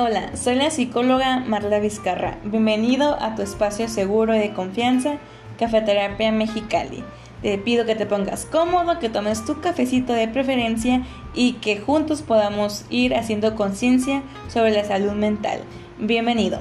Hola, 0.00 0.36
soy 0.36 0.54
la 0.54 0.70
psicóloga 0.70 1.40
Marla 1.40 1.80
Vizcarra. 1.80 2.38
Bienvenido 2.44 3.20
a 3.20 3.34
tu 3.34 3.42
espacio 3.42 3.88
seguro 3.88 4.32
y 4.32 4.38
de 4.38 4.52
confianza, 4.52 5.18
Cafeterapia 5.58 6.30
Mexicali. 6.30 7.02
Te 7.42 7.58
pido 7.58 7.84
que 7.84 7.96
te 7.96 8.06
pongas 8.06 8.46
cómodo, 8.46 9.00
que 9.00 9.08
tomes 9.08 9.44
tu 9.44 9.60
cafecito 9.60 10.12
de 10.12 10.28
preferencia 10.28 11.02
y 11.34 11.54
que 11.54 11.80
juntos 11.80 12.22
podamos 12.22 12.86
ir 12.90 13.16
haciendo 13.16 13.56
conciencia 13.56 14.22
sobre 14.46 14.70
la 14.70 14.84
salud 14.84 15.14
mental. 15.14 15.62
Bienvenido. 15.98 16.60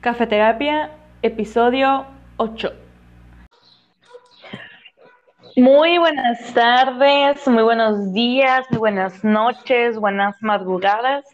Cafeterapia, 0.00 0.92
episodio 1.22 2.06
8. 2.36 2.83
Muy 5.56 5.98
buenas 5.98 6.52
tardes, 6.52 7.46
muy 7.46 7.62
buenos 7.62 8.12
días, 8.12 8.66
muy 8.70 8.80
buenas 8.80 9.22
noches, 9.22 9.96
buenas 9.96 10.34
madrugadas. 10.42 11.24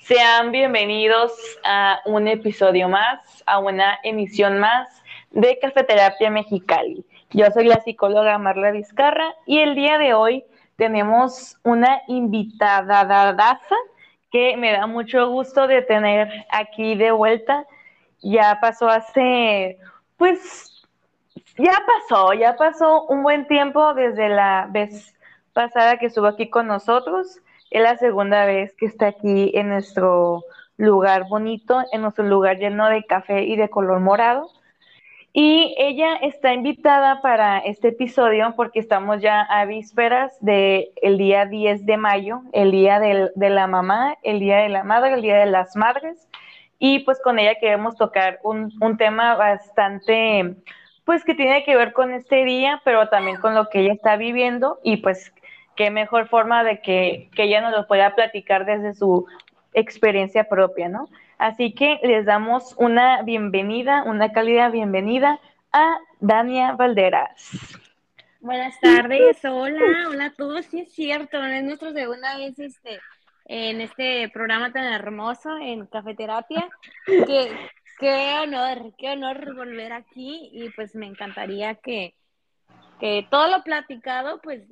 Sean 0.00 0.50
bienvenidos 0.50 1.32
a 1.62 2.00
un 2.04 2.26
episodio 2.26 2.88
más, 2.88 3.44
a 3.46 3.60
una 3.60 4.00
emisión 4.02 4.58
más 4.58 4.88
de 5.30 5.60
Cafeterapia 5.60 6.28
Mexicali. 6.28 7.04
Yo 7.30 7.46
soy 7.52 7.68
la 7.68 7.80
psicóloga 7.80 8.36
Marla 8.36 8.72
Vizcarra 8.72 9.32
y 9.46 9.60
el 9.60 9.76
día 9.76 9.96
de 9.98 10.12
hoy 10.12 10.44
tenemos 10.74 11.56
una 11.62 12.02
invitada 12.08 13.60
que 14.32 14.56
me 14.56 14.72
da 14.72 14.88
mucho 14.88 15.28
gusto 15.30 15.68
de 15.68 15.82
tener 15.82 16.28
aquí 16.50 16.96
de 16.96 17.12
vuelta. 17.12 17.64
Ya 18.22 18.58
pasó 18.60 18.88
hace, 18.88 19.78
pues, 20.16 20.67
ya 21.58 21.82
pasó, 21.86 22.32
ya 22.34 22.56
pasó 22.56 23.04
un 23.06 23.22
buen 23.22 23.46
tiempo 23.46 23.94
desde 23.94 24.28
la 24.28 24.68
vez 24.70 25.14
pasada 25.52 25.98
que 25.98 26.06
estuvo 26.06 26.26
aquí 26.26 26.48
con 26.48 26.68
nosotros. 26.68 27.40
Es 27.70 27.82
la 27.82 27.96
segunda 27.96 28.44
vez 28.46 28.74
que 28.76 28.86
está 28.86 29.08
aquí 29.08 29.50
en 29.54 29.68
nuestro 29.68 30.44
lugar 30.76 31.28
bonito, 31.28 31.82
en 31.92 32.02
nuestro 32.02 32.24
lugar 32.24 32.58
lleno 32.58 32.88
de 32.88 33.04
café 33.04 33.42
y 33.42 33.56
de 33.56 33.68
color 33.68 34.00
morado. 34.00 34.50
Y 35.32 35.74
ella 35.78 36.16
está 36.22 36.54
invitada 36.54 37.20
para 37.20 37.58
este 37.58 37.88
episodio 37.88 38.54
porque 38.56 38.78
estamos 38.78 39.20
ya 39.20 39.42
a 39.42 39.64
vísperas 39.66 40.36
del 40.40 40.88
el 41.02 41.18
día 41.18 41.44
10 41.44 41.84
de 41.84 41.96
mayo, 41.96 42.42
el 42.52 42.70
día 42.70 42.98
de 43.00 43.50
la 43.50 43.66
mamá, 43.66 44.16
el 44.22 44.40
día 44.40 44.58
de 44.58 44.68
la 44.68 44.84
madre, 44.84 45.14
el 45.14 45.22
día 45.22 45.36
de 45.36 45.46
las 45.46 45.76
madres. 45.76 46.28
Y 46.78 47.00
pues 47.00 47.20
con 47.22 47.38
ella 47.38 47.56
queremos 47.60 47.96
tocar 47.96 48.38
un, 48.44 48.72
un 48.80 48.96
tema 48.96 49.34
bastante 49.34 50.56
pues 51.08 51.24
que 51.24 51.34
tiene 51.34 51.64
que 51.64 51.74
ver 51.74 51.94
con 51.94 52.12
este 52.12 52.44
día, 52.44 52.82
pero 52.84 53.08
también 53.08 53.38
con 53.38 53.54
lo 53.54 53.70
que 53.70 53.80
ella 53.80 53.94
está 53.94 54.18
viviendo 54.18 54.78
y 54.84 54.98
pues 54.98 55.32
qué 55.74 55.90
mejor 55.90 56.28
forma 56.28 56.62
de 56.64 56.82
que, 56.82 57.30
ella 57.38 57.62
nos 57.62 57.72
lo 57.72 57.86
pueda 57.86 58.14
platicar 58.14 58.66
desde 58.66 58.92
su 58.92 59.26
experiencia 59.72 60.50
propia, 60.50 60.90
¿no? 60.90 61.08
Así 61.38 61.72
que 61.72 61.98
les 62.02 62.26
damos 62.26 62.74
una 62.76 63.22
bienvenida, 63.22 64.02
una 64.04 64.32
cálida 64.32 64.68
bienvenida 64.68 65.40
a 65.72 65.96
Dania 66.20 66.72
Valderas. 66.72 67.52
Buenas 68.40 68.78
tardes, 68.78 69.42
hola, 69.46 70.10
hola 70.10 70.26
a 70.26 70.32
todos, 70.34 70.66
sí 70.66 70.80
es 70.80 70.92
cierto, 70.92 71.42
es 71.42 71.64
nuestra 71.64 71.90
segunda 71.94 72.36
vez 72.36 72.58
este, 72.58 73.00
en 73.46 73.80
este 73.80 74.28
programa 74.28 74.72
tan 74.72 74.84
hermoso 74.84 75.56
en 75.56 75.86
Cafeterapia, 75.86 76.68
que 77.06 77.50
Qué 77.98 78.38
honor, 78.42 78.94
qué 78.96 79.10
honor 79.10 79.54
volver 79.56 79.92
aquí 79.92 80.50
y 80.52 80.70
pues 80.70 80.94
me 80.94 81.06
encantaría 81.06 81.74
que, 81.74 82.14
todo 83.30 83.48
lo 83.48 83.62
platicado 83.62 84.40
pues, 84.40 84.62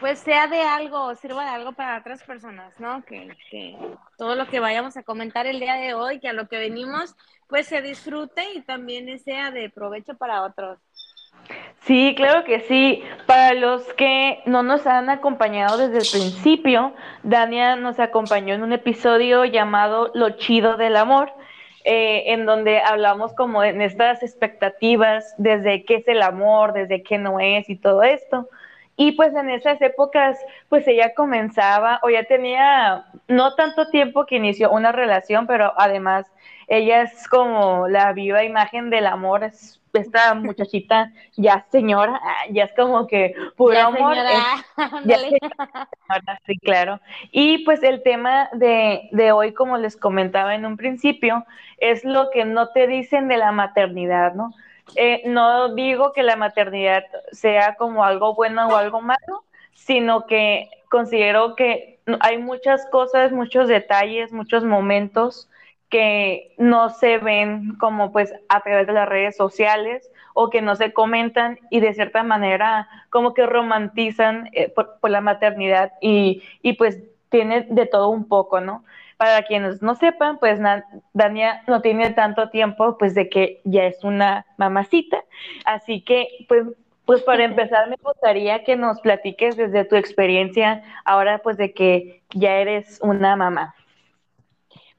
pues 0.00 0.18
sea 0.18 0.46
de 0.46 0.62
algo, 0.62 1.14
sirva 1.14 1.44
de 1.44 1.50
algo 1.50 1.72
para 1.72 1.98
otras 1.98 2.22
personas, 2.22 2.78
¿no? 2.80 3.02
Que, 3.04 3.28
que 3.50 3.76
todo 4.16 4.34
lo 4.34 4.46
que 4.46 4.60
vayamos 4.60 4.96
a 4.96 5.02
comentar 5.02 5.46
el 5.46 5.60
día 5.60 5.74
de 5.74 5.94
hoy, 5.94 6.20
que 6.20 6.28
a 6.28 6.32
lo 6.32 6.48
que 6.48 6.58
venimos, 6.58 7.14
pues 7.48 7.66
se 7.66 7.82
disfrute 7.82 8.42
y 8.54 8.62
también 8.62 9.18
sea 9.18 9.50
de 9.50 9.68
provecho 9.70 10.16
para 10.16 10.42
otros. 10.42 10.78
Sí, 11.80 12.14
claro 12.16 12.44
que 12.44 12.60
sí. 12.60 13.02
Para 13.26 13.54
los 13.54 13.82
que 13.94 14.40
no 14.46 14.62
nos 14.62 14.86
han 14.86 15.10
acompañado 15.10 15.78
desde 15.78 15.98
el 15.98 16.22
principio, 16.22 16.94
Dania 17.22 17.76
nos 17.76 17.98
acompañó 17.98 18.54
en 18.54 18.62
un 18.62 18.72
episodio 18.72 19.44
llamado 19.44 20.10
Lo 20.14 20.30
chido 20.30 20.76
del 20.76 20.96
amor. 20.96 21.32
Eh, 21.84 22.32
en 22.32 22.46
donde 22.46 22.80
hablamos 22.80 23.34
como 23.34 23.64
en 23.64 23.82
estas 23.82 24.22
expectativas 24.22 25.34
desde 25.36 25.84
qué 25.84 25.96
es 25.96 26.06
el 26.06 26.22
amor, 26.22 26.72
desde 26.72 27.02
qué 27.02 27.18
no 27.18 27.40
es 27.40 27.68
y 27.68 27.76
todo 27.76 28.04
esto. 28.04 28.48
Y 28.96 29.12
pues 29.12 29.34
en 29.34 29.50
esas 29.50 29.82
épocas, 29.82 30.38
pues 30.68 30.86
ella 30.86 31.12
comenzaba 31.14 31.98
o 32.04 32.10
ya 32.10 32.22
tenía 32.24 33.06
no 33.26 33.54
tanto 33.56 33.88
tiempo 33.88 34.26
que 34.26 34.36
inició 34.36 34.70
una 34.70 34.92
relación, 34.92 35.48
pero 35.48 35.72
además 35.76 36.26
ella 36.68 37.02
es 37.02 37.28
como 37.28 37.88
la 37.88 38.12
viva 38.12 38.44
imagen 38.44 38.90
del 38.90 39.06
amor, 39.06 39.42
es 39.42 39.81
esta 39.92 40.34
muchachita 40.34 41.12
ya 41.36 41.66
señora, 41.70 42.20
ya 42.50 42.64
es 42.64 42.72
como 42.74 43.06
que 43.06 43.34
puro 43.56 43.78
amor. 43.78 44.16
ya 45.04 45.18
señora, 45.18 46.40
sí, 46.46 46.56
claro. 46.58 47.00
Y 47.30 47.64
pues 47.64 47.82
el 47.82 48.02
tema 48.02 48.48
de, 48.52 49.08
de 49.12 49.32
hoy, 49.32 49.52
como 49.52 49.78
les 49.78 49.96
comentaba 49.96 50.54
en 50.54 50.66
un 50.66 50.76
principio, 50.76 51.44
es 51.78 52.04
lo 52.04 52.30
que 52.30 52.44
no 52.44 52.68
te 52.70 52.86
dicen 52.86 53.28
de 53.28 53.36
la 53.36 53.52
maternidad, 53.52 54.34
¿no? 54.34 54.52
Eh, 54.96 55.22
no 55.26 55.74
digo 55.74 56.12
que 56.12 56.22
la 56.22 56.36
maternidad 56.36 57.04
sea 57.30 57.76
como 57.76 58.04
algo 58.04 58.34
bueno 58.34 58.68
o 58.68 58.76
algo 58.76 59.00
malo, 59.00 59.44
sino 59.74 60.26
que 60.26 60.68
considero 60.90 61.54
que 61.54 62.00
hay 62.20 62.38
muchas 62.38 62.86
cosas, 62.90 63.32
muchos 63.32 63.68
detalles, 63.68 64.32
muchos 64.32 64.64
momentos 64.64 65.48
que 65.92 66.54
no 66.56 66.88
se 66.88 67.18
ven 67.18 67.76
como 67.78 68.12
pues 68.12 68.32
a 68.48 68.60
través 68.62 68.86
de 68.86 68.94
las 68.94 69.06
redes 69.06 69.36
sociales 69.36 70.10
o 70.32 70.48
que 70.48 70.62
no 70.62 70.74
se 70.74 70.94
comentan 70.94 71.58
y 71.68 71.80
de 71.80 71.92
cierta 71.92 72.22
manera 72.22 72.88
como 73.10 73.34
que 73.34 73.44
romantizan 73.44 74.48
eh, 74.52 74.70
por, 74.70 74.98
la 75.10 75.20
maternidad 75.20 75.92
y, 76.00 76.42
y, 76.62 76.72
pues 76.72 77.02
tiene 77.28 77.66
de 77.68 77.84
todo 77.84 78.08
un 78.08 78.26
poco, 78.26 78.62
¿no? 78.62 78.84
Para 79.18 79.42
quienes 79.42 79.82
no 79.82 79.94
sepan, 79.94 80.38
pues 80.38 80.58
Dania 81.12 81.62
no 81.66 81.82
tiene 81.82 82.08
tanto 82.10 82.48
tiempo 82.48 82.96
pues 82.96 83.14
de 83.14 83.28
que 83.28 83.60
ya 83.64 83.84
es 83.84 84.02
una 84.02 84.46
mamacita, 84.56 85.22
así 85.66 86.00
que 86.00 86.26
pues 86.48 86.64
pues 87.04 87.20
para 87.22 87.44
empezar 87.44 87.90
me 87.90 87.96
gustaría 88.02 88.64
que 88.64 88.76
nos 88.76 89.00
platiques 89.02 89.56
desde 89.56 89.84
tu 89.84 89.96
experiencia 89.96 90.82
ahora 91.04 91.40
pues 91.42 91.58
de 91.58 91.74
que 91.74 92.22
ya 92.30 92.56
eres 92.56 92.98
una 93.02 93.36
mamá. 93.36 93.74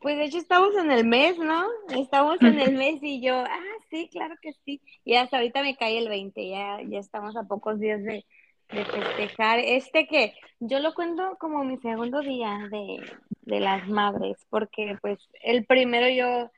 Pues 0.03 0.17
de 0.17 0.25
hecho 0.25 0.37
estamos 0.37 0.75
en 0.75 0.91
el 0.91 1.05
mes, 1.05 1.37
¿no? 1.37 1.65
Estamos 1.97 2.35
en 2.41 2.59
el 2.59 2.73
mes 2.75 3.01
y 3.01 3.21
yo, 3.21 3.35
ah, 3.35 3.77
sí, 3.89 4.09
claro 4.11 4.35
que 4.41 4.51
sí. 4.65 4.81
Y 5.05 5.15
hasta 5.15 5.37
ahorita 5.37 5.61
me 5.61 5.77
cae 5.77 5.97
el 5.97 6.09
20, 6.09 6.49
ya, 6.49 6.77
ya 6.85 6.99
estamos 6.99 7.37
a 7.37 7.43
pocos 7.43 7.79
días 7.79 8.03
de, 8.03 8.25
festejar. 8.67 9.59
Este 9.59 10.05
que 10.07 10.33
yo 10.59 10.79
lo 10.79 10.93
cuento 10.93 11.37
como 11.39 11.63
mi 11.63 11.77
segundo 11.77 12.19
día 12.19 12.67
de, 12.69 13.59
las 13.59 13.87
madres, 13.87 14.35
porque 14.49 14.97
pues 15.01 15.19
el 15.41 15.65
primero 15.65 16.09
yo 16.09 16.51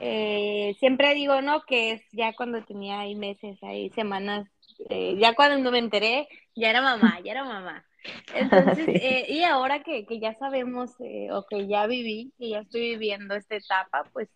eh, 0.00 0.76
siempre 0.78 1.14
digo, 1.14 1.40
¿no? 1.40 1.62
Que 1.62 1.92
es 1.92 2.02
ya 2.12 2.34
cuando 2.34 2.62
tenía 2.64 3.00
ahí 3.00 3.14
meses, 3.14 3.56
ahí 3.62 3.88
semanas, 3.90 4.46
eh, 4.88 5.16
ya 5.18 5.34
cuando 5.34 5.70
me 5.70 5.78
enteré, 5.78 6.28
ya 6.54 6.70
era 6.70 6.82
mamá, 6.82 7.20
ya 7.24 7.32
era 7.32 7.44
mamá. 7.44 7.84
Entonces, 8.34 8.86
eh, 8.88 9.26
y 9.28 9.42
ahora 9.44 9.82
que, 9.82 10.06
ya 10.20 10.34
sabemos 10.34 10.90
eh, 11.00 11.28
o 11.32 11.46
que 11.46 11.66
ya 11.66 11.86
viví, 11.86 12.32
que 12.38 12.50
ya 12.50 12.60
estoy 12.60 12.90
viviendo 12.90 13.34
esta 13.34 13.56
etapa, 13.56 14.04
pues, 14.12 14.28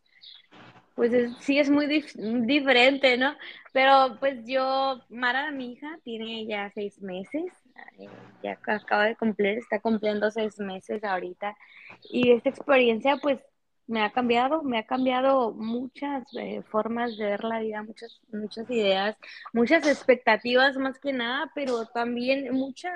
pues 0.95 1.13
sí 1.41 1.59
es 1.59 1.71
muy 1.71 1.87
diferente, 1.87 3.17
¿no? 3.19 3.37
Pero 3.73 4.17
pues 4.19 4.45
yo, 4.47 5.01
Mara, 5.11 5.53
mi 5.53 5.73
hija, 5.73 5.99
tiene 6.03 6.47
ya 6.47 6.71
seis 6.75 7.01
meses, 7.01 7.45
ya 8.43 8.59
acaba 8.67 9.05
de 9.05 9.15
cumplir, 9.15 9.59
está 9.59 9.79
cumpliendo 9.81 10.31
seis 10.33 10.59
meses 10.59 11.05
ahorita, 11.05 11.57
y 12.11 12.33
esta 12.33 12.49
experiencia 12.49 13.17
pues 13.19 13.39
me 13.89 14.03
ha 14.03 14.13
cambiado, 14.13 14.63
me 14.63 14.79
ha 14.79 14.87
cambiado 14.87 15.53
muchas 15.53 16.25
formas 16.71 17.17
de 17.17 17.25
ver 17.25 17.43
la 17.43 17.59
vida, 17.61 17.83
muchas, 17.83 18.21
muchas 18.31 18.71
ideas, 18.71 19.17
muchas 19.53 19.87
expectativas 19.87 20.77
más 20.77 21.01
que 21.01 21.13
nada, 21.13 21.51
pero 21.55 21.87
también 21.87 22.53
mucha 22.55 22.91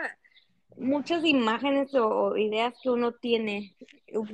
muchas 0.76 1.24
imágenes 1.24 1.94
o 1.94 2.36
ideas 2.36 2.74
que 2.82 2.90
uno 2.90 3.12
tiene, 3.12 3.74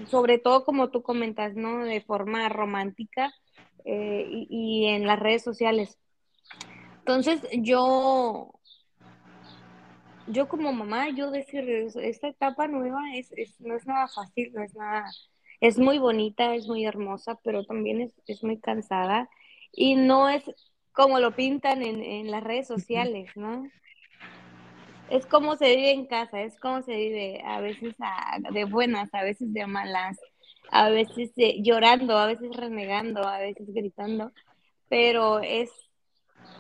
sobre 0.07 0.39
todo 0.39 0.65
como 0.65 0.91
tú 0.91 1.03
comentas, 1.03 1.55
¿no? 1.55 1.85
De 1.85 2.01
forma 2.01 2.49
romántica 2.49 3.33
eh, 3.85 4.27
y, 4.29 4.87
en 4.87 5.07
las 5.07 5.19
redes 5.19 5.43
sociales. 5.43 5.99
Entonces, 6.99 7.41
yo, 7.53 8.53
yo 10.27 10.49
como 10.49 10.73
mamá, 10.73 11.11
yo 11.11 11.31
decir, 11.31 11.69
esta 11.69 12.29
etapa 12.29 12.69
nueva 12.69 13.01
es, 13.15 13.31
no 13.61 13.77
es 13.77 13.87
nada 13.87 14.09
fácil, 14.09 14.53
no 14.53 14.63
es 14.63 14.75
nada, 14.75 15.11
es 15.61 15.79
muy 15.79 15.99
bonita, 15.99 16.55
es 16.55 16.67
muy 16.69 16.85
hermosa, 16.85 17.39
pero 17.45 17.65
también 17.65 18.01
es, 18.01 18.15
es 18.27 18.43
muy 18.45 18.59
cansada 18.59 19.29
y 19.73 19.95
no 19.97 20.29
es 20.29 20.45
como 20.93 21.21
lo 21.21 21.35
pintan 21.35 21.83
en, 21.83 22.03
en 22.03 22.31
las 22.31 22.43
redes 22.43 22.67
sociales, 22.67 23.31
¿no? 23.37 23.65
es 25.11 25.27
como 25.27 25.57
se 25.57 25.75
vive 25.75 25.93
en 25.93 26.07
casa, 26.07 26.43
es 26.43 26.59
como 26.61 26.83
se 26.83 26.95
vive 26.95 27.43
a 27.45 27.61
veces 27.61 27.95
de 28.51 28.65
buenas, 28.65 29.13
a 29.15 29.23
veces 29.23 29.53
de 29.53 29.67
malas, 29.67 30.19
a 30.71 30.91
veces 30.91 31.33
llorando, 31.61 32.17
a 32.17 32.27
veces 32.27 32.55
renegando, 32.57 33.27
a 33.27 33.39
veces 33.39 33.67
gritando, 33.73 34.31
pero 34.89 35.41
es, 35.41 35.71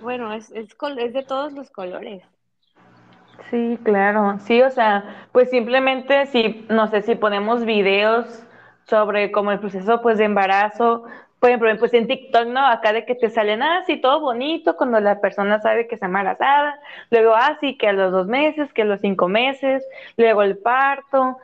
bueno, 0.00 0.32
es, 0.32 0.50
es, 0.52 0.68
es 0.98 1.12
de 1.12 1.22
todos 1.22 1.52
los 1.52 1.70
colores. 1.70 2.22
Sí, 3.50 3.78
claro, 3.82 4.38
sí, 4.40 4.60
o 4.62 4.70
sea, 4.70 5.28
pues 5.32 5.50
simplemente 5.50 6.26
si, 6.26 6.66
no 6.68 6.88
sé, 6.88 7.02
si 7.02 7.14
ponemos 7.14 7.64
videos 7.64 8.42
sobre 8.88 9.30
como 9.30 9.52
el 9.52 9.60
proceso 9.60 10.00
pues 10.00 10.18
de 10.18 10.24
embarazo, 10.24 11.04
por 11.38 11.50
ejemplo, 11.50 11.70
pues 11.78 11.94
en 11.94 12.08
TikTok, 12.08 12.46
¿no? 12.48 12.66
Acá 12.66 12.92
de 12.92 13.04
que 13.04 13.14
te 13.14 13.30
salen 13.30 13.62
así 13.62 13.94
ah, 13.94 13.98
todo 14.02 14.20
bonito 14.20 14.76
cuando 14.76 14.98
la 14.98 15.20
persona 15.20 15.60
sabe 15.60 15.86
que 15.86 15.94
está 15.94 16.06
embarazada, 16.06 16.80
luego 17.10 17.34
así 17.34 17.74
ah, 17.74 17.76
que 17.78 17.88
a 17.88 17.92
los 17.92 18.10
dos 18.10 18.26
meses, 18.26 18.72
que 18.72 18.82
a 18.82 18.84
los 18.84 19.00
cinco 19.00 19.28
meses, 19.28 19.86
luego 20.16 20.42
el 20.42 20.58
parto, 20.58 21.38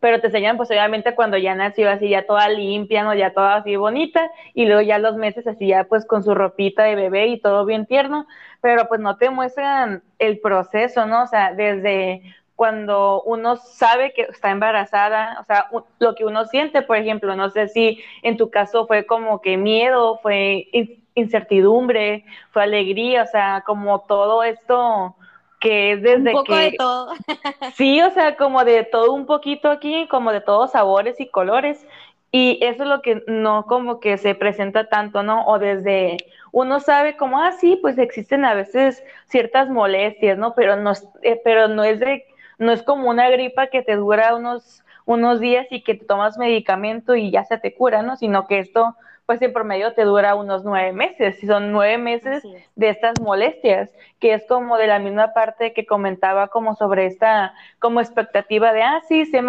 pero 0.00 0.20
te 0.20 0.26
enseñan 0.26 0.56
pues 0.56 0.70
obviamente 0.70 1.14
cuando 1.14 1.38
ya 1.38 1.54
nació 1.54 1.88
así 1.88 2.08
ya 2.10 2.26
toda 2.26 2.48
limpia, 2.48 3.04
¿no? 3.04 3.14
Ya 3.14 3.32
toda 3.32 3.56
así 3.56 3.76
bonita, 3.76 4.30
y 4.52 4.66
luego 4.66 4.82
ya 4.82 4.98
los 4.98 5.16
meses 5.16 5.46
así 5.46 5.68
ya 5.68 5.84
pues 5.84 6.04
con 6.04 6.22
su 6.22 6.34
ropita 6.34 6.82
de 6.82 6.96
bebé 6.96 7.28
y 7.28 7.40
todo 7.40 7.64
bien 7.64 7.86
tierno, 7.86 8.26
pero 8.60 8.86
pues 8.88 9.00
no 9.00 9.16
te 9.16 9.30
muestran 9.30 10.02
el 10.18 10.40
proceso, 10.40 11.06
¿no? 11.06 11.22
O 11.22 11.26
sea, 11.26 11.54
desde 11.54 12.22
cuando 12.62 13.22
uno 13.22 13.56
sabe 13.56 14.12
que 14.12 14.22
está 14.22 14.52
embarazada, 14.52 15.36
o 15.40 15.44
sea, 15.46 15.66
lo 15.98 16.14
que 16.14 16.24
uno 16.24 16.44
siente, 16.44 16.82
por 16.82 16.96
ejemplo, 16.96 17.34
no 17.34 17.50
sé 17.50 17.66
si 17.66 18.00
en 18.22 18.36
tu 18.36 18.50
caso 18.50 18.86
fue 18.86 19.04
como 19.04 19.40
que 19.40 19.56
miedo, 19.56 20.20
fue 20.22 20.68
incertidumbre, 21.16 22.24
fue 22.52 22.62
alegría, 22.62 23.24
o 23.24 23.26
sea, 23.26 23.64
como 23.66 24.02
todo 24.02 24.44
esto 24.44 25.16
que 25.58 25.94
es 25.94 26.02
desde 26.02 26.30
un 26.30 26.36
poco 26.36 26.54
que... 26.54 26.60
de 26.60 26.72
todo. 26.78 27.14
sí, 27.74 28.00
o 28.00 28.10
sea, 28.10 28.36
como 28.36 28.64
de 28.64 28.84
todo 28.84 29.12
un 29.12 29.26
poquito 29.26 29.68
aquí, 29.68 30.06
como 30.06 30.30
de 30.30 30.40
todos 30.40 30.70
sabores 30.70 31.18
y 31.18 31.26
colores. 31.26 31.84
Y 32.30 32.60
eso 32.62 32.84
es 32.84 32.88
lo 32.88 33.02
que 33.02 33.24
no 33.26 33.66
como 33.66 33.98
que 33.98 34.18
se 34.18 34.36
presenta 34.36 34.88
tanto, 34.88 35.24
¿no? 35.24 35.44
O 35.46 35.58
desde 35.58 36.16
uno 36.52 36.78
sabe 36.78 37.16
como, 37.16 37.40
ah, 37.40 37.50
sí, 37.50 37.76
pues 37.82 37.98
existen 37.98 38.44
a 38.44 38.54
veces 38.54 39.02
ciertas 39.26 39.68
molestias, 39.68 40.38
¿no? 40.38 40.54
Pero 40.54 40.76
no, 40.76 40.92
eh, 41.22 41.40
pero 41.42 41.66
no 41.66 41.82
es 41.82 41.98
de, 41.98 42.24
no 42.58 42.72
es 42.72 42.82
como 42.82 43.08
una 43.08 43.28
gripa 43.30 43.68
que 43.68 43.82
te 43.82 43.96
dura 43.96 44.34
unos, 44.34 44.82
unos 45.04 45.40
días 45.40 45.66
y 45.70 45.82
que 45.82 45.94
te 45.94 46.04
tomas 46.04 46.38
medicamento 46.38 47.14
y 47.14 47.30
ya 47.30 47.44
se 47.44 47.58
te 47.58 47.74
cura, 47.74 48.02
¿no? 48.02 48.16
Sino 48.16 48.46
que 48.46 48.58
esto 48.58 48.96
pues 49.26 49.40
en 49.40 49.52
promedio 49.52 49.94
te 49.94 50.02
dura 50.02 50.34
unos 50.34 50.64
nueve 50.64 50.92
meses, 50.92 51.42
y 51.42 51.46
son 51.46 51.72
nueve 51.72 51.96
meses 51.96 52.42
de 52.74 52.88
estas 52.88 53.20
molestias, 53.20 53.88
que 54.18 54.34
es 54.34 54.44
como 54.46 54.76
de 54.76 54.88
la 54.88 54.98
misma 54.98 55.32
parte 55.32 55.72
que 55.72 55.86
comentaba 55.86 56.48
como 56.48 56.74
sobre 56.74 57.06
esta 57.06 57.54
como 57.78 58.00
expectativa 58.00 58.72
de, 58.72 58.82
ah, 58.82 59.00
sí, 59.08 59.24
se 59.26 59.42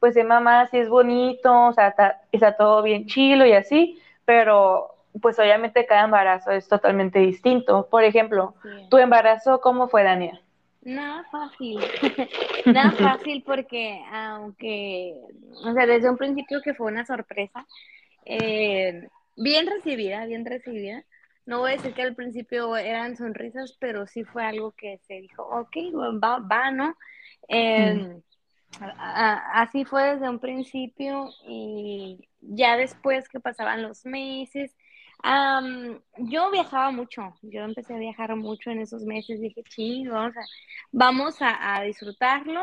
pues 0.00 0.14
se 0.14 0.24
mamá, 0.24 0.68
sí 0.68 0.78
es 0.78 0.88
bonito, 0.88 1.66
o 1.66 1.72
sea, 1.72 1.88
está, 1.88 2.56
todo 2.56 2.82
bien 2.82 3.06
chilo 3.06 3.44
y 3.44 3.52
así, 3.52 4.00
pero 4.24 4.94
pues 5.20 5.38
obviamente 5.38 5.86
cada 5.86 6.04
embarazo 6.04 6.50
es 6.52 6.68
totalmente 6.68 7.18
distinto. 7.18 7.88
Por 7.90 8.04
ejemplo, 8.04 8.54
¿tu 8.90 8.98
embarazo 8.98 9.60
cómo 9.60 9.88
fue, 9.88 10.02
Daniel? 10.02 10.40
Nada 10.86 11.24
fácil, 11.32 11.80
nada 12.66 12.92
fácil 12.92 13.42
porque 13.44 14.00
aunque, 14.12 15.16
o 15.64 15.72
sea, 15.72 15.84
desde 15.84 16.08
un 16.08 16.16
principio 16.16 16.62
que 16.62 16.74
fue 16.74 16.86
una 16.86 17.04
sorpresa, 17.04 17.66
eh, 18.24 19.08
bien 19.36 19.66
recibida, 19.66 20.24
bien 20.26 20.46
recibida. 20.46 21.04
No 21.44 21.58
voy 21.58 21.72
a 21.72 21.76
decir 21.76 21.92
que 21.92 22.02
al 22.02 22.14
principio 22.14 22.76
eran 22.76 23.16
sonrisas, 23.16 23.76
pero 23.80 24.06
sí 24.06 24.22
fue 24.22 24.44
algo 24.44 24.70
que 24.76 24.98
se 25.08 25.14
dijo, 25.14 25.42
ok, 25.42 25.76
va, 26.22 26.38
va 26.38 26.70
¿no? 26.70 26.96
Em, 27.48 28.22
así 28.78 29.84
fue 29.84 30.14
desde 30.14 30.28
un 30.28 30.38
principio 30.38 31.30
y 31.48 32.28
ya 32.40 32.76
después 32.76 33.28
que 33.28 33.40
pasaban 33.40 33.82
los 33.82 34.06
meses, 34.06 34.76
yo 36.18 36.50
viajaba 36.50 36.90
mucho, 36.90 37.34
yo 37.42 37.62
empecé 37.62 37.94
a 37.94 37.98
viajar 37.98 38.36
mucho 38.36 38.70
en 38.70 38.80
esos 38.80 39.02
meses, 39.02 39.40
dije, 39.40 39.62
sí, 39.68 40.04
vamos 40.92 41.36
a, 41.40 41.82
disfrutarlo 41.82 42.62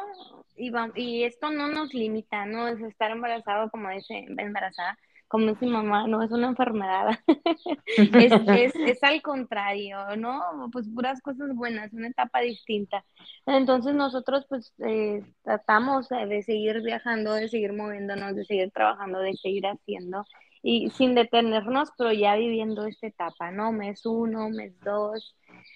y, 0.55 1.23
esto 1.23 1.51
no 1.51 1.67
nos 1.67 1.93
limita, 1.93 2.45
¿no? 2.45 2.67
Es 2.67 2.79
estar 2.81 3.11
embarazado, 3.11 3.69
como 3.69 3.89
dice, 3.89 4.25
embarazada, 4.37 4.97
como 5.27 5.47
dice 5.47 5.65
mamá, 5.65 6.07
no 6.07 6.21
es 6.23 6.31
una 6.31 6.47
enfermedad, 6.47 7.17
es, 7.97 8.75
es, 8.75 9.03
al 9.03 9.21
contrario, 9.21 10.15
¿no? 10.15 10.69
Pues 10.71 10.87
puras 10.87 11.21
cosas 11.21 11.53
buenas, 11.55 11.91
una 11.91 12.07
etapa 12.07 12.39
distinta. 12.41 13.03
Entonces 13.45 13.93
nosotros 13.95 14.45
pues 14.47 14.73
eh, 14.87 15.21
tratamos 15.43 16.07
de 16.09 16.43
seguir 16.43 16.81
viajando, 16.81 17.33
de 17.33 17.49
seguir 17.49 17.73
moviéndonos, 17.73 18.35
de 18.35 18.45
seguir 18.45 18.71
trabajando, 18.71 19.19
de 19.19 19.33
seguir 19.33 19.65
haciendo 19.65 20.23
y 20.63 20.89
sin 20.91 21.13
detenernos, 21.13 21.89
pero 21.97 22.13
ya 22.13 22.35
viviendo 22.35 22.85
esta 22.85 23.07
etapa, 23.07 23.51
¿no? 23.51 23.73
Mes 23.73 24.05
uno, 24.05 24.49
mes 24.49 24.79
dos, 24.79 25.35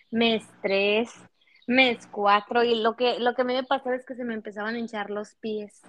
mes 0.09 0.47
tres, 0.61 1.11
mes 1.67 2.07
cuatro 2.07 2.63
y 2.63 2.81
lo 2.81 2.95
que, 2.95 3.19
lo 3.19 3.35
que 3.35 3.41
a 3.41 3.45
mí 3.45 3.53
me 3.53 3.63
pasó 3.63 3.91
es 3.91 4.05
que 4.05 4.15
se 4.15 4.23
me 4.23 4.33
empezaban 4.33 4.75
a 4.75 4.79
hinchar 4.79 5.09
los 5.09 5.35
pies. 5.35 5.81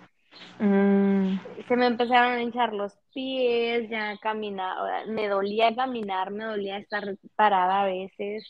Mm. 0.59 1.39
Se 1.69 1.77
me 1.77 1.87
empezaron 1.87 2.33
a 2.33 2.43
hinchar 2.43 2.73
los 2.73 2.99
pies, 3.15 3.89
ya 3.89 4.19
caminaba, 4.19 5.05
me 5.07 5.29
dolía 5.29 5.75
caminar, 5.75 6.31
me 6.33 6.45
dolía 6.45 6.79
estar 6.79 7.05
parada 7.37 7.83
a 7.83 7.87
veces. 7.87 8.45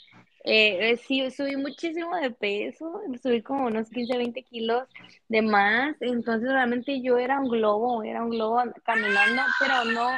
Eh, 0.45 0.99
sí, 1.07 1.31
subí 1.31 1.57
muchísimo 1.57 2.17
de 2.17 2.31
peso, 2.31 3.03
subí 3.23 3.43
como 3.43 3.67
unos 3.67 3.91
15, 3.91 4.17
20 4.17 4.43
kilos 4.45 4.89
de 5.29 5.43
más, 5.43 5.95
entonces 6.01 6.51
realmente 6.51 7.03
yo 7.03 7.19
era 7.19 7.39
un 7.39 7.49
globo, 7.49 8.03
era 8.03 8.23
un 8.23 8.31
globo 8.31 8.63
caminando, 8.85 9.43
pero 9.61 9.85
no, 9.93 10.09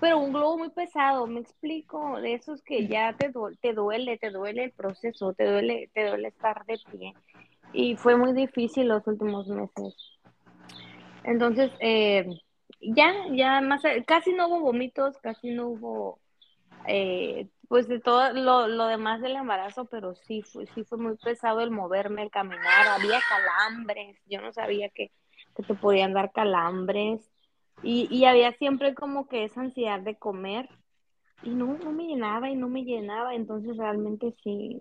pero 0.00 0.18
un 0.18 0.32
globo 0.32 0.58
muy 0.58 0.70
pesado, 0.70 1.26
me 1.26 1.40
explico, 1.40 2.20
de 2.20 2.34
esos 2.34 2.62
que 2.62 2.86
ya 2.86 3.14
te, 3.14 3.32
te 3.60 3.72
duele, 3.72 4.18
te 4.18 4.30
duele 4.30 4.64
el 4.64 4.72
proceso, 4.72 5.32
te 5.32 5.50
duele, 5.50 5.90
te 5.94 6.08
duele 6.08 6.28
estar 6.28 6.64
de 6.66 6.78
pie. 6.90 7.14
Y 7.72 7.96
fue 7.96 8.16
muy 8.16 8.32
difícil 8.32 8.88
los 8.88 9.06
últimos 9.06 9.48
meses. 9.48 9.94
Entonces, 11.24 11.72
eh, 11.80 12.26
ya, 12.80 13.12
ya 13.32 13.60
más, 13.60 13.82
casi 14.06 14.32
no 14.32 14.48
hubo 14.48 14.60
vómitos, 14.60 15.16
casi 15.18 15.50
no 15.50 15.68
hubo, 15.68 16.18
eh, 16.86 17.48
pues 17.68 17.88
de 17.88 17.98
todo 18.00 18.32
lo, 18.32 18.68
lo, 18.68 18.86
demás 18.86 19.22
del 19.22 19.36
embarazo, 19.36 19.86
pero 19.86 20.14
sí 20.14 20.42
fue, 20.42 20.66
sí 20.66 20.84
fue 20.84 20.98
muy 20.98 21.16
pesado 21.16 21.60
el 21.60 21.70
moverme, 21.70 22.22
el 22.22 22.30
caminar, 22.30 22.88
había 22.88 23.20
calambres, 23.28 24.18
yo 24.26 24.40
no 24.40 24.52
sabía 24.52 24.90
que, 24.90 25.10
que 25.56 25.62
te 25.62 25.74
podían 25.74 26.12
dar 26.12 26.30
calambres, 26.32 27.33
y, 27.84 28.08
y 28.10 28.24
había 28.24 28.52
siempre 28.52 28.94
como 28.94 29.28
que 29.28 29.44
esa 29.44 29.60
ansiedad 29.60 30.00
de 30.00 30.16
comer, 30.16 30.68
y 31.44 31.50
no, 31.50 31.76
no 31.78 31.92
me 31.92 32.06
llenaba 32.06 32.50
y 32.50 32.56
no 32.56 32.68
me 32.68 32.84
llenaba, 32.84 33.34
entonces 33.34 33.76
realmente 33.76 34.34
sí, 34.42 34.80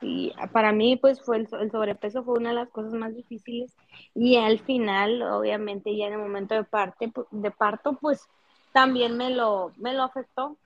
sí, 0.00 0.32
para 0.52 0.72
mí 0.72 0.96
pues 0.96 1.22
fue 1.22 1.36
el, 1.38 1.48
sobrepeso 1.70 2.24
fue 2.24 2.38
una 2.38 2.50
de 2.50 2.56
las 2.56 2.70
cosas 2.70 2.92
más 2.94 3.14
difíciles 3.14 3.76
y 4.14 4.36
al 4.36 4.58
final, 4.58 5.22
obviamente 5.22 5.96
ya 5.96 6.06
en 6.06 6.14
el 6.14 6.18
momento 6.18 6.54
de, 6.54 6.64
parte, 6.64 7.12
de 7.30 7.50
parto, 7.50 7.96
pues 8.00 8.28
también 8.72 9.16
me 9.16 9.30
lo, 9.30 9.72
me 9.76 9.94
lo 9.94 10.02
afectó, 10.02 10.56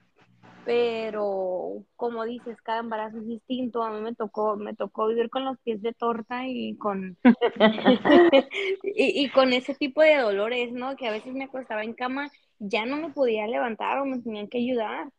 pero 0.65 1.83
como 1.95 2.25
dices, 2.25 2.61
cada 2.61 2.79
embarazo 2.79 3.19
es 3.19 3.27
distinto, 3.27 3.83
a 3.83 3.91
mí 3.91 4.01
me 4.01 4.15
tocó, 4.15 4.57
me 4.57 4.75
tocó 4.75 5.07
vivir 5.07 5.29
con 5.29 5.45
los 5.45 5.59
pies 5.59 5.81
de 5.81 5.93
torta 5.93 6.47
y 6.47 6.75
con, 6.77 7.17
y, 8.83 9.23
y 9.23 9.29
con 9.29 9.53
ese 9.53 9.75
tipo 9.75 10.01
de 10.01 10.17
dolores, 10.17 10.73
¿no? 10.73 10.95
Que 10.95 11.07
a 11.07 11.11
veces 11.11 11.33
me 11.33 11.45
acostaba 11.45 11.83
en 11.83 11.93
cama, 11.93 12.29
ya 12.59 12.85
no 12.85 12.97
me 12.97 13.11
podía 13.11 13.47
levantar 13.47 13.99
o 13.99 14.05
me 14.05 14.19
tenían 14.19 14.47
que 14.47 14.57
ayudar 14.57 15.09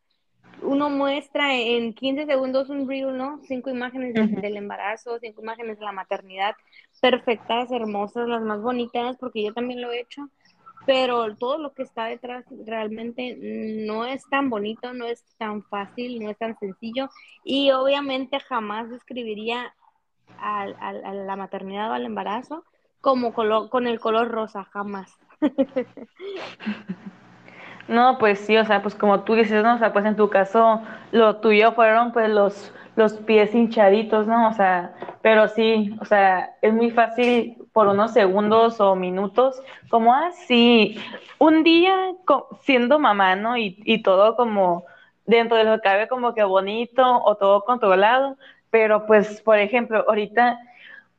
uno 0.62 0.90
muestra 0.90 1.54
en 1.54 1.92
15 1.92 2.26
segundos 2.26 2.68
un 2.70 2.88
reel, 2.88 3.16
¿no? 3.16 3.40
Cinco 3.44 3.70
imágenes 3.70 4.14
del 4.14 4.56
embarazo, 4.56 5.18
cinco 5.20 5.42
imágenes 5.42 5.78
de 5.78 5.84
la 5.84 5.92
maternidad, 5.92 6.54
perfectas, 7.00 7.70
hermosas, 7.70 8.28
las 8.28 8.42
más 8.42 8.60
bonitas, 8.60 9.16
porque 9.18 9.44
yo 9.44 9.52
también 9.52 9.80
lo 9.80 9.92
he 9.92 10.00
hecho, 10.00 10.28
pero 10.86 11.34
todo 11.36 11.58
lo 11.58 11.72
que 11.74 11.82
está 11.82 12.06
detrás 12.06 12.44
realmente 12.64 13.36
no 13.86 14.04
es 14.04 14.28
tan 14.30 14.48
bonito, 14.48 14.94
no 14.94 15.04
es 15.04 15.24
tan 15.36 15.62
fácil, 15.64 16.22
no 16.22 16.30
es 16.30 16.38
tan 16.38 16.56
sencillo, 16.58 17.10
y 17.44 17.72
obviamente 17.72 18.40
jamás 18.40 18.88
describiría 18.88 19.74
a, 20.38 20.62
a 20.62 21.12
la 21.12 21.36
maternidad 21.36 21.90
o 21.90 21.94
al 21.94 22.06
embarazo 22.06 22.64
como 23.00 23.34
color, 23.34 23.68
con 23.68 23.86
el 23.86 24.00
color 24.00 24.28
rosa, 24.28 24.64
jamás. 24.64 25.12
No, 27.88 28.18
pues 28.18 28.40
sí, 28.40 28.56
o 28.56 28.64
sea, 28.64 28.82
pues 28.82 28.96
como 28.96 29.20
tú 29.20 29.34
dices, 29.34 29.62
¿no? 29.62 29.76
O 29.76 29.78
sea, 29.78 29.92
pues 29.92 30.04
en 30.06 30.16
tu 30.16 30.28
caso 30.28 30.82
lo 31.12 31.36
tuyo 31.36 31.72
fueron 31.72 32.12
pues 32.12 32.28
los, 32.28 32.72
los 32.96 33.14
pies 33.18 33.54
hinchaditos, 33.54 34.26
¿no? 34.26 34.48
O 34.48 34.52
sea, 34.54 34.94
pero 35.22 35.48
sí, 35.48 35.96
o 36.00 36.06
sea, 36.06 36.56
es 36.62 36.74
muy 36.74 36.90
fácil 36.90 37.56
por 37.72 37.88
unos 37.88 38.12
segundos 38.12 38.80
o 38.80 38.96
minutos, 38.96 39.62
como 39.90 40.14
así, 40.14 40.96
ah, 40.98 41.20
un 41.38 41.64
día 41.64 41.94
siendo 42.62 42.98
mamá, 42.98 43.36
¿no? 43.36 43.56
Y, 43.58 43.78
y 43.84 44.02
todo 44.02 44.36
como 44.36 44.86
dentro 45.26 45.58
de 45.58 45.64
lo 45.64 45.76
que 45.76 45.82
cabe 45.82 46.08
como 46.08 46.34
que 46.34 46.44
bonito 46.44 47.02
o 47.24 47.36
todo 47.36 47.64
controlado, 47.64 48.38
pero 48.70 49.06
pues, 49.06 49.42
por 49.42 49.58
ejemplo, 49.58 50.04
ahorita 50.08 50.58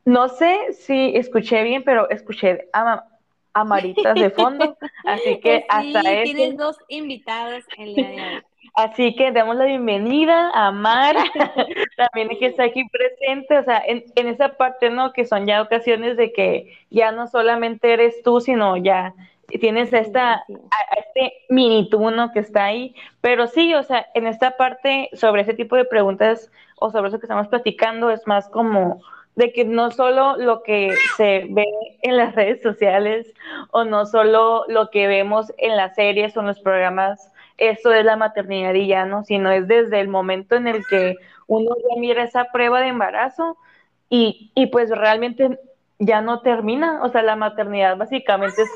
No 0.06 0.30
sé 0.30 0.74
si 0.74 1.16
escuché 1.18 1.64
bien, 1.64 1.84
pero 1.84 2.10
escuché 2.10 2.70
a, 2.74 3.06
a 3.54 3.66
Marita 3.66 4.16
de 4.16 4.32
fondo, 4.32 4.78
así 5.06 5.40
que 5.40 5.66
hasta 5.70 6.04
sí, 6.04 6.22
tienes 6.24 6.58
dos 6.58 6.78
invitados 6.88 7.66
de 7.94 8.10
hoy. 8.22 8.47
Así 8.74 9.16
que 9.16 9.32
damos 9.32 9.56
la 9.56 9.66
bienvenida 9.66 10.52
a 10.54 10.72
Mara, 10.72 11.24
también 11.98 12.30
que 12.38 12.48
está 12.48 12.64
aquí 12.64 12.84
presente, 12.90 13.58
o 13.58 13.64
sea, 13.64 13.82
en, 13.86 14.04
en, 14.16 14.28
esa 14.28 14.50
parte, 14.50 14.90
¿no? 14.90 15.14
Que 15.14 15.26
son 15.26 15.46
ya 15.46 15.62
ocasiones 15.62 16.18
de 16.18 16.32
que 16.32 16.78
ya 16.90 17.12
no 17.12 17.28
solamente 17.28 17.94
eres 17.94 18.22
tú, 18.24 18.40
sino 18.40 18.78
ya 18.78 19.14
tienes 19.60 19.94
esta, 19.94 20.34
a, 20.34 20.98
este 20.98 21.34
mini 21.50 21.90
tú, 21.90 22.12
¿no? 22.12 22.32
Que 22.32 22.40
está 22.40 22.66
ahí, 22.66 22.94
pero 23.22 23.48
sí, 23.48 23.74
o 23.74 23.84
sea, 23.84 24.08
en 24.14 24.28
esta 24.28 24.58
parte 24.58 25.10
sobre 25.14 25.42
ese 25.42 25.54
tipo 25.54 25.76
de 25.76 25.86
preguntas 25.86 26.52
o 26.78 26.92
sobre 26.92 27.08
eso 27.08 27.20
que 27.20 27.26
estamos 27.26 27.48
platicando 27.48 28.10
es 28.10 28.28
más 28.28 28.50
como 28.50 29.02
de 29.36 29.54
que 29.54 29.66
no 29.66 29.92
solo 29.92 30.36
lo 30.38 30.64
que 30.64 30.94
se 31.16 31.46
ve 31.50 31.66
en 32.02 32.18
las 32.18 32.36
redes 32.36 32.62
sociales 32.62 33.32
o 33.72 33.84
no 33.86 34.06
solo 34.06 34.66
lo 34.68 34.90
que 34.90 35.08
vemos 35.08 35.54
en 35.58 35.78
las 35.78 35.96
series 35.96 36.36
o 36.36 36.42
en 36.42 36.48
los 36.48 36.60
programas, 36.60 37.32
eso 37.58 37.92
es 37.94 38.06
la 38.06 38.16
maternidad 38.16 38.74
y 38.74 38.88
ya 38.88 39.06
no, 39.06 39.24
sino 39.24 39.52
es 39.52 39.68
desde 39.68 40.00
el 40.00 40.08
momento 40.08 40.56
en 40.56 40.68
el 40.68 40.86
que 40.88 41.16
uno 41.48 41.76
ya 41.76 42.00
mira 42.00 42.24
esa 42.24 42.46
prueba 42.52 42.82
de 42.82 42.88
embarazo 42.88 43.58
y, 44.10 44.52
y 44.56 44.68
pues 44.68 44.90
realmente 44.90 45.60
ya 46.00 46.22
no 46.22 46.42
termina, 46.42 47.04
o 47.04 47.10
sea, 47.10 47.24
la 47.24 47.36
maternidad 47.36 47.98
básicamente 47.98 48.62
es, 48.62 48.70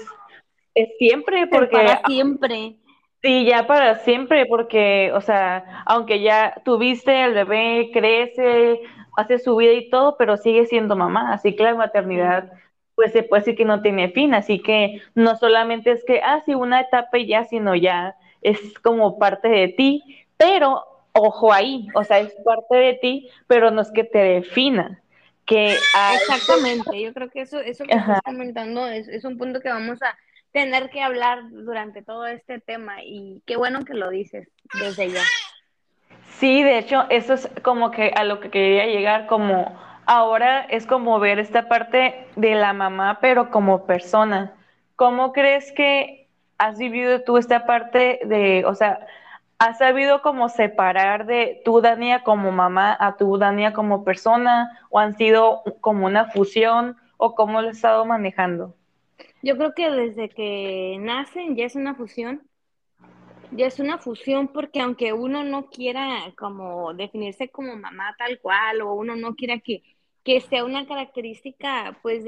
es 0.73 0.89
siempre 0.97 1.47
porque... 1.47 1.77
Para 1.77 2.01
siempre. 2.05 2.75
Sí, 3.21 3.45
ya 3.45 3.67
para 3.67 3.99
siempre, 3.99 4.47
porque, 4.47 5.11
o 5.13 5.21
sea, 5.21 5.83
aunque 5.85 6.21
ya 6.21 6.55
tuviste 6.65 7.23
el 7.23 7.35
bebé, 7.35 7.91
crece, 7.93 8.81
hace 9.15 9.37
su 9.37 9.55
vida 9.55 9.73
y 9.73 9.91
todo, 9.91 10.17
pero 10.17 10.37
sigue 10.37 10.65
siendo 10.65 10.95
mamá, 10.95 11.31
así 11.31 11.55
que 11.55 11.61
la 11.61 11.75
maternidad, 11.75 12.51
pues 12.95 13.11
se 13.11 13.21
puede 13.21 13.41
decir 13.41 13.55
que 13.55 13.65
no 13.65 13.83
tiene 13.83 14.09
fin, 14.09 14.33
así 14.33 14.59
que 14.59 15.03
no 15.13 15.35
solamente 15.35 15.91
es 15.91 16.03
que, 16.03 16.19
ah, 16.23 16.41
sí, 16.47 16.55
una 16.55 16.81
etapa 16.81 17.19
y 17.19 17.27
ya, 17.27 17.43
sino 17.43 17.75
ya 17.75 18.15
es 18.41 18.77
como 18.79 19.19
parte 19.19 19.47
de 19.47 19.69
ti, 19.69 20.25
pero 20.37 20.85
ojo 21.13 21.51
ahí, 21.51 21.87
o 21.93 22.03
sea, 22.03 22.19
es 22.19 22.33
parte 22.45 22.75
de 22.75 22.93
ti, 22.95 23.29
pero 23.47 23.71
no 23.71 23.81
es 23.81 23.91
que 23.91 24.03
te 24.03 24.19
defina. 24.19 25.01
Que 25.45 25.83
Exactamente, 26.21 27.01
yo 27.01 27.13
creo 27.13 27.29
que 27.29 27.41
eso, 27.41 27.59
eso 27.59 27.83
que 27.83 27.95
estás 27.95 28.21
comentando 28.23 28.87
es, 28.87 29.07
es 29.07 29.25
un 29.25 29.37
punto 29.37 29.59
que 29.59 29.69
vamos 29.69 30.01
a 30.01 30.17
tener 30.51 30.89
que 30.89 31.01
hablar 31.01 31.39
durante 31.49 32.01
todo 32.01 32.25
este 32.27 32.59
tema 32.59 33.03
y 33.03 33.41
qué 33.45 33.55
bueno 33.55 33.83
que 33.83 33.93
lo 33.93 34.09
dices 34.09 34.47
desde 34.79 35.11
ya. 35.11 35.23
Sí, 36.39 36.63
de 36.63 36.77
hecho, 36.77 37.05
eso 37.09 37.33
es 37.33 37.49
como 37.61 37.91
que 37.91 38.11
a 38.15 38.23
lo 38.23 38.39
que 38.39 38.49
quería 38.49 38.85
llegar, 38.85 39.27
como 39.27 39.77
ahora 40.05 40.61
es 40.61 40.85
como 40.85 41.19
ver 41.19 41.39
esta 41.39 41.67
parte 41.67 42.25
de 42.35 42.55
la 42.55 42.73
mamá, 42.73 43.19
pero 43.21 43.49
como 43.49 43.85
persona. 43.85 44.55
¿Cómo 44.95 45.33
crees 45.33 45.71
que 45.71 46.20
has 46.61 46.77
vivido 46.77 47.23
tú 47.23 47.37
esta 47.37 47.65
parte 47.65 48.19
de, 48.23 48.63
o 48.65 48.75
sea, 48.75 49.07
has 49.57 49.79
sabido 49.79 50.21
como 50.21 50.47
separar 50.47 51.25
de 51.25 51.59
tu 51.65 51.81
Dania 51.81 52.23
como 52.23 52.51
mamá 52.51 52.95
a 52.99 53.17
tu 53.17 53.39
Dania 53.39 53.73
como 53.73 54.03
persona 54.03 54.79
o 54.91 54.99
han 54.99 55.17
sido 55.17 55.63
como 55.81 56.05
una 56.05 56.25
fusión 56.25 56.97
o 57.17 57.33
cómo 57.33 57.61
lo 57.61 57.69
has 57.69 57.77
estado 57.77 58.05
manejando? 58.05 58.75
Yo 59.41 59.57
creo 59.57 59.73
que 59.73 59.89
desde 59.89 60.29
que 60.29 60.97
nacen 60.99 61.55
ya 61.55 61.65
es 61.65 61.75
una 61.75 61.95
fusión. 61.95 62.43
Ya 63.49 63.65
es 63.65 63.79
una 63.79 63.97
fusión 63.97 64.47
porque 64.47 64.81
aunque 64.81 65.13
uno 65.13 65.43
no 65.43 65.65
quiera 65.65 66.31
como 66.37 66.93
definirse 66.93 67.49
como 67.49 67.75
mamá 67.75 68.15
tal 68.19 68.39
cual 68.39 68.81
o 68.81 68.93
uno 68.93 69.15
no 69.15 69.35
quiera 69.35 69.59
que, 69.59 69.81
que 70.23 70.41
sea 70.41 70.63
una 70.63 70.85
característica 70.85 71.97
pues 72.03 72.23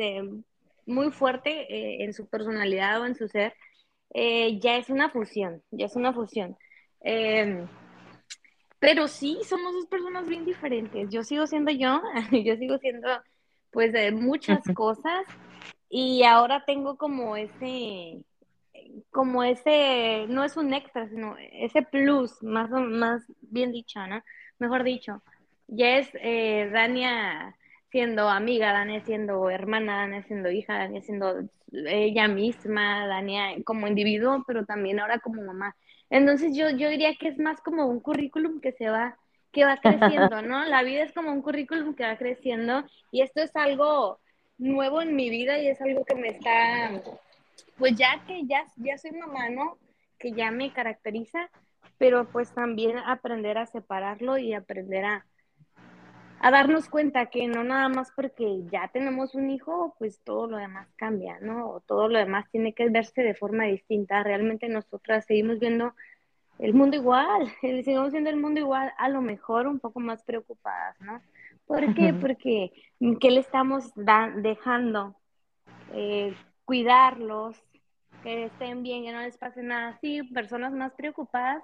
muy 0.87 1.11
fuerte 1.11 1.51
eh, 1.69 2.03
en 2.03 2.13
su 2.13 2.25
personalidad 2.27 2.99
o 2.99 3.05
en 3.05 3.15
su 3.15 3.27
ser, 3.27 3.53
eh, 4.13 4.59
ya 4.59 4.77
es 4.77 4.89
una 4.89 5.09
fusión, 5.09 5.63
ya 5.71 5.85
es 5.87 5.95
una 5.95 6.13
fusión. 6.13 6.57
Em, 7.01 7.67
pero 8.79 9.07
sí, 9.07 9.39
somos 9.43 9.73
dos 9.73 9.87
personas 9.87 10.27
bien 10.27 10.45
diferentes. 10.45 11.09
Yo 11.09 11.23
sigo 11.23 11.47
siendo 11.47 11.71
yo, 11.71 12.01
yo 12.31 12.55
sigo 12.57 12.77
siendo 12.77 13.07
pues 13.71 13.91
de 13.91 14.11
muchas 14.11 14.63
cosas 14.75 15.25
y 15.89 16.23
ahora 16.23 16.63
tengo 16.65 16.97
como 16.97 17.35
ese, 17.35 18.23
como 19.11 19.43
ese, 19.43 20.25
no 20.29 20.43
es 20.43 20.57
un 20.57 20.73
extra, 20.73 21.07
sino 21.09 21.35
ese 21.53 21.81
plus, 21.81 22.41
más, 22.43 22.69
más 22.69 23.23
bien 23.41 23.71
dicho, 23.71 24.05
¿no? 24.07 24.23
Mejor 24.59 24.83
dicho, 24.83 25.23
ya 25.67 25.97
es 25.97 26.09
eh, 26.13 26.69
Dania 26.71 27.55
siendo 27.93 28.27
amiga, 28.27 28.73
Dania 28.73 29.01
siendo 29.05 29.51
hermana, 29.51 29.97
Dania 29.97 30.23
siendo 30.23 30.49
hija, 30.49 30.79
Dania 30.79 30.99
siendo 31.03 31.43
ella 31.71 32.27
misma, 32.27 33.05
Dania 33.05 33.49
como 33.63 33.87
individuo, 33.87 34.43
pero 34.47 34.65
también 34.65 34.99
ahora 34.99 35.19
como 35.19 35.43
mamá. 35.43 35.75
Entonces 36.09 36.57
yo, 36.57 36.71
yo 36.71 36.89
diría 36.89 37.13
que 37.19 37.27
es 37.27 37.37
más 37.37 37.61
como 37.61 37.85
un 37.85 37.99
currículum 37.99 38.61
que 38.61 38.71
se 38.71 38.89
va, 38.89 39.15
que 39.51 39.63
va 39.63 39.77
creciendo, 39.77 40.41
¿no? 40.41 40.65
La 40.65 40.81
vida 40.81 41.03
es 41.03 41.13
como 41.13 41.31
un 41.31 41.43
currículum 41.43 41.93
que 41.93 42.03
va 42.03 42.17
creciendo 42.17 42.83
y 43.11 43.21
esto 43.21 43.43
es 43.43 43.55
algo 43.55 44.19
nuevo 44.57 45.03
en 45.03 45.15
mi 45.15 45.29
vida 45.29 45.59
y 45.59 45.67
es 45.67 45.79
algo 45.79 46.03
que 46.03 46.15
me 46.15 46.29
está, 46.29 46.99
pues 47.77 47.95
ya 47.95 48.23
que 48.25 48.41
ya, 48.47 48.65
ya 48.77 48.97
soy 48.97 49.11
mamá, 49.11 49.49
¿no? 49.49 49.77
Que 50.17 50.31
ya 50.31 50.49
me 50.49 50.73
caracteriza, 50.73 51.47
pero 51.99 52.27
pues 52.27 52.51
también 52.55 52.97
aprender 52.97 53.59
a 53.59 53.67
separarlo 53.67 54.39
y 54.39 54.55
aprender 54.55 55.05
a, 55.05 55.27
a 56.43 56.51
darnos 56.51 56.89
cuenta 56.89 57.27
que 57.27 57.47
no 57.47 57.63
nada 57.63 57.87
más 57.87 58.11
porque 58.11 58.63
ya 58.69 58.89
tenemos 58.89 59.33
un 59.33 59.49
hijo, 59.49 59.95
pues 59.97 60.19
todo 60.25 60.45
lo 60.45 60.57
demás 60.57 60.89
cambia, 60.97 61.39
¿no? 61.39 61.69
O 61.69 61.79
todo 61.79 62.09
lo 62.09 62.19
demás 62.19 62.49
tiene 62.51 62.73
que 62.73 62.89
verse 62.89 63.21
de 63.21 63.33
forma 63.33 63.63
distinta. 63.63 64.21
Realmente 64.23 64.67
nosotras 64.67 65.23
seguimos 65.25 65.59
viendo 65.59 65.93
el 66.59 66.73
mundo 66.73 66.97
igual, 66.97 67.47
seguimos 67.61 68.11
viendo 68.11 68.29
el 68.29 68.35
mundo 68.35 68.59
igual, 68.59 68.91
a 68.97 69.07
lo 69.07 69.21
mejor 69.21 69.67
un 69.67 69.79
poco 69.79 70.01
más 70.01 70.21
preocupadas, 70.23 70.99
¿no? 70.99 71.21
¿Por 71.65 71.95
qué? 71.95 72.13
Porque 72.13 72.73
¿qué 73.21 73.31
le 73.31 73.39
estamos 73.39 73.93
dejando? 74.35 75.15
Eh, 75.93 76.35
cuidarlos, 76.65 77.55
que 78.21 78.45
estén 78.45 78.83
bien, 78.83 79.05
que 79.05 79.13
no 79.13 79.21
les 79.21 79.37
pase 79.37 79.63
nada. 79.63 79.97
Sí, 80.01 80.23
personas 80.23 80.73
más 80.73 80.91
preocupadas, 80.91 81.63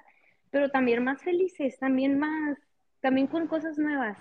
pero 0.51 0.69
también 0.69 1.03
más 1.03 1.21
felices, 1.21 1.77
también 1.79 2.17
más, 2.17 2.57
también 3.01 3.27
con 3.27 3.45
cosas 3.47 3.77
nuevas. 3.77 4.17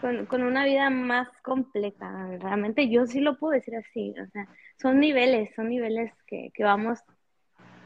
Con, 0.00 0.26
con, 0.26 0.42
una 0.42 0.64
vida 0.64 0.90
más 0.90 1.28
completa. 1.42 2.28
Realmente 2.38 2.88
yo 2.88 3.06
sí 3.06 3.20
lo 3.20 3.36
puedo 3.38 3.52
decir 3.52 3.74
así. 3.76 4.14
O 4.22 4.26
sea, 4.28 4.46
son 4.80 5.00
niveles, 5.00 5.50
son 5.56 5.68
niveles 5.68 6.12
que, 6.26 6.50
que 6.54 6.64
vamos 6.64 7.00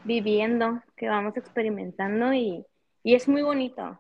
viviendo, 0.05 0.83
que 0.97 1.09
vamos 1.09 1.37
experimentando 1.37 2.33
y, 2.35 2.65
y 3.03 3.15
es 3.15 3.29
muy 3.29 3.43
bonito. 3.43 3.99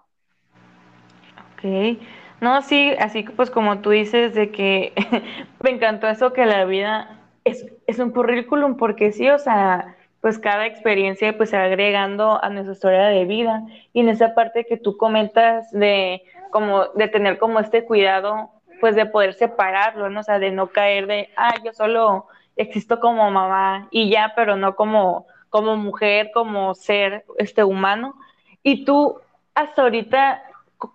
Ok. 1.54 1.98
No, 2.40 2.60
sí, 2.62 2.92
así 2.98 3.22
pues 3.22 3.50
como 3.50 3.80
tú 3.80 3.90
dices 3.90 4.34
de 4.34 4.50
que 4.50 4.92
me 5.62 5.70
encantó 5.70 6.08
eso 6.08 6.32
que 6.32 6.44
la 6.44 6.64
vida 6.64 7.20
es, 7.44 7.66
es 7.86 7.98
un 8.00 8.10
currículum 8.10 8.76
porque 8.76 9.12
sí, 9.12 9.30
o 9.30 9.38
sea, 9.38 9.96
pues 10.20 10.38
cada 10.38 10.66
experiencia 10.66 11.36
pues 11.36 11.54
agregando 11.54 12.42
a 12.42 12.48
nuestra 12.48 12.72
historia 12.72 13.04
de 13.04 13.24
vida 13.26 13.62
y 13.92 14.00
en 14.00 14.08
esa 14.08 14.34
parte 14.34 14.64
que 14.64 14.76
tú 14.76 14.96
comentas 14.96 15.70
de 15.70 16.22
como 16.52 16.84
de 16.90 17.08
tener 17.08 17.38
como 17.38 17.58
este 17.58 17.84
cuidado 17.84 18.50
pues 18.80 18.94
de 18.94 19.06
poder 19.06 19.34
separarlo. 19.34 20.08
O 20.18 20.22
sea, 20.22 20.38
de 20.38 20.52
no 20.52 20.68
caer 20.68 21.08
de, 21.08 21.30
ah, 21.36 21.54
yo 21.64 21.72
solo 21.72 22.28
existo 22.54 23.00
como 23.00 23.28
mamá 23.28 23.88
y 23.90 24.08
ya, 24.08 24.32
pero 24.36 24.54
no 24.56 24.76
como 24.76 25.26
como 25.50 25.76
mujer, 25.76 26.30
como 26.32 26.74
ser 26.74 27.24
este 27.38 27.64
humano. 27.64 28.14
Y 28.62 28.84
tú 28.84 29.20
hasta 29.54 29.82
ahorita 29.82 30.42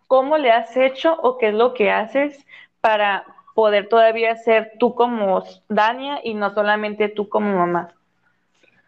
¿cómo 0.07 0.37
le 0.37 0.51
has 0.51 0.75
hecho 0.75 1.13
o 1.13 1.37
qué 1.37 1.49
es 1.49 1.53
lo 1.53 1.73
que 1.73 1.91
haces 1.91 2.45
para 2.81 3.25
poder 3.53 3.89
todavía 3.89 4.35
ser 4.35 4.73
tú 4.79 4.93
como 4.93 5.43
Dania 5.67 6.19
y 6.23 6.33
no 6.33 6.53
solamente 6.53 7.09
tú 7.09 7.29
como 7.29 7.57
mamá? 7.57 7.89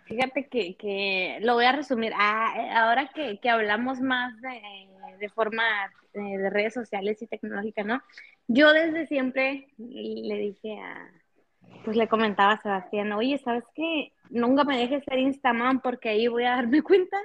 Fíjate 0.05 0.47
que, 0.47 1.37
lo 1.41 1.53
voy 1.53 1.65
a 1.65 1.71
resumir. 1.71 2.13
Ah, 2.17 2.53
eh, 2.57 2.69
ahora 2.71 3.09
que, 3.09 3.49
hablamos 3.49 3.99
más 3.99 4.33
de, 4.41 5.29
forma 5.29 5.63
eh, 6.13 6.37
de 6.37 6.49
redes 6.49 6.73
sociales 6.73 7.21
y 7.21 7.27
tecnológicas, 7.27 7.85
¿no? 7.85 8.01
Yo 8.47 8.73
desde 8.73 9.07
siempre 9.07 9.67
le 9.77 10.35
dije 10.35 10.79
a, 10.79 11.11
pues 11.83 11.97
le 11.97 12.07
comentaba 12.07 12.53
a 12.53 12.61
Sebastián, 12.61 13.11
oye, 13.11 13.37
¿sabes 13.37 13.63
qué? 13.73 14.13
Nunca 14.29 14.63
me 14.63 14.77
dejes 14.77 15.03
ser 15.03 15.19
Instagram 15.19 15.81
porque 15.81 16.09
ahí 16.09 16.27
voy 16.27 16.43
a 16.43 16.55
darme 16.55 16.81
cuenta 16.81 17.17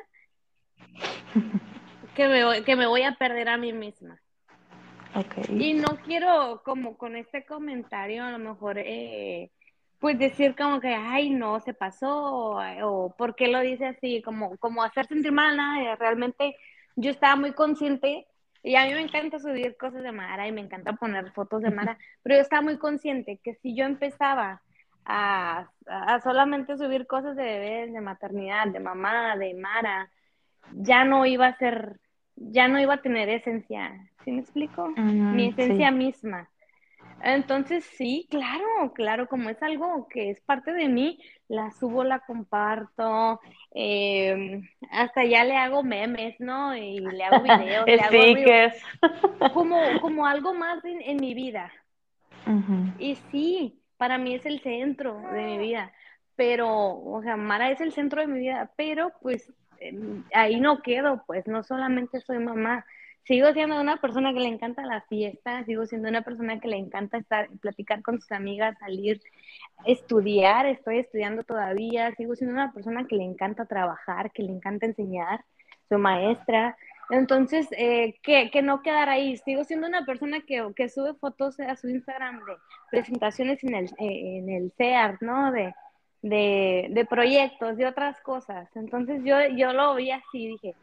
que 2.14 2.29
me, 2.29 2.45
voy, 2.45 2.62
que 2.62 2.76
me 2.76 2.87
voy 2.87 3.03
a 3.03 3.12
perder 3.12 3.49
a 3.49 3.57
mí 3.57 3.73
misma. 3.73 4.21
Okay. 5.14 5.45
Y 5.49 5.75
no 5.75 5.97
quiero, 6.05 6.62
como 6.64 6.97
con 6.97 7.14
este 7.14 7.45
comentario, 7.45 8.25
a 8.25 8.33
lo 8.33 8.38
mejor, 8.38 8.79
eh, 8.79 9.53
pues 10.00 10.19
decir 10.19 10.57
como 10.57 10.81
que, 10.81 10.93
ay, 10.93 11.31
no, 11.31 11.61
se 11.61 11.73
pasó, 11.73 12.59
o, 12.83 13.14
por 13.17 13.37
qué 13.37 13.49
lo 13.49 13.61
dice 13.61 13.87
así, 13.87 14.23
como, 14.23 14.57
como 14.59 14.83
hacer 14.83 15.07
sentir 15.07 15.31
mal 15.31 15.53
a 15.53 15.57
nadie. 15.57 15.97
Realmente 15.97 16.57
yo 16.97 17.11
estaba 17.11 17.37
muy 17.37 17.53
consciente 17.53 18.26
Y 18.64 18.76
a 18.76 18.87
mí 18.87 18.94
me 18.94 19.02
encanta 19.02 19.38
subir 19.38 19.76
cosas 19.76 20.02
de 20.02 20.11
Mara 20.11 20.49
y 20.49 20.52
me 20.52 20.62
encanta 20.62 20.94
poner 20.94 21.30
fotos 21.33 21.62
de 21.62 21.71
Mara, 21.71 21.99
pero 22.23 22.37
yo 22.37 22.40
estaba 22.40 22.62
muy 22.62 22.78
consciente 22.78 23.38
que 23.44 23.54
si 23.56 23.76
yo 23.76 23.85
empezaba 23.85 24.62
a, 25.04 25.68
a 25.87 26.21
solamente 26.23 26.78
subir 26.78 27.06
cosas 27.06 27.37
de 27.37 27.42
bebés, 27.42 27.92
de 27.92 28.00
maternidad, 28.00 28.66
de 28.68 28.80
mamá, 28.80 29.37
de 29.37 29.52
Mara, 29.52 30.11
ya 30.73 31.04
no 31.04 31.26
iba 31.26 31.47
a 31.47 31.59
ser, 31.59 32.00
ya 32.37 32.66
no 32.68 32.80
iba 32.80 32.94
a 32.94 33.02
tener 33.02 33.28
esencia, 33.28 33.92
¿sí 34.25 34.33
me 34.33 34.40
explico? 34.40 34.88
Mi 34.97 35.49
esencia 35.49 35.90
misma. 35.90 36.49
Entonces, 37.26 37.85
sí, 37.97 38.26
claro, 38.31 38.93
claro, 38.95 39.26
como 39.28 39.49
es 39.49 39.62
algo 39.62 40.07
que 40.11 40.28
es 40.28 40.43
parte 40.43 40.75
de 40.75 40.88
mí, 40.88 41.19
la 41.49 41.71
subo, 41.71 42.04
la 42.04 42.21
comparto, 42.21 43.40
em, 43.71 44.69
hasta 44.90 45.25
ya 45.25 45.43
le 45.45 45.57
hago 45.57 45.83
memes, 45.83 46.38
¿no? 46.38 46.76
Y 46.76 47.00
le 47.00 47.25
hago 47.25 47.43
videos, 47.43 47.87
le 47.87 48.00
hago 48.00 48.19
como, 49.54 49.81
como 50.02 50.26
algo 50.26 50.52
más 50.52 50.85
en, 50.85 51.16
mi 51.16 51.33
vida. 51.33 51.73
Y 52.99 53.14
sí, 53.31 53.81
para 53.97 54.19
mí 54.19 54.35
es 54.35 54.45
el 54.45 54.61
centro 54.61 55.19
de 55.33 55.45
mi 55.45 55.57
vida, 55.57 55.93
pero, 56.37 56.69
o 56.69 57.23
sea, 57.23 57.38
Mara 57.38 57.71
es 57.71 57.81
el 57.81 57.93
centro 57.93 58.21
de 58.21 58.26
mi 58.26 58.40
vida, 58.40 58.71
pero 58.76 59.12
pues 59.23 59.50
em, 59.81 60.25
ahí 60.35 60.61
no 60.61 60.83
quedo, 60.83 61.25
pues 61.26 61.47
no 61.47 61.62
solamente 61.62 62.21
soy 62.21 62.38
mamá, 62.38 62.85
sigo 63.25 63.52
siendo 63.52 63.81
una 63.81 63.97
persona 63.97 64.33
que 64.33 64.40
le 64.40 64.49
encanta 64.49 64.85
la 64.85 65.00
fiesta, 65.02 65.64
sigo 65.64 65.87
siendo 65.87 66.09
una 66.09 66.23
persona 66.23 66.61
que 66.61 66.69
le 66.69 66.76
encanta 66.76 67.19
estar, 67.19 67.49
platicar 67.61 68.02
con 68.02 68.21
sus 68.21 68.31
amigas, 68.33 68.76
salir, 68.78 69.21
estudiar, 69.87 70.66
estoy 70.66 70.99
estudiando 70.99 71.43
todavía, 71.43 72.14
sigo 72.16 72.37
siendo 72.37 72.54
una 72.54 72.73
persona 72.73 73.07
que 73.07 73.16
le 73.16 73.25
encanta 73.25 73.64
trabajar, 73.64 74.31
que 74.33 74.43
le 74.43 74.52
encanta 74.52 74.87
enseñar, 74.87 75.45
soy 75.88 75.99
maestra. 75.99 76.76
Entonces, 77.11 77.69
eh, 77.73 78.14
que, 78.23 78.50
que, 78.50 78.62
no 78.62 78.83
quedar 78.83 79.09
ahí. 79.09 79.37
Sigo 79.38 79.64
siendo 79.64 79.87
una 79.87 80.07
persona 80.07 80.40
que, 80.40 80.73
que, 80.75 80.88
sube 80.88 81.14
fotos 81.14 81.61
a 81.61 81.76
su 81.76 81.88
Instagram 81.88 82.38
de 82.38 82.54
presentaciones 82.90 83.62
en 83.62 83.75
el, 83.75 83.87
eh, 83.99 84.38
en 84.38 84.49
el 84.49 84.73
CEAR, 84.76 85.19
¿no? 85.21 85.52
De, 85.52 85.75
de, 86.23 86.88
de, 86.90 87.04
proyectos, 87.04 87.76
de 87.76 87.87
otras 87.87 88.21
cosas. 88.23 88.75
Entonces, 88.75 89.21
yo, 89.25 89.37
yo 89.54 89.73
lo 89.75 89.95
vi 89.97 90.11
así, 90.11 90.49
dije, 90.49 90.75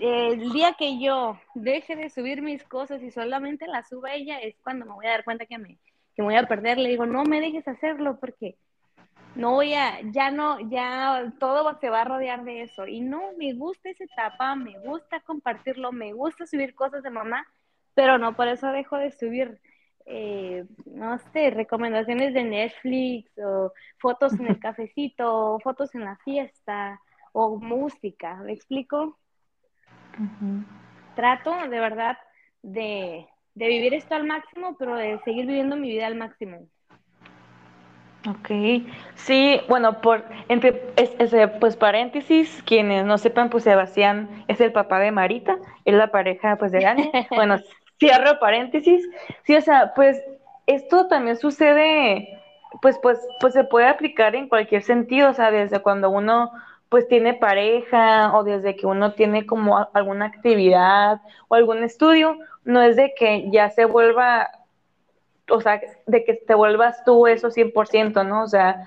el 0.00 0.52
día 0.52 0.74
que 0.78 0.98
yo 1.00 1.38
deje 1.54 1.96
de 1.96 2.10
subir 2.10 2.42
mis 2.42 2.64
cosas 2.64 3.02
y 3.02 3.10
solamente 3.10 3.66
las 3.66 3.88
suba 3.88 4.14
ella 4.14 4.38
es 4.40 4.56
cuando 4.62 4.86
me 4.86 4.94
voy 4.94 5.06
a 5.06 5.10
dar 5.10 5.24
cuenta 5.24 5.46
que 5.46 5.58
me, 5.58 5.78
que 6.14 6.22
voy 6.22 6.34
a 6.34 6.48
perder. 6.48 6.78
Le 6.78 6.88
digo, 6.88 7.06
no 7.06 7.24
me 7.24 7.40
dejes 7.40 7.68
hacerlo 7.68 8.18
porque 8.18 8.56
no 9.36 9.52
voy 9.52 9.74
a, 9.74 10.00
ya 10.10 10.30
no, 10.30 10.58
ya 10.70 11.32
todo 11.38 11.78
se 11.78 11.90
va 11.90 12.00
a 12.00 12.04
rodear 12.04 12.44
de 12.44 12.62
eso. 12.62 12.86
Y 12.86 13.00
no, 13.00 13.20
me 13.38 13.52
gusta 13.52 13.90
esa 13.90 14.04
etapa, 14.04 14.54
me 14.56 14.78
gusta 14.80 15.20
compartirlo, 15.20 15.92
me 15.92 16.12
gusta 16.12 16.46
subir 16.46 16.74
cosas 16.74 17.02
de 17.02 17.10
mamá, 17.10 17.46
pero 17.94 18.18
no 18.18 18.34
por 18.34 18.48
eso 18.48 18.68
dejo 18.68 18.96
de 18.96 19.12
subir, 19.12 19.60
eh, 20.06 20.64
no 20.86 21.18
sé, 21.32 21.50
recomendaciones 21.50 22.32
de 22.32 22.44
Netflix 22.44 23.30
o 23.38 23.72
fotos 23.98 24.32
en 24.40 24.46
el 24.46 24.58
cafecito, 24.60 25.54
o 25.54 25.60
fotos 25.60 25.94
en 25.94 26.04
la 26.04 26.16
fiesta 26.24 27.00
o 27.32 27.58
música. 27.58 28.36
¿Me 28.36 28.52
explico? 28.54 29.18
Trato 31.14 31.54
de 31.68 31.80
verdad 31.80 32.16
de, 32.62 33.26
vivir 33.54 33.94
esto 33.94 34.14
al 34.14 34.26
máximo, 34.26 34.76
pero 34.78 34.96
de 34.96 35.18
seguir 35.24 35.46
viviendo 35.46 35.76
mi 35.76 35.88
vida 35.88 36.06
al 36.06 36.16
máximo. 36.16 36.66
Ok, 38.28 38.50
sí, 39.14 39.60
bueno, 39.68 40.00
por 40.00 40.24
entre 40.48 40.82
ese, 40.96 41.46
pues 41.46 41.76
paréntesis, 41.76 42.62
quienes 42.64 43.04
no 43.04 43.18
sepan, 43.18 43.50
pues 43.50 43.62
Sebastián 43.62 44.44
es 44.48 44.60
el 44.60 44.72
papá 44.72 44.98
de 44.98 45.12
Marita, 45.12 45.58
es 45.84 45.94
la 45.94 46.08
pareja 46.08 46.56
pues 46.56 46.72
de 46.72 46.80
Dani. 46.80 47.10
bueno, 47.30 47.58
cierro 48.00 48.40
paréntesis. 48.40 49.08
Sí, 49.44 49.54
o 49.54 49.60
sea, 49.60 49.92
pues 49.94 50.20
esto 50.66 51.06
también 51.06 51.36
sucede, 51.36 52.40
pues, 52.82 52.98
pues, 53.00 53.18
pues 53.40 53.54
se 53.54 53.62
puede 53.62 53.86
aplicar 53.86 54.34
en 54.34 54.48
cualquier 54.48 54.82
sentido, 54.82 55.30
o 55.30 55.32
sea, 55.32 55.52
desde 55.52 55.80
cuando 55.80 56.10
uno 56.10 56.50
pues 56.88 57.08
tiene 57.08 57.34
pareja 57.34 58.36
o 58.36 58.44
desde 58.44 58.76
que 58.76 58.86
uno 58.86 59.12
tiene 59.12 59.46
como 59.46 59.88
alguna 59.92 60.26
actividad 60.26 61.20
o 61.48 61.54
algún 61.54 61.82
estudio, 61.82 62.38
no 62.64 62.82
es 62.82 62.96
de 62.96 63.12
que 63.14 63.50
ya 63.50 63.70
se 63.70 63.84
vuelva, 63.84 64.50
o 65.50 65.60
sea, 65.60 65.80
de 66.06 66.24
que 66.24 66.34
te 66.34 66.54
vuelvas 66.54 67.04
tú 67.04 67.26
eso 67.26 67.50
100%, 67.50 68.26
¿no? 68.26 68.44
O 68.44 68.46
sea, 68.46 68.86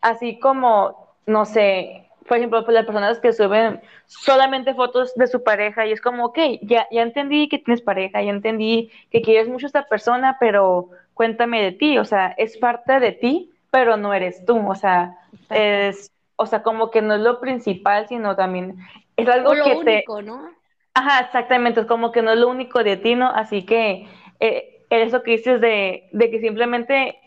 así 0.00 0.38
como, 0.38 1.14
no 1.26 1.44
sé, 1.44 2.08
por 2.26 2.38
ejemplo, 2.38 2.64
pues 2.64 2.74
las 2.74 2.86
personas 2.86 3.20
que 3.20 3.32
suben 3.32 3.80
solamente 4.06 4.74
fotos 4.74 5.14
de 5.14 5.26
su 5.26 5.42
pareja 5.42 5.86
y 5.86 5.92
es 5.92 6.00
como, 6.00 6.26
ok, 6.26 6.38
ya, 6.62 6.86
ya 6.90 7.02
entendí 7.02 7.48
que 7.48 7.58
tienes 7.58 7.82
pareja, 7.82 8.22
ya 8.22 8.30
entendí 8.30 8.90
que 9.10 9.22
quieres 9.22 9.48
mucho 9.48 9.66
a 9.66 9.68
esta 9.68 9.86
persona, 9.86 10.36
pero 10.40 10.88
cuéntame 11.14 11.62
de 11.62 11.72
ti, 11.72 11.98
o 11.98 12.04
sea, 12.04 12.34
es 12.36 12.56
parte 12.56 12.98
de 12.98 13.12
ti, 13.12 13.52
pero 13.70 13.96
no 13.96 14.14
eres 14.14 14.44
tú, 14.44 14.68
o 14.68 14.74
sea, 14.74 15.16
es 15.50 16.10
o 16.36 16.46
sea, 16.46 16.62
como 16.62 16.90
que 16.90 17.02
no 17.02 17.14
es 17.14 17.20
lo 17.20 17.40
principal, 17.40 18.06
sino 18.08 18.36
también 18.36 18.76
es 19.16 19.28
algo 19.28 19.54
lo 19.54 19.64
que 19.64 19.74
único, 19.74 20.22
¿no? 20.22 20.50
Ajá, 20.94 21.20
exactamente, 21.20 21.80
es 21.80 21.86
como 21.86 22.12
que 22.12 22.22
no 22.22 22.32
es 22.32 22.38
lo 22.38 22.48
único 22.48 22.82
de 22.82 22.96
ti, 22.96 23.14
¿no? 23.14 23.28
Así 23.28 23.64
que 23.64 24.06
eh, 24.40 24.84
eso 24.90 25.22
que 25.22 25.32
dices 25.32 25.60
de, 25.60 26.08
de, 26.12 26.30
que 26.30 26.40
simplemente 26.40 27.18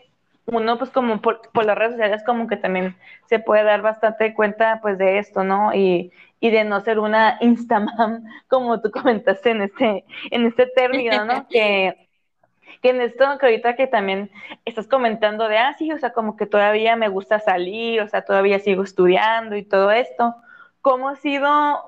uno, 0.46 0.78
pues 0.78 0.90
como 0.90 1.20
por, 1.20 1.40
las 1.64 1.78
redes 1.78 1.92
sociales, 1.92 2.22
como 2.24 2.48
que 2.48 2.56
también 2.56 2.96
se 3.26 3.38
puede 3.38 3.62
dar 3.62 3.82
bastante 3.82 4.34
cuenta, 4.34 4.80
pues, 4.82 4.98
de 4.98 5.18
esto, 5.18 5.44
¿no? 5.44 5.72
Y, 5.74 6.12
y 6.40 6.50
de 6.50 6.64
no 6.64 6.80
ser 6.80 6.98
una 6.98 7.38
Instagram, 7.40 8.24
como 8.48 8.80
tú 8.80 8.90
comentaste 8.90 9.50
en 9.50 9.62
este, 9.62 10.04
en 10.30 10.46
este 10.46 10.66
término, 10.66 11.24
¿no? 11.24 11.46
que 11.50 12.09
que 12.80 12.90
en 12.90 13.00
esto 13.00 13.24
que 13.38 13.46
ahorita 13.46 13.76
que 13.76 13.86
también 13.86 14.30
estás 14.64 14.86
comentando 14.86 15.48
de, 15.48 15.58
ah, 15.58 15.76
o 15.94 15.98
sea, 15.98 16.12
como 16.12 16.36
que 16.36 16.46
todavía 16.46 16.96
me 16.96 17.08
gusta 17.08 17.38
salir, 17.38 18.00
o 18.00 18.08
sea, 18.08 18.22
todavía 18.24 18.58
sigo 18.58 18.82
estudiando 18.82 19.56
y 19.56 19.64
todo 19.64 19.90
esto, 19.90 20.34
¿cómo 20.80 21.08
ha 21.08 21.16
sido 21.16 21.80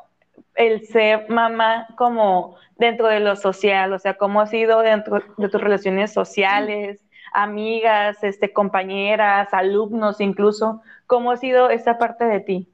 el 0.54 0.86
ser 0.86 1.28
mamá 1.28 1.86
como 1.96 2.56
dentro 2.76 3.08
de 3.08 3.20
lo 3.20 3.36
social? 3.36 3.92
O 3.92 3.98
sea, 3.98 4.14
¿cómo 4.14 4.40
ha 4.40 4.46
sido 4.46 4.80
dentro 4.80 5.22
de 5.36 5.48
tus 5.48 5.60
relaciones 5.60 6.12
sociales, 6.12 7.00
amigas, 7.32 8.22
este, 8.22 8.52
compañeras, 8.52 9.48
alumnos 9.52 10.20
incluso? 10.20 10.82
¿Cómo 11.06 11.30
ha 11.30 11.36
sido 11.36 11.70
esa 11.70 11.98
parte 11.98 12.24
de 12.24 12.40
ti? 12.40 12.68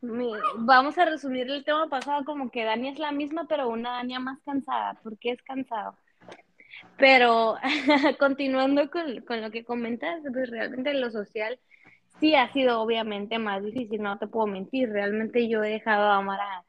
Vamos 0.00 0.96
a 0.98 1.04
resumir 1.04 1.50
el 1.50 1.64
tema 1.64 1.88
pasado 1.88 2.24
como 2.24 2.50
que 2.50 2.64
Dani 2.64 2.88
es 2.88 2.98
la 2.98 3.10
misma, 3.10 3.46
pero 3.48 3.68
una 3.68 3.92
Dani 3.92 4.18
más 4.18 4.38
cansada. 4.44 4.94
¿Por 5.02 5.18
qué 5.18 5.30
es 5.30 5.42
cansado? 5.42 5.94
Pero 6.96 7.56
continuando 8.18 8.90
con, 8.90 9.20
con, 9.22 9.40
lo 9.40 9.50
que 9.50 9.64
comentas, 9.64 10.20
pues 10.32 10.50
realmente 10.50 10.94
lo 10.94 11.10
social 11.10 11.58
sí 12.20 12.34
ha 12.34 12.52
sido 12.52 12.80
obviamente 12.80 13.38
más 13.38 13.62
difícil, 13.62 14.02
no 14.02 14.18
te 14.18 14.26
puedo 14.26 14.46
mentir. 14.46 14.90
Realmente 14.90 15.48
yo 15.48 15.62
he 15.62 15.70
dejado 15.70 16.06
a 16.06 16.16
Amara 16.16 16.64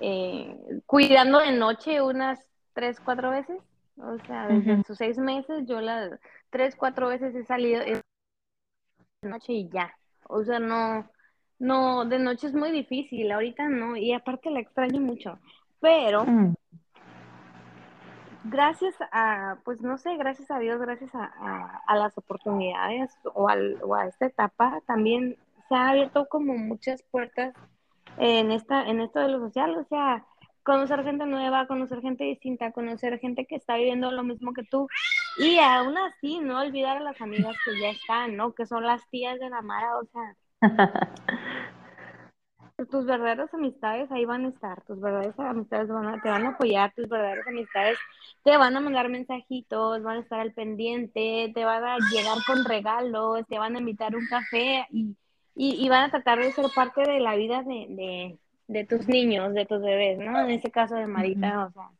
eh, 0.00 0.56
cuidando 0.86 1.38
de 1.38 1.52
noche 1.52 2.02
unas 2.02 2.40
tres, 2.74 3.00
cuatro 3.00 3.30
veces. 3.30 3.58
O 3.96 4.18
sea, 4.26 4.48
desde 4.48 4.82
sus 4.82 4.98
seis 4.98 5.18
meses 5.18 5.66
yo 5.66 5.80
las 5.80 6.18
tres, 6.50 6.74
cuatro 6.76 7.08
veces 7.08 7.34
he 7.34 7.44
salido 7.44 7.80
de 7.80 8.00
noche 9.22 9.52
y 9.52 9.68
ya. 9.68 9.94
O 10.28 10.42
sea, 10.42 10.58
no, 10.58 11.08
no, 11.58 12.04
de 12.04 12.18
noche 12.18 12.48
es 12.48 12.54
muy 12.54 12.72
difícil, 12.72 13.30
ahorita 13.30 13.68
no, 13.68 13.96
y 13.96 14.12
aparte 14.12 14.50
la 14.50 14.60
extraño 14.60 15.00
mucho. 15.00 15.38
Pero 15.80 16.24
mm 16.24 16.54
gracias 18.44 18.94
a, 19.12 19.56
pues 19.64 19.80
no 19.80 19.98
sé, 19.98 20.16
gracias 20.16 20.50
a 20.50 20.58
Dios, 20.58 20.80
gracias 20.80 21.10
a, 21.14 21.94
las 21.96 22.16
oportunidades 22.18 23.10
o, 23.34 23.48
o, 23.82 23.94
a 23.94 24.06
esta 24.06 24.26
etapa, 24.26 24.80
también 24.86 25.36
se 25.68 25.74
ha 25.74 25.88
abierto 25.90 26.26
como 26.28 26.54
muchas 26.54 27.02
puertas 27.10 27.54
en, 28.18 28.52
esta, 28.52 28.86
en 28.88 29.00
esto 29.00 29.20
de 29.20 29.28
lo 29.28 29.40
social, 29.40 29.76
o 29.76 29.84
sea, 29.84 30.24
conocer 30.62 31.04
gente 31.04 31.26
nueva, 31.26 31.66
conocer 31.66 32.00
gente 32.00 32.24
distinta, 32.24 32.72
conocer 32.72 33.18
gente 33.18 33.46
que 33.46 33.56
está 33.56 33.76
viviendo 33.76 34.10
lo 34.10 34.22
mismo 34.22 34.52
que 34.52 34.64
tú 34.64 34.88
y 35.38 35.58
aún 35.58 35.96
así 35.98 36.40
no 36.40 36.60
olvidar 36.60 36.98
a 36.98 37.00
las 37.00 37.20
amigas 37.20 37.56
que 37.64 37.78
ya 37.80 37.90
están, 37.90 38.36
¿no? 38.36 38.54
Que 38.54 38.66
son 38.66 38.84
las 38.84 39.08
tías 39.10 39.38
de 39.40 39.50
la 39.50 39.62
Mara, 39.62 39.98
o 39.98 40.04
sea. 40.06 40.36
tus 42.86 43.06
verdaderas 43.06 43.52
amistades 43.54 44.10
ahí 44.10 44.24
van 44.24 44.44
a 44.44 44.48
estar, 44.48 44.82
tus 44.82 45.00
verdaderas 45.00 45.38
amistades 45.38 45.88
van 45.88 46.20
te 46.20 46.28
van 46.28 46.46
a 46.46 46.48
apoyar, 46.50 46.92
tus 46.94 47.08
verdaderas 47.08 47.46
amistades 47.46 47.98
te 48.42 48.56
van 48.56 48.76
a 48.76 48.80
mandar 48.80 49.08
mensajitos, 49.08 50.02
van 50.02 50.18
a 50.18 50.20
estar 50.20 50.40
al 50.40 50.52
pendiente, 50.52 51.50
te 51.54 51.64
van 51.64 51.84
a 51.84 51.96
llegar 52.12 52.38
con 52.46 52.64
regalos, 52.64 53.46
te 53.48 53.58
van 53.58 53.76
a 53.76 53.78
invitar 53.78 54.14
un 54.14 54.26
café 54.26 54.86
y, 54.90 55.16
y, 55.54 55.88
van 55.88 56.04
a 56.04 56.10
tratar 56.10 56.38
de 56.38 56.52
ser 56.52 56.66
parte 56.74 57.02
de 57.02 57.20
la 57.20 57.36
vida 57.36 57.62
de, 57.62 58.38
de, 58.66 58.84
tus 58.84 59.08
niños, 59.08 59.54
de 59.54 59.66
tus 59.66 59.80
bebés, 59.80 60.18
¿no? 60.18 60.40
En 60.40 60.50
este 60.50 60.70
caso 60.70 60.94
de 60.96 61.06
Marita, 61.06 61.66
o 61.66 61.72
sea, 61.72 61.90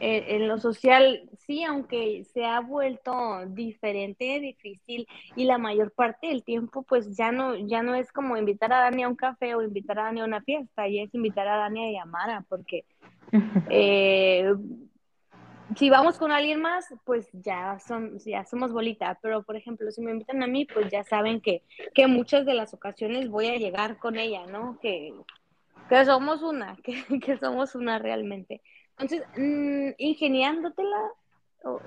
eh, 0.00 0.36
en 0.36 0.48
lo 0.48 0.58
social, 0.58 1.28
sí, 1.38 1.64
aunque 1.64 2.24
se 2.32 2.44
ha 2.44 2.60
vuelto 2.60 3.46
diferente, 3.46 4.40
difícil, 4.40 5.06
y 5.36 5.44
la 5.44 5.58
mayor 5.58 5.92
parte 5.92 6.28
del 6.28 6.42
tiempo, 6.42 6.82
pues 6.82 7.16
ya 7.16 7.32
no, 7.32 7.56
ya 7.56 7.82
no 7.82 7.94
es 7.94 8.12
como 8.12 8.36
invitar 8.36 8.72
a 8.72 8.80
Dani 8.80 9.04
a 9.04 9.08
un 9.08 9.16
café 9.16 9.54
o 9.54 9.62
invitar 9.62 9.98
a 9.98 10.04
Dani 10.04 10.20
a 10.20 10.24
una 10.24 10.42
fiesta, 10.42 10.88
ya 10.88 11.02
es 11.02 11.14
invitar 11.14 11.46
a 11.46 11.56
Dani 11.56 11.88
a 11.88 12.00
Yamara, 12.00 12.44
porque 12.48 12.84
eh, 13.70 14.52
si 15.76 15.90
vamos 15.90 16.18
con 16.18 16.32
alguien 16.32 16.60
más, 16.60 16.86
pues 17.04 17.28
ya, 17.32 17.78
son, 17.78 18.18
ya 18.18 18.44
somos 18.44 18.72
bolita, 18.72 19.18
pero 19.22 19.42
por 19.42 19.56
ejemplo, 19.56 19.90
si 19.90 20.00
me 20.00 20.10
invitan 20.10 20.42
a 20.42 20.46
mí, 20.46 20.64
pues 20.64 20.90
ya 20.90 21.04
saben 21.04 21.40
que, 21.40 21.62
que 21.94 22.06
muchas 22.06 22.44
de 22.46 22.54
las 22.54 22.74
ocasiones 22.74 23.28
voy 23.28 23.46
a 23.46 23.56
llegar 23.56 23.98
con 23.98 24.18
ella, 24.18 24.46
¿no? 24.46 24.78
Que, 24.80 25.14
que 25.88 26.04
somos 26.04 26.42
una, 26.42 26.76
que, 26.82 27.04
que 27.20 27.38
somos 27.38 27.74
una 27.74 27.98
realmente. 27.98 28.60
Entonces, 29.02 29.26
mmm, 29.36 29.90
ingeniándotela 29.98 31.10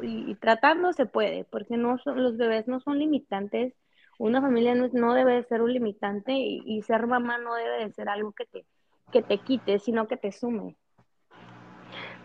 y, 0.01 0.32
y, 0.32 0.36
tratando 0.36 0.91
se 0.93 1.06
puede, 1.06 1.45
porque 1.45 1.78
no 1.78 1.97
son, 1.97 2.21
los 2.21 2.36
bebés 2.38 2.67
no 2.67 2.80
son 2.82 2.99
limitantes, 2.99 3.73
una 4.17 4.41
familia 4.41 4.75
no, 4.75 4.89
no 4.91 5.13
debe 5.13 5.43
ser 5.43 5.62
un 5.62 5.73
limitante 5.73 6.34
y, 6.34 6.62
y, 6.65 6.82
ser 6.82 7.08
mamá 7.08 7.38
no 7.38 7.56
debe 7.56 7.86
de 7.86 7.91
ser 7.93 8.10
algo 8.10 8.34
que 8.34 8.45
te, 8.45 8.65
que 9.12 9.21
te 9.21 9.38
quite, 9.38 9.80
sino 9.80 10.08
que 10.08 10.17
te 10.17 10.32
sume. 10.32 10.75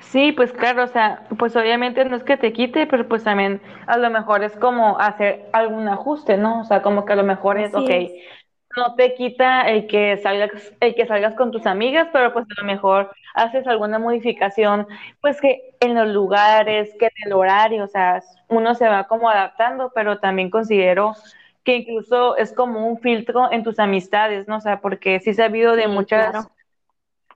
Sí, 0.01 0.33
pues 0.33 0.53
claro, 0.53 0.85
o 0.85 0.87
sea, 0.89 1.27
pues 1.39 1.55
obviamente 1.57 2.05
no 2.05 2.17
es 2.17 2.25
que 2.25 2.37
te 2.37 2.53
quite, 2.53 2.87
pero 2.87 3.07
pues 3.07 3.23
también 3.23 3.61
a 3.87 3.97
lo 3.97 4.11
mejor 4.11 4.43
es 4.43 4.57
como 4.57 4.99
hacer 4.99 5.49
algún 5.53 5.87
ajuste, 5.89 6.37
¿no? 6.37 6.63
O 6.63 6.65
sea, 6.65 6.83
como 6.83 7.05
que 7.05 7.13
a 7.13 7.17
lo 7.17 7.23
mejor 7.23 7.59
es, 7.59 7.73
Así 7.75 7.85
ok, 7.85 7.91
es. 7.91 8.13
No 8.77 8.95
te 8.95 9.15
quita 9.15 9.63
el 9.69 9.87
que 9.87 10.17
salgas, 10.19 10.73
el 10.81 10.95
que 10.95 11.07
salgas 11.07 11.35
con 11.35 11.51
tus 11.51 11.67
amigas, 11.67 12.09
pero 12.13 12.33
pues 12.33 12.47
a 12.47 12.61
lo 12.61 12.67
mejor 12.67 13.13
haces 13.35 13.67
alguna 13.67 13.99
modificación, 13.99 14.87
pues 15.21 15.41
que 15.41 15.75
en 15.81 15.95
los 15.95 16.09
lugares, 16.09 16.91
que 16.99 17.07
en 17.07 17.27
el 17.27 17.33
horario, 17.33 17.85
o 17.85 17.89
sea, 17.89 18.23
uno 18.49 18.75
se 18.75 18.89
va 18.89 19.09
como 19.09 19.29
adaptando, 19.29 19.91
pero 19.95 20.19
también 20.21 20.51
considero 20.51 21.15
que 21.65 21.77
incluso 21.77 22.37
es 22.37 22.53
como 22.53 22.87
un 22.87 22.99
filtro 22.99 23.53
en 23.53 23.65
tus 23.65 23.79
amistades, 23.79 24.49
¿no? 24.49 24.57
O 24.57 24.61
sea, 24.61 24.81
porque 24.81 25.21
sí 25.21 25.35
se 25.35 25.43
ha 25.43 25.47
habido 25.47 25.77
de 25.77 25.89
muchas... 25.89 26.31
Claro 26.31 26.51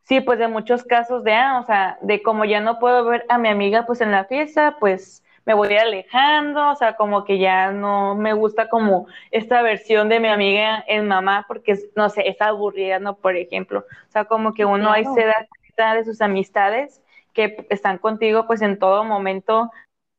sí, 0.05 0.21
pues 0.21 0.39
de 0.39 0.49
muchos 0.49 0.85
casos 0.85 1.25
de, 1.25 1.33
ah, 1.35 1.61
o 1.61 1.67
sea, 1.67 1.99
de 2.03 2.23
como 2.23 2.45
ya 2.45 2.61
no 2.61 2.79
puedo 2.79 3.05
ver 3.05 3.25
a 3.29 3.39
mi 3.39 3.49
amiga 3.49 3.87
pues 3.87 4.01
en 4.01 4.11
la 4.11 4.25
fiesta, 4.27 4.77
pues 4.79 5.24
me 5.47 5.55
voy 5.55 5.77
alejando, 5.77 6.71
o 6.71 6.77
sea, 6.77 6.97
como 6.97 7.25
que 7.25 7.39
ya 7.39 7.71
no 7.71 8.15
me 8.15 8.33
gusta 8.33 8.69
como 8.69 9.07
esta 9.31 9.63
versión 9.63 10.09
de 10.09 10.21
mi 10.21 10.29
amiga 10.29 10.83
en 10.87 11.07
mamá, 11.07 11.45
porque, 11.47 11.79
no 11.97 12.09
sé, 12.09 12.29
es 12.29 12.41
aburrida, 12.41 12.99
¿no? 12.99 13.17
Por 13.17 13.37
ejemplo, 13.37 13.81
o 13.81 14.11
sea, 14.11 14.25
como 14.25 14.55
que 14.55 14.65
uno 14.65 14.91
ahí 14.91 15.05
se 15.15 15.25
da 15.27 15.47
cuenta 15.61 15.95
de 15.95 16.05
sus 16.05 16.21
amistades 16.21 17.03
que 17.35 17.67
están 17.69 17.99
contigo 17.99 18.47
pues 18.47 18.63
en 18.63 18.79
todo 18.79 19.05
momento, 19.05 19.71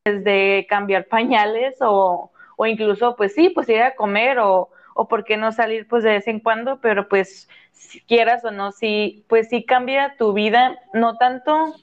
desde 0.06 0.68
cambiar 0.68 1.06
pañales 1.10 1.78
o, 1.82 2.32
o 2.58 2.66
incluso, 2.66 3.16
pues 3.16 3.34
sí, 3.34 3.50
pues 3.50 3.68
ir 3.70 3.82
a 3.82 3.96
comer 3.96 4.40
o, 4.40 4.70
o 4.94 5.08
por 5.08 5.24
qué 5.24 5.38
no 5.38 5.52
salir 5.52 5.88
pues 5.88 6.04
de 6.04 6.12
vez 6.12 6.28
en 6.28 6.40
cuando, 6.40 6.80
pero 6.82 7.08
pues 7.08 7.50
si 7.72 8.02
quieras 8.02 8.44
o 8.46 8.52
no, 8.52 8.72
sí, 8.72 9.26
pues 9.28 9.50
sí 9.50 9.66
cambia 9.66 10.16
tu 10.18 10.34
vida, 10.34 10.78
no 10.94 11.18
tanto 11.18 11.74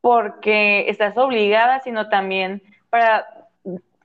porque 0.00 0.88
estás 0.88 1.16
obligada, 1.16 1.80
sino 1.80 2.08
también 2.08 2.62
para 2.90 3.26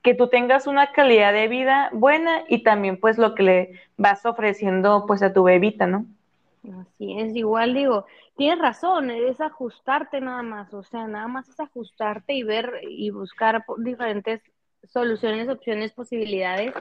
que 0.02 0.14
tú 0.14 0.28
tengas 0.28 0.66
una 0.66 0.92
calidad 0.92 1.32
de 1.32 1.48
vida 1.48 1.90
buena 1.92 2.42
y 2.48 2.62
también 2.62 2.98
pues 2.98 3.18
lo 3.18 3.34
que 3.34 3.42
le 3.42 3.80
vas 3.96 4.26
ofreciendo 4.26 5.04
pues 5.06 5.22
a 5.22 5.32
tu 5.32 5.44
bebita, 5.44 5.86
¿no? 5.86 6.06
Así 6.80 7.18
es, 7.18 7.34
igual 7.34 7.74
digo, 7.74 8.06
tienes 8.36 8.58
razón, 8.58 9.10
es 9.10 9.40
ajustarte 9.40 10.20
nada 10.20 10.42
más, 10.42 10.72
o 10.74 10.82
sea, 10.82 11.06
nada 11.06 11.26
más 11.26 11.48
es 11.48 11.58
ajustarte 11.58 12.34
y 12.34 12.42
ver 12.42 12.80
y 12.88 13.10
buscar 13.10 13.64
diferentes 13.78 14.40
soluciones, 14.84 15.48
opciones, 15.48 15.92
posibilidades 15.92 16.72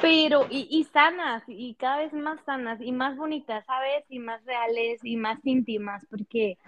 pero 0.00 0.46
y, 0.50 0.68
y, 0.70 0.84
sanas 0.84 1.42
y 1.46 1.74
cada 1.74 1.98
vez 1.98 2.12
más 2.12 2.40
sanas 2.44 2.80
y 2.80 2.92
más 2.92 3.16
bonitas, 3.16 3.64
¿sabes? 3.66 4.04
Y 4.08 4.18
más 4.18 4.44
reales 4.44 5.00
y 5.02 5.16
más 5.16 5.38
íntimas, 5.44 6.04
porque 6.10 6.58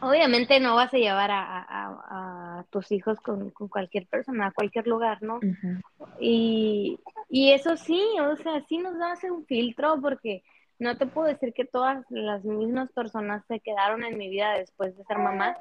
obviamente 0.00 0.60
no 0.60 0.74
vas 0.76 0.92
a 0.92 0.98
llevar 0.98 1.30
a, 1.30 1.42
a, 1.42 2.58
a 2.58 2.64
tus 2.70 2.90
hijos 2.92 3.20
con, 3.20 3.50
con, 3.50 3.68
cualquier 3.68 4.06
persona, 4.06 4.46
a 4.46 4.52
cualquier 4.52 4.86
lugar, 4.86 5.22
¿no? 5.22 5.36
Uh 5.36 5.40
-huh. 5.40 5.82
y, 6.20 6.98
y, 7.28 7.52
eso 7.52 7.76
sí, 7.76 8.02
o 8.20 8.36
sea, 8.36 8.62
sí 8.68 8.78
nos 8.78 8.98
da 8.98 9.14
un 9.30 9.44
filtro 9.46 10.00
porque 10.00 10.42
no 10.78 10.96
te 10.96 11.06
puedo 11.06 11.28
decir 11.28 11.52
que 11.52 11.64
todas 11.64 12.04
las 12.10 12.44
mismas 12.44 12.90
personas 12.92 13.44
se 13.46 13.60
quedaron 13.60 14.04
en 14.04 14.16
mi 14.16 14.28
vida 14.28 14.54
después 14.54 14.96
de 14.96 15.04
ser 15.04 15.18
mamá. 15.18 15.56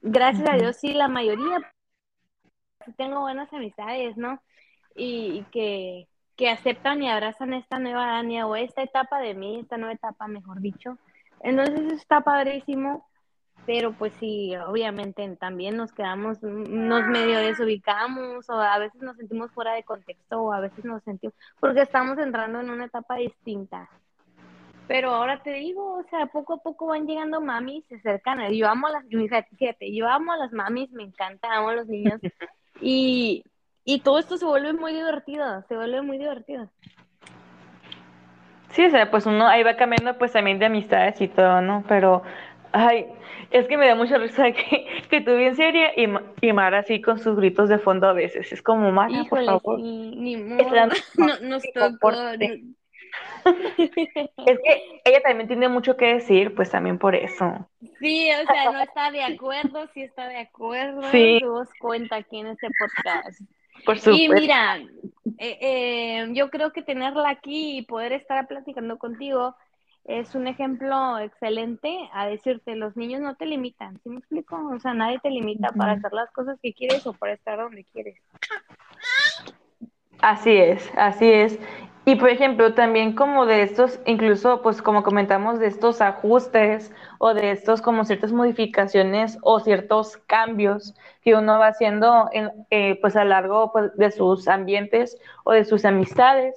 Gracias 0.00 0.48
uh 0.48 0.52
-huh. 0.52 0.54
a 0.54 0.58
Dios, 0.58 0.76
sí, 0.76 0.92
la 0.94 1.08
mayoría 1.08 1.58
tengo 2.96 3.20
buenas 3.20 3.52
amistades, 3.52 4.16
¿no? 4.16 4.40
Y, 4.94 5.38
y 5.38 5.44
que, 5.50 6.08
que 6.36 6.50
aceptan 6.50 7.02
y 7.02 7.10
abrazan 7.10 7.54
esta 7.54 7.78
nueva 7.78 8.06
Dania 8.06 8.46
o 8.46 8.56
esta 8.56 8.82
etapa 8.82 9.20
de 9.20 9.34
mí, 9.34 9.60
esta 9.60 9.76
nueva 9.76 9.94
etapa, 9.94 10.28
mejor 10.28 10.60
dicho. 10.60 10.98
Entonces 11.40 11.80
eso 11.80 11.94
está 11.94 12.20
padrísimo, 12.22 13.06
pero 13.66 13.92
pues 13.92 14.12
sí, 14.20 14.54
obviamente 14.56 15.28
también 15.36 15.76
nos 15.76 15.92
quedamos, 15.92 16.42
nos 16.42 17.06
medio 17.06 17.38
desubicamos 17.38 18.48
o 18.50 18.60
a 18.60 18.78
veces 18.78 19.00
nos 19.02 19.16
sentimos 19.16 19.50
fuera 19.52 19.72
de 19.72 19.82
contexto 19.82 20.42
o 20.42 20.52
a 20.52 20.60
veces 20.60 20.84
nos 20.84 21.02
sentimos, 21.02 21.34
porque 21.60 21.82
estamos 21.82 22.18
entrando 22.18 22.60
en 22.60 22.70
una 22.70 22.86
etapa 22.86 23.16
distinta. 23.16 23.88
Pero 24.86 25.10
ahora 25.12 25.42
te 25.42 25.52
digo, 25.54 25.94
o 25.94 26.02
sea, 26.10 26.26
poco 26.26 26.54
a 26.54 26.58
poco 26.58 26.86
van 26.86 27.06
llegando 27.06 27.40
mamis, 27.40 27.86
se 27.88 27.96
acercan. 27.96 28.52
Yo 28.52 28.68
amo 28.68 28.86
a 28.86 28.90
las, 28.90 29.04
fíjate, 29.08 29.94
yo 29.94 30.06
amo 30.06 30.32
a 30.32 30.36
las 30.36 30.52
mamis, 30.52 30.90
me 30.92 31.04
encanta, 31.04 31.48
amo 31.54 31.70
a 31.70 31.74
los 31.74 31.86
niños. 31.86 32.20
Y, 32.80 33.44
y 33.84 34.00
todo 34.00 34.18
esto 34.18 34.36
se 34.36 34.44
vuelve 34.44 34.72
muy 34.72 34.92
divertido, 34.92 35.62
se 35.68 35.76
vuelve 35.76 36.02
muy 36.02 36.18
divertido. 36.18 36.68
Sí, 38.70 38.84
o 38.84 38.90
sea, 38.90 39.08
pues 39.12 39.26
uno 39.26 39.46
ahí 39.46 39.62
va 39.62 39.76
cambiando 39.76 40.18
pues 40.18 40.32
también 40.32 40.58
de 40.58 40.66
amistades 40.66 41.20
y 41.20 41.28
todo, 41.28 41.60
¿no? 41.60 41.84
Pero, 41.86 42.24
ay, 42.74 43.06
es 43.50 43.66
que 43.68 43.78
me 43.78 43.86
da 43.86 43.94
mucha 43.94 44.18
risa 44.18 44.50
que, 44.52 44.86
que 45.08 45.20
tú 45.20 45.36
bien 45.36 45.56
seria 45.56 45.92
y, 45.96 46.06
y 46.40 46.52
Mara 46.52 46.80
así 46.80 47.00
con 47.00 47.18
sus 47.18 47.36
gritos 47.36 47.68
de 47.68 47.78
fondo 47.78 48.08
a 48.08 48.12
veces. 48.12 48.52
Es 48.52 48.62
como, 48.62 48.90
Mara, 48.90 49.12
Híjole, 49.12 49.46
por 49.46 49.62
favor. 49.62 49.80
Sí, 49.80 50.14
ni 50.16 50.36
modo. 50.36 50.64
No, 51.16 51.38
nos 51.40 51.62
tocó. 51.74 52.10
es 52.10 52.48
que 54.58 55.00
ella 55.04 55.20
también 55.22 55.46
tiene 55.46 55.68
mucho 55.68 55.96
que 55.96 56.14
decir, 56.14 56.54
pues 56.54 56.70
también 56.70 56.98
por 56.98 57.14
eso. 57.14 57.68
Sí, 58.00 58.28
o 58.32 58.52
sea, 58.52 58.72
no 58.72 58.80
está 58.80 59.12
de 59.12 59.22
acuerdo, 59.22 59.86
sí 59.94 60.02
está 60.02 60.28
de 60.28 60.38
acuerdo. 60.38 61.02
Sí. 61.12 61.40
Cuenta 61.78 62.16
aquí 62.16 62.40
en 62.40 62.48
este 62.48 62.68
podcast. 62.78 63.40
Por 63.84 63.98
supuesto. 63.98 64.10
Y 64.10 64.28
mira, 64.28 64.78
eh, 65.38 65.58
eh, 65.60 66.28
yo 66.32 66.50
creo 66.50 66.72
que 66.72 66.82
tenerla 66.82 67.28
aquí 67.28 67.78
y 67.78 67.82
poder 67.82 68.12
estar 68.12 68.48
platicando 68.48 68.98
contigo 68.98 69.54
es 70.04 70.34
un 70.34 70.46
ejemplo 70.46 71.18
excelente 71.18 72.10
a 72.12 72.26
decirte, 72.26 72.76
los 72.76 72.96
niños 72.96 73.22
no 73.22 73.36
te 73.36 73.46
limitan, 73.46 73.98
¿sí 74.02 74.10
me 74.10 74.18
explico? 74.18 74.56
O 74.74 74.78
sea, 74.78 74.92
nadie 74.92 75.18
te 75.20 75.30
limita 75.30 75.72
para 75.72 75.92
hacer 75.92 76.12
las 76.12 76.30
cosas 76.30 76.58
que 76.62 76.74
quieres 76.74 77.06
o 77.06 77.14
para 77.14 77.32
estar 77.32 77.58
donde 77.58 77.84
quieres. 77.84 78.16
Así 80.20 80.52
es, 80.52 80.90
así 80.96 81.30
es. 81.30 81.58
Y 82.06 82.16
por 82.16 82.28
ejemplo, 82.28 82.74
también 82.74 83.14
como 83.14 83.46
de 83.46 83.62
estos, 83.62 83.98
incluso 84.04 84.60
pues 84.60 84.82
como 84.82 85.02
comentamos, 85.02 85.58
de 85.58 85.68
estos 85.68 86.02
ajustes 86.02 86.92
o 87.18 87.32
de 87.32 87.50
estos 87.50 87.80
como 87.80 88.04
ciertas 88.04 88.30
modificaciones 88.30 89.38
o 89.40 89.58
ciertos 89.60 90.18
cambios 90.18 90.94
que 91.22 91.34
uno 91.34 91.58
va 91.58 91.68
haciendo 91.68 92.28
en, 92.32 92.50
eh, 92.68 92.98
pues 93.00 93.16
a 93.16 93.24
lo 93.24 93.30
largo 93.30 93.72
pues, 93.72 93.96
de 93.96 94.10
sus 94.10 94.48
ambientes 94.48 95.18
o 95.44 95.52
de 95.52 95.64
sus 95.64 95.86
amistades. 95.86 96.54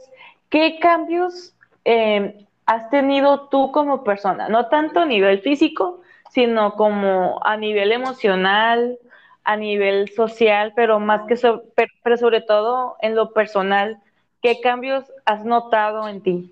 ¿Qué 0.49 0.79
cambios 0.79 1.55
eh, 1.85 2.46
has 2.67 2.89
tenido 2.89 3.49
tú 3.49 3.71
como 3.71 4.03
persona? 4.03 4.47
No 4.49 4.67
tanto 4.67 4.99
a 4.99 5.05
nivel 5.05 5.39
físico, 5.41 6.01
sino 6.29 6.73
como 6.75 7.39
a 7.43 7.57
nivel 7.57 7.91
emocional, 7.91 8.99
a 9.43 9.55
nivel 9.57 10.09
social, 10.09 10.73
pero 10.75 10.99
más 10.99 11.21
que 11.27 11.37
sobre 11.37 12.41
todo 12.41 12.97
en 13.01 13.15
lo 13.15 13.33
personal 13.33 14.01
¿Qué 14.41 14.61
cambios 14.61 15.11
has 15.25 15.43
notado 15.43 16.07
en 16.07 16.21
ti? 16.21 16.51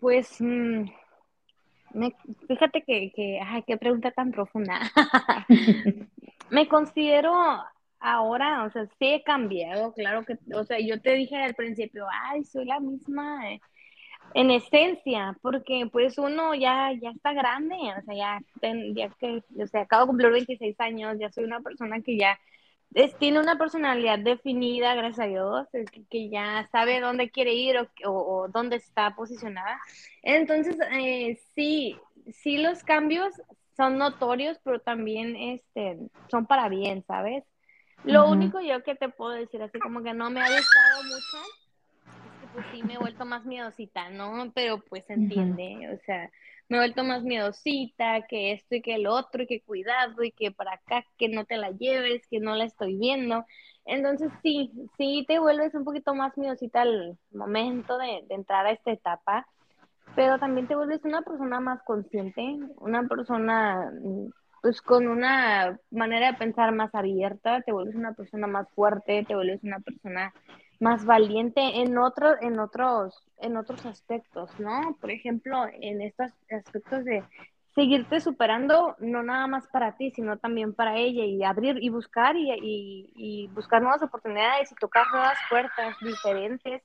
Pues, 0.00 0.40
mmm, 0.40 0.84
me, 1.92 2.14
fíjate 2.46 2.82
que, 2.82 3.40
ay, 3.44 3.62
qué 3.66 3.76
pregunta 3.76 4.12
tan 4.12 4.30
profunda. 4.30 4.80
me 6.50 6.68
considero 6.68 7.34
ahora, 8.00 8.64
o 8.64 8.70
sea, 8.70 8.86
sí 8.98 9.06
he 9.14 9.22
cambiado, 9.22 9.92
claro 9.92 10.24
que, 10.24 10.38
o 10.54 10.64
sea, 10.64 10.78
yo 10.80 11.00
te 11.00 11.14
dije 11.14 11.36
al 11.36 11.54
principio, 11.54 12.06
ay, 12.10 12.44
soy 12.44 12.64
la 12.64 12.80
misma 12.80 13.50
eh, 13.50 13.60
en 14.34 14.50
esencia, 14.50 15.36
porque 15.42 15.88
pues 15.90 16.18
uno 16.18 16.54
ya, 16.54 16.92
ya 17.00 17.10
está 17.10 17.32
grande, 17.32 17.74
o 17.76 18.02
sea, 18.02 18.14
ya, 18.14 18.40
ya 18.94 19.08
que, 19.18 19.42
o 19.60 19.66
sea, 19.66 19.82
acabo 19.82 20.02
de 20.04 20.08
cumplir 20.08 20.30
26 20.32 20.80
años, 20.80 21.16
ya 21.18 21.30
soy 21.30 21.44
una 21.44 21.60
persona 21.60 22.00
que 22.00 22.16
ya 22.16 22.38
es, 22.94 23.16
tiene 23.18 23.38
una 23.40 23.58
personalidad 23.58 24.18
definida, 24.18 24.94
gracias 24.94 25.26
a 25.26 25.28
Dios, 25.28 25.68
que, 26.10 26.28
ya 26.30 26.68
sabe 26.72 27.00
dónde 27.00 27.30
quiere 27.30 27.54
ir 27.54 27.78
o, 27.78 27.88
o, 28.06 28.12
o 28.12 28.48
dónde 28.48 28.76
está 28.76 29.14
posicionada. 29.14 29.80
Entonces, 30.22 30.76
eh, 30.92 31.38
sí, 31.54 31.96
sí 32.32 32.58
los 32.58 32.82
cambios 32.82 33.34
son 33.76 33.98
notorios, 33.98 34.58
pero 34.64 34.80
también 34.80 35.36
este, 35.36 35.98
son 36.30 36.46
para 36.46 36.68
bien, 36.68 37.04
¿sabes? 37.06 37.44
Lo 38.04 38.24
uh 38.24 38.28
-huh. 38.28 38.32
único 38.32 38.60
yo 38.60 38.82
que 38.82 38.94
te 38.94 39.08
puedo 39.08 39.32
decir, 39.32 39.62
así 39.62 39.78
como 39.78 40.02
que 40.02 40.14
no 40.14 40.30
me 40.30 40.40
ha 40.40 40.48
gustado 40.48 41.02
mucho, 41.04 41.38
es 42.06 42.40
que 42.40 42.46
pues 42.54 42.66
sí 42.72 42.82
me 42.82 42.94
he 42.94 42.98
vuelto 42.98 43.24
más 43.24 43.44
miedosita, 43.44 44.10
¿no? 44.10 44.50
Pero 44.54 44.78
pues 44.88 45.04
se 45.06 45.14
entiende, 45.14 45.62
uh 45.62 45.80
-huh. 45.80 45.96
o 45.96 46.04
sea, 46.04 46.30
me 46.68 46.76
he 46.76 46.80
vuelto 46.80 47.02
más 47.02 47.22
miedosita, 47.22 48.22
que 48.28 48.52
esto 48.52 48.76
y 48.76 48.82
que 48.82 48.94
el 48.94 49.06
otro, 49.06 49.42
y 49.42 49.46
que 49.46 49.62
cuidado, 49.62 50.22
y 50.22 50.32
que 50.32 50.50
para 50.50 50.74
acá, 50.74 51.04
que 51.16 51.28
no 51.28 51.44
te 51.44 51.56
la 51.56 51.70
lleves, 51.70 52.26
que 52.28 52.40
no 52.40 52.54
la 52.54 52.64
estoy 52.64 52.96
viendo. 52.96 53.44
Entonces 53.86 54.30
sí, 54.42 54.70
sí 54.98 55.24
te 55.26 55.38
vuelves 55.38 55.74
un 55.74 55.84
poquito 55.84 56.14
más 56.14 56.36
miedosita 56.36 56.82
al 56.82 57.16
momento 57.32 57.96
de, 57.96 58.22
de 58.28 58.34
entrar 58.34 58.66
a 58.66 58.72
esta 58.72 58.92
etapa, 58.92 59.46
pero 60.14 60.38
también 60.38 60.66
te 60.66 60.76
vuelves 60.76 61.04
una 61.04 61.22
persona 61.22 61.58
más 61.60 61.82
consciente, 61.84 62.58
una 62.76 63.08
persona 63.08 63.90
pues 64.62 64.82
con 64.82 65.06
una 65.08 65.78
manera 65.90 66.32
de 66.32 66.38
pensar 66.38 66.72
más 66.72 66.94
abierta, 66.94 67.60
te 67.62 67.72
vuelves 67.72 67.94
una 67.94 68.12
persona 68.12 68.46
más 68.46 68.68
fuerte, 68.70 69.24
te 69.26 69.34
vuelves 69.34 69.62
una 69.62 69.80
persona 69.80 70.32
más 70.80 71.04
valiente 71.04 71.60
en 71.80 71.98
otros, 71.98 72.36
en 72.40 72.58
otros, 72.58 73.22
en 73.38 73.56
otros 73.56 73.84
aspectos, 73.86 74.50
¿no? 74.58 74.96
Por 75.00 75.10
ejemplo, 75.10 75.66
en 75.80 76.02
estos 76.02 76.30
aspectos 76.50 77.04
de 77.04 77.24
seguirte 77.74 78.20
superando, 78.20 78.96
no 78.98 79.22
nada 79.22 79.46
más 79.46 79.66
para 79.68 79.96
ti, 79.96 80.10
sino 80.10 80.36
también 80.38 80.74
para 80.74 80.96
ella, 80.96 81.24
y 81.24 81.42
abrir 81.44 81.78
y 81.80 81.88
buscar 81.90 82.36
y, 82.36 83.12
y 83.14 83.46
buscar 83.48 83.82
nuevas 83.82 84.02
oportunidades 84.02 84.72
y 84.72 84.74
tocar 84.74 85.06
nuevas 85.12 85.38
puertas 85.48 85.96
diferentes 86.00 86.82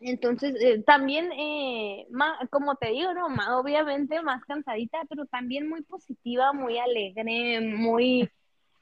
entonces, 0.00 0.54
eh, 0.60 0.82
también, 0.84 1.30
eh, 1.32 2.06
como 2.50 2.76
te 2.76 2.90
digo, 2.90 3.12
¿no? 3.14 3.26
obviamente 3.58 4.22
más 4.22 4.44
cansadita, 4.44 4.98
pero 5.08 5.26
también 5.26 5.68
muy 5.68 5.82
positiva, 5.82 6.52
muy 6.52 6.78
alegre, 6.78 7.60
muy 7.60 8.30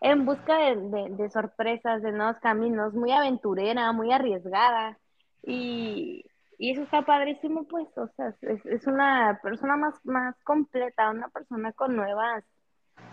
en 0.00 0.26
busca 0.26 0.58
de, 0.58 1.30
sorpresas, 1.30 2.02
de 2.02 2.12
nuevos 2.12 2.36
caminos, 2.38 2.94
muy 2.94 3.12
aventurera, 3.12 3.92
muy 3.92 4.12
arriesgada. 4.12 4.98
Y, 5.42 6.24
eso 6.58 6.82
está 6.82 7.02
padrísimo, 7.02 7.64
pues, 7.64 7.86
o 7.98 8.08
sea, 8.16 8.34
es, 8.40 8.86
una 8.86 9.38
persona 9.42 9.76
más, 9.76 9.94
más 10.04 10.34
completa, 10.42 11.10
una 11.10 11.28
persona 11.28 11.72
con 11.72 11.96
nuevas 11.96 12.44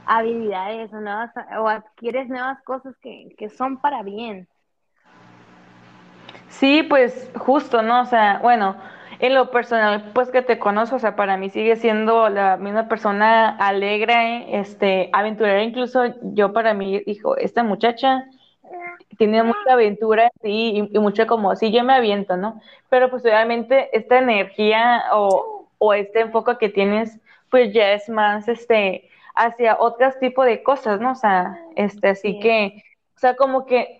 habilidades 0.05 0.93
o, 0.93 1.01
nuevas, 1.01 1.31
o 1.59 1.67
adquieres 1.67 2.29
nuevas 2.29 2.61
cosas 2.63 2.95
que, 3.01 3.35
que 3.37 3.49
son 3.49 3.81
para 3.81 4.01
bien. 4.03 4.47
Sí, 6.59 6.83
pues 6.83 7.31
justo, 7.35 7.81
¿no? 7.81 8.01
O 8.01 8.05
sea, 8.05 8.39
bueno, 8.41 8.77
en 9.19 9.33
lo 9.33 9.49
personal, 9.51 10.11
pues 10.13 10.29
que 10.29 10.41
te 10.41 10.59
conozco, 10.59 10.97
o 10.97 10.99
sea, 10.99 11.15
para 11.15 11.35
mí 11.35 11.49
sigue 11.49 11.75
siendo 11.75 12.29
la 12.29 12.57
misma 12.57 12.87
persona 12.87 13.57
alegre, 13.57 14.59
este, 14.59 15.09
aventurera, 15.13 15.63
incluso 15.63 16.03
yo 16.21 16.53
para 16.53 16.73
mí 16.73 17.01
dijo, 17.05 17.37
esta 17.37 17.63
muchacha 17.63 18.25
tiene 19.17 19.43
mucha 19.43 19.73
aventura, 19.73 20.31
sí, 20.41 20.89
y, 20.91 20.99
mucho 20.99 21.27
como, 21.27 21.55
sí, 21.55 21.71
yo 21.71 21.83
me 21.83 21.93
aviento, 21.93 22.37
¿no? 22.37 22.61
Pero 22.89 23.09
pues 23.09 23.23
obviamente 23.23 23.89
esta 23.97 24.19
energía 24.19 25.05
o, 25.13 25.67
o 25.79 25.93
este 25.93 26.21
enfoque 26.21 26.57
que 26.59 26.69
tienes, 26.69 27.19
pues 27.49 27.73
ya 27.73 27.93
es 27.93 28.09
más, 28.09 28.47
este, 28.47 29.09
hacia 29.35 29.77
otros 29.79 30.19
tipos 30.19 30.45
de 30.45 30.63
cosas, 30.63 31.01
¿no? 31.01 31.11
O 31.11 31.15
sea, 31.15 31.59
este, 31.75 32.09
así 32.09 32.39
que, 32.39 32.83
o 33.15 33.19
sea, 33.19 33.35
como 33.35 33.65
que 33.65 33.99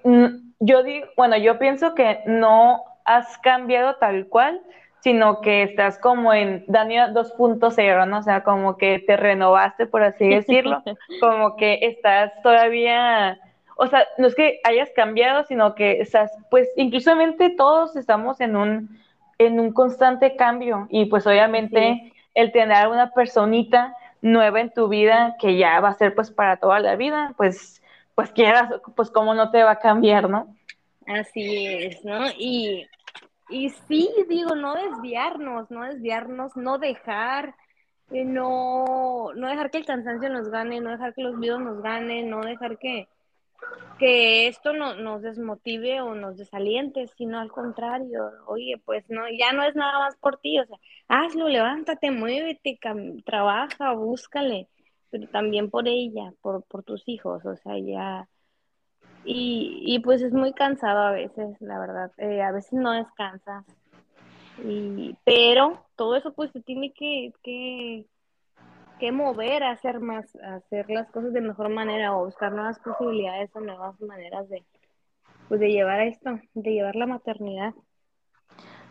yo 0.65 0.84
digo, 0.84 1.08
bueno, 1.17 1.38
yo 1.38 1.60
pienso 1.60 1.93
que 1.93 2.21
no 2.26 2.84
has 3.06 3.38
cambiado 3.39 3.95
tal 3.95 4.28
cual, 4.28 4.62
sino 5.02 5.41
que 5.41 5.63
estás 5.63 5.99
como 5.99 6.34
en 6.34 6.63
Daniel 6.67 7.13
2.0, 7.13 8.08
¿no? 8.08 8.19
O 8.19 8.21
sea, 8.23 8.43
como 8.43 8.78
que 8.78 8.99
te 8.99 9.17
renovaste, 9.17 9.86
por 9.86 10.02
así 10.04 10.30
decirlo, 10.30 10.82
como 11.19 11.58
que 11.58 11.80
estás 11.82 12.32
todavía, 12.41 13.38
o 13.76 13.88
sea, 13.88 14.06
no 14.17 14.28
es 14.28 14.36
que 14.36 14.62
hayas 14.63 14.89
cambiado, 14.95 15.43
sino 15.43 15.76
que 15.76 15.99
estás, 15.99 16.32
pues, 16.49 16.69
inclusivamente 16.78 17.49
todos 17.49 17.97
estamos 17.97 18.39
en 18.39 18.56
un, 18.56 18.97
en 19.39 19.60
un 19.60 19.73
constante 19.73 20.38
cambio 20.38 20.88
y 20.89 21.06
pues 21.08 21.28
obviamente 21.28 22.13
el 22.34 22.54
tener 22.54 22.88
una 22.88 23.12
personita 23.12 23.97
nueva 24.21 24.62
en 24.62 24.71
tu 24.71 24.88
vida 24.88 25.36
que 25.38 25.58
ya 25.58 25.82
va 25.82 25.89
a 25.89 25.93
ser 25.93 26.15
pues 26.15 26.32
para 26.32 26.56
toda 26.58 26.80
la 26.80 26.95
vida, 26.95 27.34
pues 27.36 27.83
pues 28.15 28.32
quieras, 28.32 28.69
pues 28.95 29.10
cómo 29.10 29.34
no 29.34 29.52
te 29.52 29.63
va 29.63 29.71
a 29.71 29.80
cambiar, 29.80 30.30
¿no? 30.30 30.56
Así 31.08 31.65
es, 31.65 32.04
¿no? 32.06 32.28
Y, 32.38 32.88
y 33.49 33.69
sí, 33.69 34.10
digo, 34.30 34.56
no 34.56 34.73
desviarnos, 34.76 35.69
no 35.69 35.84
desviarnos, 35.84 36.56
no 36.56 36.78
dejar, 36.78 37.56
eh, 38.12 38.23
no, 38.23 39.34
no 39.36 39.47
dejar 39.47 39.71
que 39.71 39.80
el 39.80 39.86
cansancio 39.86 40.30
nos 40.30 40.49
gane, 40.49 40.80
no 40.80 40.91
dejar 40.91 41.13
que 41.13 41.23
los 41.23 41.36
miedos 41.36 41.60
nos 41.60 41.82
ganen, 41.82 42.30
no 42.30 42.41
dejar 42.41 42.78
que, 42.78 43.08
que 43.99 44.47
esto 44.47 44.73
no, 44.73 44.95
nos 44.95 45.21
desmotive 45.21 46.02
o 46.02 46.15
nos 46.15 46.38
desaliente, 46.38 47.08
sino 47.17 47.39
al 47.39 47.52
contrario, 47.52 48.32
oye, 48.47 48.82
pues 48.86 49.04
no, 49.10 49.23
ya 49.38 49.52
no 49.54 49.63
es 49.63 49.76
nada 49.76 49.99
más 49.99 50.15
por 50.17 50.38
ti, 50.38 50.60
o 50.60 50.65
sea, 50.65 50.78
hazlo, 51.08 51.49
levántate, 51.49 52.12
muévete, 52.12 52.80
trabaja, 53.26 53.93
búscale, 53.93 54.67
pero 55.13 55.28
también 55.28 55.69
por 55.69 55.88
ella, 55.88 56.34
por, 56.41 56.63
por 56.63 56.82
tus 56.82 57.08
hijos, 57.08 57.45
o 57.45 57.56
sea, 57.56 57.78
ya... 57.78 58.28
Y, 59.23 59.84
y 59.86 59.99
pues 59.99 60.23
es 60.23 60.34
muy 60.34 60.54
cansado 60.54 61.02
a 61.02 61.12
veces, 61.12 61.56
la 61.62 61.78
verdad, 61.78 62.12
eh, 62.17 62.41
a 62.41 62.52
veces 62.52 62.73
no 62.73 62.93
descansas. 62.93 63.63
Y, 64.65 65.15
pero 65.23 65.86
todo 65.95 66.15
eso 66.15 66.34
pues 66.34 66.49
se 66.52 66.62
tiene 66.62 66.93
que, 66.93 67.32
que, 67.43 68.08
que 68.99 69.12
mover 69.12 69.62
a 69.62 69.69
hacer 69.69 69.99
más, 69.99 70.36
a 70.38 70.56
hacer 70.56 70.89
las 70.89 71.12
cosas 71.12 71.32
de 71.32 71.41
mejor 71.41 71.69
manera 71.69 72.17
o 72.17 72.26
buscar 72.26 72.52
nuevas 72.52 72.80
posibilidades 72.80 73.56
o 73.56 73.60
nuevas 73.60 74.02
maneras 74.02 74.49
de, 74.49 74.63
pues 75.47 75.60
de 75.60 75.69
llevar 75.69 76.02
esto, 76.02 76.39
de 76.56 76.71
llevar 76.71 76.95
la 76.95 77.06
maternidad. 77.06 77.76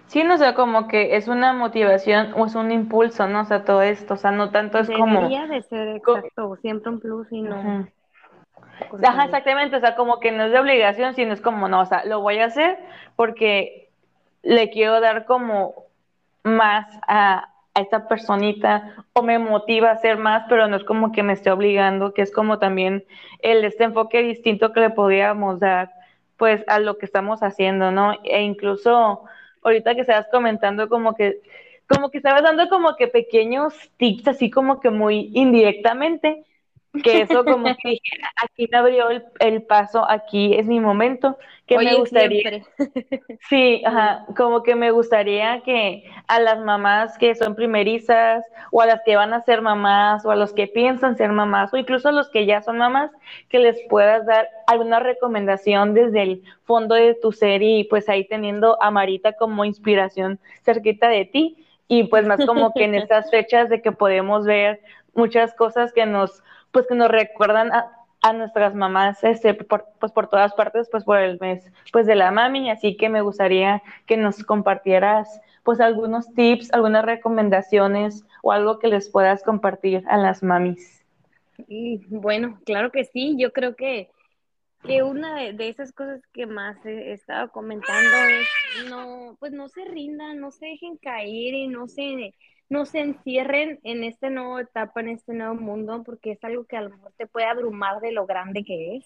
Sí, 0.06 0.24
no 0.24 0.36
sé, 0.36 0.52
como 0.54 0.88
que 0.88 1.16
es 1.16 1.28
una 1.28 1.52
motivación 1.52 2.34
o 2.36 2.46
es 2.46 2.54
un 2.54 2.70
impulso, 2.70 3.26
¿no? 3.28 3.40
O 3.40 3.44
sea, 3.44 3.64
todo 3.64 3.82
esto, 3.82 4.14
o 4.14 4.16
sea, 4.16 4.30
no 4.30 4.50
tanto 4.50 4.78
es 4.78 4.90
como... 4.90 5.20
Debería 5.20 5.46
de 5.46 5.62
ser 5.62 5.88
exacto, 5.88 6.56
siempre 6.56 6.90
un 6.90 7.00
plus 7.00 7.32
y 7.32 7.42
no... 7.42 7.88
Ajá, 9.02 9.24
exactamente, 9.24 9.76
o 9.76 9.80
sea, 9.80 9.94
como 9.94 10.20
que 10.20 10.32
no 10.32 10.44
es 10.44 10.52
de 10.52 10.58
obligación, 10.58 11.14
sino 11.14 11.32
es 11.32 11.40
como, 11.40 11.68
no, 11.68 11.80
o 11.80 11.86
sea, 11.86 12.04
lo 12.04 12.20
voy 12.20 12.38
a 12.38 12.46
hacer 12.46 12.78
porque 13.16 13.90
le 14.42 14.70
quiero 14.70 15.00
dar 15.00 15.24
como 15.24 15.74
más 16.42 16.86
a, 17.06 17.48
a 17.74 17.80
esta 17.80 18.08
personita 18.08 19.04
o 19.12 19.22
me 19.22 19.38
motiva 19.38 19.90
a 19.90 19.94
hacer 19.94 20.18
más, 20.18 20.44
pero 20.48 20.68
no 20.68 20.76
es 20.76 20.84
como 20.84 21.12
que 21.12 21.22
me 21.22 21.32
esté 21.32 21.50
obligando, 21.50 22.12
que 22.12 22.22
es 22.22 22.32
como 22.32 22.58
también 22.58 23.04
el 23.40 23.64
este 23.64 23.84
enfoque 23.84 24.22
distinto 24.22 24.72
que 24.72 24.80
le 24.80 24.90
podríamos 24.90 25.60
dar 25.60 25.92
pues 26.36 26.64
a 26.66 26.80
lo 26.80 26.98
que 26.98 27.06
estamos 27.06 27.42
haciendo, 27.42 27.92
¿no? 27.92 28.14
E 28.24 28.42
incluso 28.42 29.24
ahorita 29.62 29.94
que 29.94 30.02
estabas 30.02 30.26
comentando 30.30 30.88
como 30.88 31.14
que, 31.14 31.40
como 31.88 32.10
que 32.10 32.18
estabas 32.18 32.42
dando 32.42 32.68
como 32.68 32.96
que 32.96 33.08
pequeños 33.08 33.74
tips, 33.96 34.28
así 34.28 34.50
como 34.50 34.80
que 34.80 34.90
muy 34.90 35.30
indirectamente, 35.34 36.44
que 37.02 37.22
eso 37.22 37.44
como 37.44 37.74
que 37.76 37.90
dije, 37.90 38.18
aquí 38.42 38.68
me 38.70 38.78
abrió 38.78 39.08
el, 39.40 39.62
paso, 39.62 40.08
aquí 40.08 40.54
es 40.54 40.66
mi 40.66 40.78
momento, 40.78 41.38
que 41.66 41.78
me 41.78 41.94
gustaría. 41.94 42.64
Sí, 43.48 43.82
ajá, 43.84 44.26
como 44.36 44.62
que 44.62 44.74
me 44.74 44.90
gustaría 44.90 45.62
que 45.62 46.04
a 46.28 46.38
las 46.38 46.60
mamás 46.60 47.16
que 47.18 47.34
son 47.34 47.54
primerizas, 47.54 48.44
o 48.70 48.82
a 48.82 48.86
las 48.86 49.00
que 49.04 49.16
van 49.16 49.32
a 49.32 49.42
ser 49.42 49.62
mamás, 49.62 50.24
o 50.26 50.30
a 50.30 50.36
los 50.36 50.52
que 50.52 50.66
piensan 50.66 51.16
ser 51.16 51.32
mamás, 51.32 51.72
o 51.72 51.76
incluso 51.76 52.10
a 52.10 52.12
los 52.12 52.28
que 52.28 52.46
ya 52.46 52.62
son 52.62 52.78
mamás, 52.78 53.10
que 53.48 53.58
les 53.58 53.80
puedas 53.88 54.26
dar 54.26 54.48
alguna 54.66 55.00
recomendación 55.00 55.94
desde 55.94 56.22
el 56.22 56.42
fondo 56.64 56.94
de 56.94 57.14
tu 57.14 57.32
ser 57.32 57.62
y 57.62 57.84
pues 57.84 58.08
ahí 58.08 58.26
teniendo 58.26 58.80
a 58.82 58.90
Marita 58.90 59.32
como 59.32 59.64
inspiración 59.64 60.38
cerquita 60.62 61.08
de 61.08 61.24
ti. 61.24 61.56
Y 61.88 62.04
pues 62.04 62.26
más 62.26 62.44
como 62.46 62.72
que 62.72 62.84
en 62.84 62.94
estas 62.94 63.30
fechas 63.30 63.68
de 63.68 63.82
que 63.82 63.92
podemos 63.92 64.44
ver 64.46 64.80
muchas 65.14 65.54
cosas 65.54 65.92
que 65.92 66.06
nos 66.06 66.42
pues 66.72 66.86
que 66.86 66.94
nos 66.94 67.08
recuerdan 67.08 67.70
a, 67.72 67.98
nuestras 68.34 68.74
mamás 68.74 69.22
este, 69.24 69.52
por, 69.52 69.84
pues 69.98 70.12
por 70.12 70.28
todas 70.28 70.54
partes, 70.54 70.88
pues 70.90 71.02
por 71.02 71.18
el 71.18 71.40
mes 71.40 71.64
pues 71.92 72.06
de 72.06 72.14
la 72.14 72.30
mami, 72.30 72.70
así 72.70 72.96
que 72.96 73.08
me 73.08 73.20
gustaría 73.20 73.82
que 74.06 74.16
nos 74.16 74.44
compartieras 74.44 75.40
pues 75.64 75.80
algunos 75.80 76.32
tips, 76.32 76.72
algunas 76.72 77.04
recomendaciones 77.04 78.24
o 78.42 78.52
algo 78.52 78.78
que 78.78 78.86
les 78.88 79.10
puedas 79.10 79.42
compartir 79.42 80.04
a 80.08 80.18
las 80.18 80.42
mamis. 80.42 81.04
Bueno, 82.08 82.60
claro 82.64 82.90
que 82.90 83.04
sí, 83.04 83.36
yo 83.38 83.52
creo 83.52 83.74
que, 83.74 84.08
que 84.84 85.02
una 85.02 85.36
de, 85.36 85.52
de, 85.52 85.68
esas 85.68 85.92
cosas 85.92 86.20
que 86.32 86.46
más 86.46 86.84
he 86.86 87.12
estado 87.12 87.50
comentando 87.50 88.16
es 88.28 88.88
no, 88.88 89.36
pues 89.38 89.52
no 89.52 89.68
se 89.68 89.84
rindan, 89.84 90.40
no 90.40 90.50
se 90.50 90.66
dejen 90.66 90.96
caer 90.96 91.54
y 91.54 91.68
no 91.68 91.88
se 91.88 92.34
no 92.72 92.86
se 92.86 93.00
encierren 93.00 93.80
en 93.84 94.02
esta 94.02 94.30
nueva 94.30 94.62
etapa, 94.62 95.00
en 95.00 95.10
este 95.10 95.34
nuevo 95.34 95.54
mundo, 95.54 96.02
porque 96.04 96.32
es 96.32 96.42
algo 96.42 96.64
que 96.64 96.78
a 96.78 96.80
lo 96.80 96.90
te 97.18 97.26
puede 97.26 97.44
abrumar 97.44 98.00
de 98.00 98.12
lo 98.12 98.24
grande 98.24 98.64
que 98.64 98.96
es. 98.96 99.04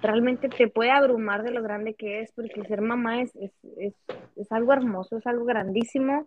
Realmente 0.00 0.48
te 0.48 0.68
puede 0.68 0.92
abrumar 0.92 1.42
de 1.42 1.50
lo 1.50 1.64
grande 1.64 1.94
que 1.94 2.20
es, 2.20 2.30
porque 2.30 2.62
ser 2.62 2.80
mamá 2.80 3.20
es, 3.20 3.34
es, 3.34 3.50
es, 3.76 3.94
es 4.36 4.52
algo 4.52 4.72
hermoso, 4.72 5.16
es 5.16 5.26
algo 5.26 5.44
grandísimo. 5.44 6.26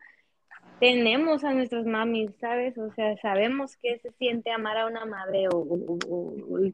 tenemos 0.81 1.45
a 1.45 1.53
nuestras 1.53 1.85
mamis, 1.85 2.31
¿sabes? 2.41 2.77
O 2.77 2.91
sea, 2.91 3.15
sabemos 3.21 3.77
qué 3.77 3.97
se 3.99 4.11
siente 4.11 4.51
amar 4.51 4.77
a 4.77 4.87
una 4.87 5.05
madre 5.05 5.47
o, 5.47 5.65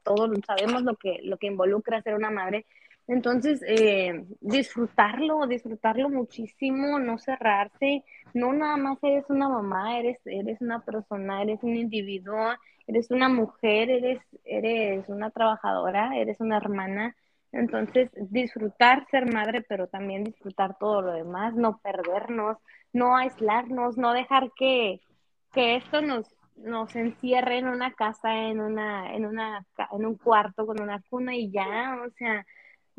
todo, 0.03 0.31
sabemos 0.47 0.81
lo 0.81 0.95
que, 0.95 1.19
lo 1.21 1.37
que 1.37 1.45
involucra 1.45 2.01
ser 2.01 2.15
una 2.15 2.31
madre. 2.31 2.65
Entonces, 3.11 3.61
eh, 3.67 4.25
disfrutarlo, 4.39 5.45
disfrutarlo 5.45 6.07
muchísimo, 6.07 6.97
no 6.97 7.17
cerrarse, 7.17 8.05
no 8.33 8.53
nada 8.53 8.77
más 8.77 8.99
eres 9.03 9.25
una 9.27 9.49
mamá, 9.49 9.99
eres, 9.99 10.17
eres 10.23 10.61
una 10.61 10.79
persona, 10.79 11.41
eres 11.41 11.59
un 11.61 11.75
individuo, 11.75 12.53
eres 12.87 13.11
una 13.11 13.27
mujer, 13.27 13.89
eres, 13.89 14.21
eres 14.45 15.09
una 15.09 15.29
trabajadora, 15.29 16.15
eres 16.15 16.39
una 16.39 16.55
hermana. 16.55 17.13
Entonces, 17.51 18.09
disfrutar 18.29 19.05
ser 19.11 19.29
madre, 19.29 19.61
pero 19.67 19.87
también 19.87 20.23
disfrutar 20.23 20.77
todo 20.79 21.01
lo 21.01 21.11
demás, 21.11 21.53
no 21.53 21.79
perdernos, 21.79 22.59
no 22.93 23.17
aislarnos, 23.17 23.97
no 23.97 24.13
dejar 24.13 24.51
que, 24.55 25.01
que 25.51 25.75
esto 25.75 26.01
nos, 26.01 26.33
nos 26.55 26.95
encierre 26.95 27.57
en 27.57 27.67
una 27.67 27.91
casa, 27.91 28.33
en 28.47 28.61
una, 28.61 29.13
en 29.13 29.25
una, 29.25 29.65
en 29.91 30.05
un 30.05 30.15
cuarto 30.15 30.65
con 30.65 30.81
una 30.81 31.01
cuna 31.09 31.35
y 31.35 31.51
ya, 31.51 31.99
o 32.07 32.09
sea, 32.11 32.45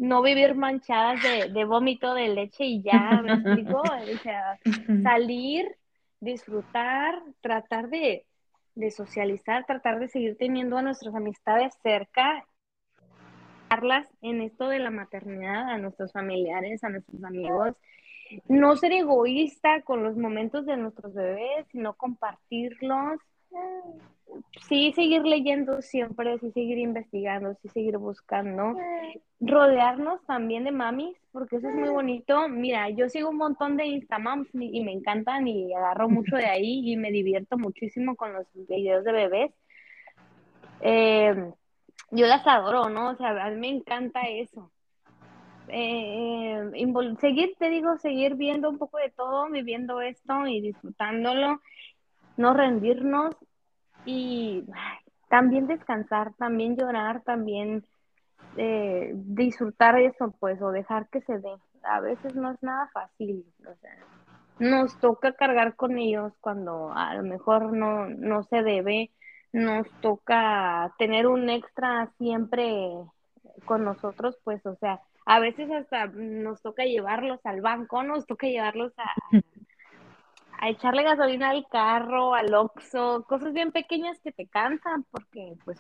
no 0.03 0.21
vivir 0.21 0.57
manchadas 0.57 1.23
de, 1.23 1.49
de 1.53 1.65
vómito 1.65 2.13
de 2.15 2.29
leche 2.29 2.65
y 2.65 2.83
ya, 2.83 3.21
¿me 3.23 3.35
explico? 3.35 3.81
O 3.81 4.19
sea, 4.23 4.59
salir, 5.03 5.77
disfrutar, 6.19 7.23
tratar 7.41 7.89
de, 7.89 8.27
de 8.75 8.91
socializar, 8.91 9.65
tratar 9.65 10.01
de 10.01 10.09
seguir 10.09 10.37
teniendo 10.37 10.77
a 10.77 10.83
nuestras 10.83 11.15
amistades 11.15 11.73
cerca, 11.85 12.45
en 14.21 14.43
esto 14.43 14.69
de 14.69 14.81
la 14.81 14.91
maternidad, 14.91 15.71
a 15.71 15.79
nuestros 15.79 16.13
familiares, 16.13 16.83
a 16.83 16.89
nuestros 16.89 17.23
amigos, 17.25 17.75
no 18.49 18.77
ser 18.77 18.93
egoísta 18.93 19.83
con 19.83 20.03
los 20.03 20.17
momentos 20.17 20.67
de 20.67 20.77
nuestros 20.77 21.15
bebés, 21.15 21.67
sino 21.71 21.95
compartirlos. 21.95 23.21
Sí, 24.69 24.93
seguir 24.95 25.23
leyendo 25.23 25.83
siempre, 25.83 26.39
sí, 26.39 26.51
seguir 26.53 26.79
investigando, 26.79 27.55
sí, 27.61 27.69
seguir 27.69 27.99
buscando. 27.99 28.77
Rodearnos 29.41 30.25
también 30.27 30.65
de 30.65 30.71
mamis, 30.71 31.17
porque 31.33 31.57
eso 31.57 31.69
es 31.69 31.75
muy 31.75 31.89
bonito. 31.89 32.49
Mira, 32.49 32.89
yo 32.91 33.09
sigo 33.09 33.31
un 33.31 33.39
montón 33.39 33.77
de 33.77 33.87
Instamams 33.87 34.49
y 34.55 34.83
me 34.83 34.93
encantan 34.93 35.49
y 35.49 35.75
agarro 35.75 36.09
mucho 36.09 36.37
de 36.37 36.47
ahí 36.47 36.93
y 36.93 36.97
me 36.97 37.11
divierto 37.11 37.59
muchísimo 37.59 38.17
con 38.17 38.33
los 38.33 38.47
videos 38.55 39.05
de 39.05 39.13
bebés. 39.13 39.53
Eh, 40.81 41.53
yo 42.11 42.27
las 42.27 42.47
adoro, 42.47 42.89
¿no? 42.89 43.11
O 43.11 43.17
sea, 43.17 43.45
a 43.45 43.51
mí 43.51 43.57
me 43.57 43.69
encanta 43.69 44.23
eso. 44.23 44.71
Eh, 45.69 46.61
seguir, 47.21 47.55
te 47.59 47.71
digo, 47.71 47.97
seguir 47.99 48.35
viendo 48.35 48.69
un 48.69 48.79
poco 48.79 48.99
de 48.99 49.11
todo, 49.11 49.49
viviendo 49.51 50.01
esto 50.01 50.47
y 50.47 50.61
disfrutándolo, 50.61 51.61
no 52.37 52.55
rendirnos 52.55 53.35
y 54.05 54.65
también 55.29 55.67
descansar, 55.67 56.35
también 56.35 56.77
llorar, 56.77 57.23
también 57.23 57.85
eh, 58.57 59.13
disfrutar 59.15 59.99
eso, 59.99 60.35
pues, 60.39 60.61
o 60.61 60.71
dejar 60.71 61.09
que 61.09 61.21
se 61.23 61.39
dé. 61.39 61.55
A 61.85 62.01
veces 62.01 62.35
no 62.35 62.51
es 62.53 62.63
nada 62.63 62.89
fácil, 62.93 63.45
o 63.61 63.75
sea, 63.81 63.97
nos 64.59 64.97
toca 65.01 65.33
cargar 65.33 65.75
con 65.75 65.99
ellos 65.99 66.33
cuando 66.41 66.93
a 66.95 67.15
lo 67.15 67.23
mejor 67.23 67.73
no, 67.73 68.09
no 68.09 68.43
se 68.45 68.63
debe, 68.63 69.11
nos 69.53 69.91
toca 70.01 70.93
tener 70.99 71.27
un 71.27 71.51
extra 71.51 72.11
siempre 72.19 72.73
con 73.65 73.85
nosotros, 73.85 74.39
pues, 74.45 74.65
o 74.67 74.77
sea, 74.77 75.01
a 75.27 75.41
veces 75.41 75.71
hasta 75.71 76.07
nos 76.07 76.63
toca 76.63 76.85
llevarlos 76.85 77.41
al 77.45 77.61
banco, 77.61 78.03
nos 78.03 78.27
toca 78.27 78.47
llevarlos 78.47 78.93
a, 78.99 79.15
a 80.63 80.69
echarle 80.69 81.03
gasolina 81.03 81.51
al 81.51 81.67
carro, 81.67 82.35
al 82.35 82.55
oxo, 82.55 83.25
cosas 83.29 83.53
bien 83.53 83.73
pequeñas 83.73 84.21
que 84.21 84.31
te 84.31 84.47
cansan 84.47 85.05
porque 85.11 85.55
pues 85.65 85.77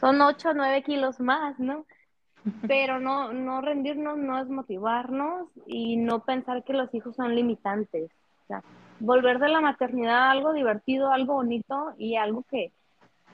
son 0.00 0.20
8 0.20 0.48
o 0.48 0.52
9 0.52 0.82
kilos 0.82 1.20
más, 1.20 1.56
¿no? 1.60 1.86
Pero 2.66 2.98
no, 2.98 3.32
no 3.32 3.60
rendirnos, 3.60 4.18
no 4.18 4.40
es 4.40 4.48
motivarnos 4.48 5.48
y 5.64 5.96
no 5.96 6.24
pensar 6.24 6.64
que 6.64 6.72
los 6.72 6.92
hijos 6.92 7.14
son 7.14 7.36
limitantes. 7.36 8.10
O 8.42 8.46
sea, 8.48 8.64
volver 8.98 9.38
de 9.38 9.48
la 9.48 9.60
maternidad 9.60 10.30
algo 10.30 10.52
divertido, 10.52 11.12
algo 11.12 11.34
bonito 11.34 11.94
y 11.96 12.16
algo 12.16 12.42
que, 12.50 12.72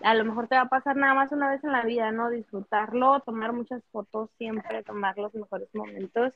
a 0.03 0.13
lo 0.13 0.27
mejor 0.27 0.47
te 0.47 0.57
va 0.57 0.63
a 0.63 0.69
pasar 0.69 0.97
nada 0.97 1.15
más 1.15 1.33
una 1.33 1.49
vez 1.49 1.65
en 1.65 1.73
la 1.73 1.85
vida, 1.87 2.13
¿no? 2.13 2.29
Disfrutarlo, 2.29 3.21
tomar 3.21 3.55
muchas 3.55 3.83
fotos 3.93 4.29
siempre, 4.37 4.83
tomar 4.83 5.17
los 5.17 5.35
mejores 5.35 5.75
momentos 5.75 6.35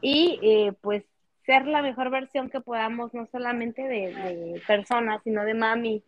y 0.00 0.38
eh, 0.40 0.72
pues 0.82 1.04
ser 1.48 1.66
la 1.66 1.80
mejor 1.80 2.10
versión 2.10 2.50
que 2.50 2.60
podamos, 2.60 3.14
no 3.14 3.24
solamente 3.24 3.80
de, 3.80 4.14
de 4.14 4.62
personas, 4.66 5.22
sino 5.24 5.44
de 5.46 5.54
mami. 5.54 6.02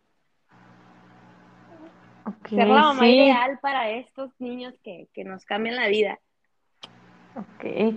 ser 2.47 2.67
la 2.67 2.81
mamá 2.81 3.07
ideal 3.07 3.57
para 3.59 3.89
estos 3.89 4.29
niños 4.39 4.75
que, 4.83 5.07
que 5.15 5.23
nos 5.23 5.43
cambian 5.43 5.77
la 5.77 5.87
vida. 5.87 6.19
Ok. 7.35 7.95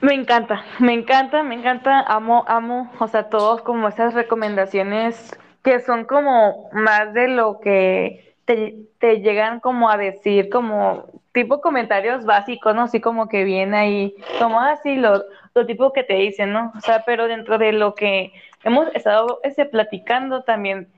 Me 0.00 0.14
encanta, 0.14 0.64
me 0.80 0.92
encanta, 0.92 1.44
me 1.44 1.54
encanta, 1.54 2.00
amo, 2.00 2.44
amo, 2.48 2.90
o 2.98 3.06
sea, 3.06 3.28
todos 3.28 3.62
como 3.62 3.86
esas 3.86 4.14
recomendaciones 4.14 5.38
que 5.62 5.78
son 5.78 6.04
como 6.04 6.68
más 6.72 7.14
de 7.14 7.28
lo 7.28 7.60
que 7.60 8.34
te, 8.44 9.20
llegan 9.20 9.60
como 9.60 9.88
a 9.88 9.96
decir, 9.96 10.50
como 10.50 11.04
tipo 11.32 11.60
comentarios 11.60 12.24
básicos, 12.24 12.74
¿no? 12.74 12.82
Así 12.82 13.00
como 13.00 13.28
que 13.28 13.44
viene 13.44 13.76
ahí, 13.76 14.14
como 14.40 14.60
así 14.60 14.96
lo, 14.96 15.22
lo 15.54 15.66
tipo 15.66 15.92
que 15.92 16.04
te 16.04 16.14
dicen, 16.14 16.52
¿no? 16.52 16.72
O 16.76 16.80
sea, 16.80 17.04
pero 17.04 17.26
dentro 17.26 17.58
de 17.58 17.72
lo 17.72 17.94
que 17.94 18.32
hemos 18.64 18.88
estado 18.94 19.40
ese, 19.42 19.64
platicando 19.64 20.42
también, 20.42 20.88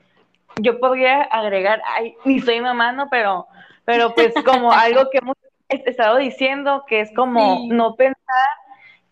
yo 0.61 0.79
podría 0.79 1.23
agregar, 1.23 1.83
ay, 1.87 2.15
ni 2.25 2.41
soy 2.41 2.61
mamá, 2.61 2.93
¿no? 2.93 3.09
Pero, 3.11 3.47
pero 3.85 4.15
pues 4.15 4.35
como 4.45 4.73
algo 4.73 5.09
que 5.11 5.19
hemos 5.19 5.37
estado 5.69 6.19
diciendo, 6.19 6.85
que 6.87 7.01
es 7.01 7.13
como 7.15 7.67
no 7.69 7.95
pensar 7.97 8.17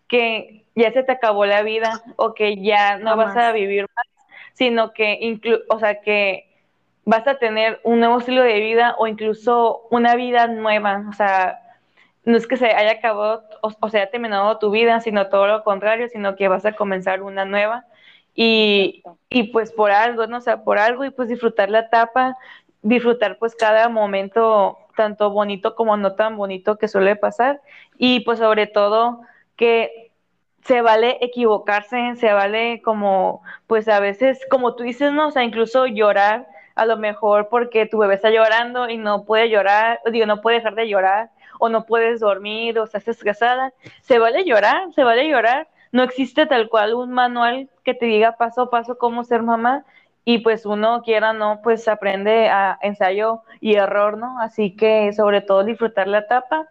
que 0.07 0.65
ya 0.75 0.91
se 0.91 1.03
te 1.03 1.11
acabó 1.11 1.45
la 1.45 1.63
vida 1.63 2.01
o 2.17 2.33
que 2.33 2.61
ya 2.61 2.97
no 2.97 3.17
vas 3.17 3.35
a 3.35 3.51
vivir 3.51 3.87
más 3.95 4.05
sino 4.53 4.93
que, 4.93 5.17
inclu 5.21 5.59
o 5.69 5.79
sea, 5.79 6.01
que 6.01 6.47
vas 7.05 7.27
a 7.27 7.39
tener 7.39 7.79
un 7.83 7.99
nuevo 7.99 8.19
estilo 8.19 8.43
de 8.43 8.59
vida 8.59 8.95
o 8.99 9.07
incluso 9.07 9.87
una 9.89 10.15
vida 10.15 10.47
nueva. 10.47 11.05
O 11.09 11.13
sea, 11.13 11.59
no 12.23 12.37
es 12.37 12.47
que 12.47 12.57
se 12.57 12.67
haya 12.67 12.91
acabado 12.91 13.43
o, 13.61 13.89
se 13.89 13.97
haya 13.97 14.11
terminado 14.11 14.57
tu 14.59 14.71
vida, 14.71 14.99
sino 15.01 15.27
todo 15.29 15.47
lo 15.47 15.63
contrario, 15.63 16.07
sino 16.09 16.35
que 16.35 16.47
vas 16.47 16.65
a 16.65 16.73
comenzar 16.73 17.21
una 17.21 17.45
nueva. 17.45 17.85
Y, 18.33 19.03
y 19.29 19.43
pues 19.51 19.71
por 19.71 19.91
algo, 19.91 20.27
¿no? 20.27 20.37
O 20.37 20.41
sea, 20.41 20.63
por 20.63 20.77
algo 20.79 21.03
y 21.05 21.09
pues 21.09 21.27
disfrutar 21.29 21.69
la 21.69 21.79
etapa, 21.79 22.37
disfrutar 22.81 23.37
pues 23.39 23.55
cada 23.55 23.89
momento, 23.89 24.77
tanto 24.95 25.31
bonito 25.31 25.75
como 25.75 25.97
no 25.97 26.13
tan 26.15 26.37
bonito 26.37 26.77
que 26.77 26.87
suele 26.87 27.15
pasar. 27.15 27.61
Y 27.97 28.21
pues 28.21 28.39
sobre 28.39 28.67
todo 28.67 29.21
que 29.55 30.11
se 30.63 30.81
vale 30.81 31.17
equivocarse, 31.21 32.15
se 32.15 32.33
vale 32.33 32.81
como, 32.83 33.41
pues 33.67 33.87
a 33.87 33.99
veces, 33.99 34.39
como 34.49 34.75
tú 34.75 34.83
dices, 34.83 35.11
no, 35.11 35.27
o 35.27 35.31
sea, 35.31 35.43
incluso 35.43 35.87
llorar, 35.87 36.47
a 36.75 36.85
lo 36.85 36.97
mejor 36.97 37.49
porque 37.49 37.85
tu 37.85 37.97
bebé 37.97 38.15
está 38.15 38.29
llorando 38.29 38.89
y 38.89 38.97
no 38.97 39.25
puede 39.25 39.49
llorar, 39.49 39.99
digo, 40.11 40.25
no 40.25 40.41
puede 40.41 40.57
dejar 40.57 40.75
de 40.75 40.87
llorar, 40.87 41.31
o 41.61 41.69
no 41.69 41.85
puedes 41.85 42.19
dormir, 42.19 42.79
o 42.79 42.85
estás 42.85 43.07
estresada, 43.07 43.71
se 44.01 44.17
vale 44.17 44.43
llorar, 44.45 44.91
se 44.95 45.03
vale 45.03 45.29
llorar, 45.29 45.67
no 45.91 46.01
existe 46.01 46.47
tal 46.47 46.69
cual 46.69 46.95
un 46.95 47.11
manual 47.11 47.69
que 47.83 47.93
te 47.93 48.07
diga 48.07 48.35
paso 48.35 48.63
a 48.63 48.69
paso 48.71 48.97
cómo 48.97 49.23
ser 49.23 49.43
mamá, 49.43 49.85
y 50.25 50.39
pues 50.39 50.65
uno 50.65 51.03
quiera 51.03 51.33
no, 51.33 51.61
pues 51.61 51.87
aprende 51.87 52.49
a 52.49 52.79
ensayo 52.81 53.43
y 53.59 53.75
error, 53.75 54.17
¿no? 54.17 54.39
Así 54.39 54.75
que 54.75 55.13
sobre 55.13 55.41
todo 55.41 55.63
disfrutar 55.63 56.07
la 56.07 56.19
etapa 56.19 56.67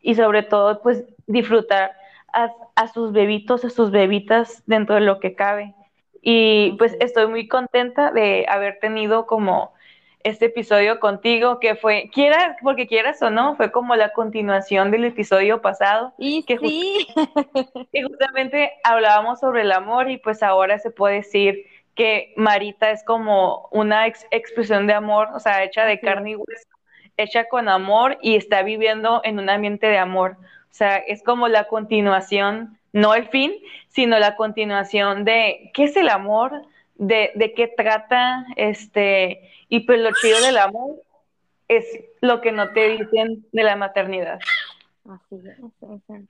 y 0.00 0.14
sobre 0.14 0.42
todo 0.42 0.80
pues 0.80 1.04
disfrutar 1.26 1.92
a, 2.32 2.88
sus 2.88 3.12
bebitos, 3.12 3.64
a 3.66 3.70
sus 3.70 3.90
bebitas 3.90 4.62
dentro 4.66 4.94
de 4.94 5.02
lo 5.02 5.20
que 5.20 5.34
cabe. 5.34 5.74
Y 6.22 6.72
pues 6.78 6.96
estoy 7.00 7.26
muy 7.26 7.46
contenta 7.46 8.10
de 8.10 8.46
haber 8.48 8.78
tenido 8.80 9.26
como 9.26 9.74
este 10.22 10.46
episodio 10.46 11.00
contigo, 11.00 11.60
que 11.60 11.76
fue, 11.76 12.10
quieras, 12.12 12.56
porque 12.62 12.86
quieras 12.86 13.20
o 13.22 13.30
no, 13.30 13.56
fue 13.56 13.72
como 13.72 13.96
la 13.96 14.12
continuación 14.12 14.90
del 14.90 15.04
episodio 15.04 15.62
pasado. 15.62 16.12
Y 16.18 16.42
que, 16.44 16.58
sí. 16.58 17.06
justamente 18.08 18.72
hablábamos 18.84 19.40
sobre 19.40 19.62
el 19.62 19.72
amor 19.72 20.10
y 20.10 20.18
pues 20.18 20.42
ahora 20.42 20.78
se 20.78 20.90
puede 20.90 21.16
decir 21.16 21.64
que 21.94 22.32
Marita 22.36 22.90
es 22.90 23.04
como 23.04 23.68
una 23.72 24.06
expresión 24.06 24.86
de 24.86 24.94
amor, 24.94 25.28
o 25.34 25.40
sea, 25.40 25.64
hecha 25.64 25.84
de 25.84 26.00
carne 26.00 26.30
y 26.32 26.36
hueso, 26.36 26.68
hecha 27.16 27.44
con 27.48 27.68
amor 27.68 28.18
y 28.22 28.36
está 28.36 28.62
viviendo 28.62 29.20
en 29.24 29.38
un 29.38 29.50
ambiente 29.50 29.86
de 29.86 29.98
amor. 29.98 30.36
O 30.40 30.74
sea, 30.74 30.96
es 30.96 31.22
como 31.22 31.48
la 31.48 31.64
continuación, 31.64 32.78
no 32.92 33.14
el 33.14 33.28
fin, 33.28 33.52
sino 33.88 34.18
la 34.18 34.36
continuación 34.36 35.24
de 35.24 35.70
qué 35.74 35.84
es 35.84 35.96
el 35.96 36.08
amor, 36.08 36.62
de, 37.00 37.32
de 37.34 37.54
qué 37.54 37.66
trata, 37.66 38.46
este, 38.56 39.50
y 39.70 39.80
pues 39.80 40.00
lo 40.00 40.10
chido 40.20 40.38
del 40.42 40.58
amor 40.58 41.02
es 41.66 41.86
lo 42.20 42.42
que 42.42 42.52
no 42.52 42.72
te 42.72 42.90
dicen 42.90 43.46
de 43.52 43.62
la 43.62 43.74
maternidad. 43.74 44.38
Así 45.08 45.36
es, 45.36 46.22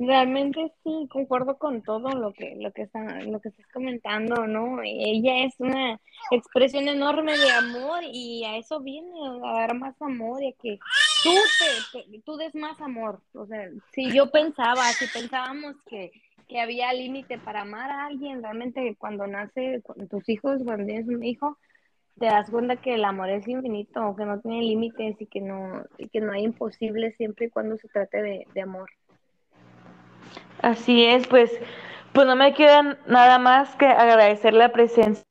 Realmente 0.00 0.72
sí, 0.84 1.08
concuerdo 1.10 1.58
con 1.58 1.82
todo 1.82 2.10
lo 2.10 2.32
que, 2.32 2.54
lo 2.56 2.72
que 2.72 2.82
está, 2.82 3.20
lo 3.22 3.40
que 3.40 3.48
estás 3.48 3.66
comentando, 3.72 4.46
¿no? 4.46 4.80
Ella 4.84 5.44
es 5.44 5.54
una 5.58 6.00
expresión 6.30 6.88
enorme 6.88 7.36
de 7.36 7.50
amor 7.50 8.00
y 8.04 8.44
a 8.44 8.56
eso 8.56 8.80
viene, 8.80 9.10
a 9.44 9.52
dar 9.52 9.74
más 9.74 10.00
amor 10.00 10.42
y 10.42 10.48
a 10.48 10.52
que 10.52 10.78
tú 11.24 11.30
te, 11.92 12.20
tú 12.20 12.36
des 12.36 12.54
más 12.54 12.80
amor. 12.80 13.20
O 13.34 13.46
sea, 13.46 13.68
si 13.92 14.12
yo 14.12 14.30
pensaba, 14.30 14.84
si 14.92 15.06
pensábamos 15.08 15.74
que, 15.88 16.12
que 16.48 16.60
había 16.60 16.92
límite 16.92 17.38
para 17.38 17.62
amar 17.62 17.90
a 17.90 18.06
alguien, 18.06 18.42
realmente 18.42 18.96
cuando 18.98 19.26
nace 19.26 19.82
tus 20.10 20.28
hijos, 20.28 20.62
cuando 20.64 20.86
tienes 20.86 21.06
un 21.06 21.22
hijo, 21.22 21.58
te 22.18 22.26
das 22.26 22.50
cuenta 22.50 22.76
que 22.76 22.94
el 22.94 23.04
amor 23.04 23.28
es 23.30 23.46
infinito, 23.46 24.16
que 24.16 24.24
no 24.24 24.40
tiene 24.40 24.62
límites 24.62 25.20
y 25.20 25.26
que 25.26 25.40
no, 25.40 25.84
y 25.98 26.08
que 26.08 26.20
no 26.20 26.32
hay 26.32 26.44
imposible 26.44 27.12
siempre 27.12 27.46
y 27.46 27.50
cuando 27.50 27.76
se 27.76 27.88
trate 27.88 28.22
de, 28.22 28.46
de 28.54 28.60
amor. 28.62 28.90
Así 30.62 31.04
es, 31.04 31.28
pues, 31.28 31.52
pues 32.12 32.26
no 32.26 32.34
me 32.34 32.54
queda 32.54 32.98
nada 33.06 33.38
más 33.38 33.76
que 33.76 33.86
agradecer 33.86 34.54
la 34.54 34.72
presencia 34.72 35.24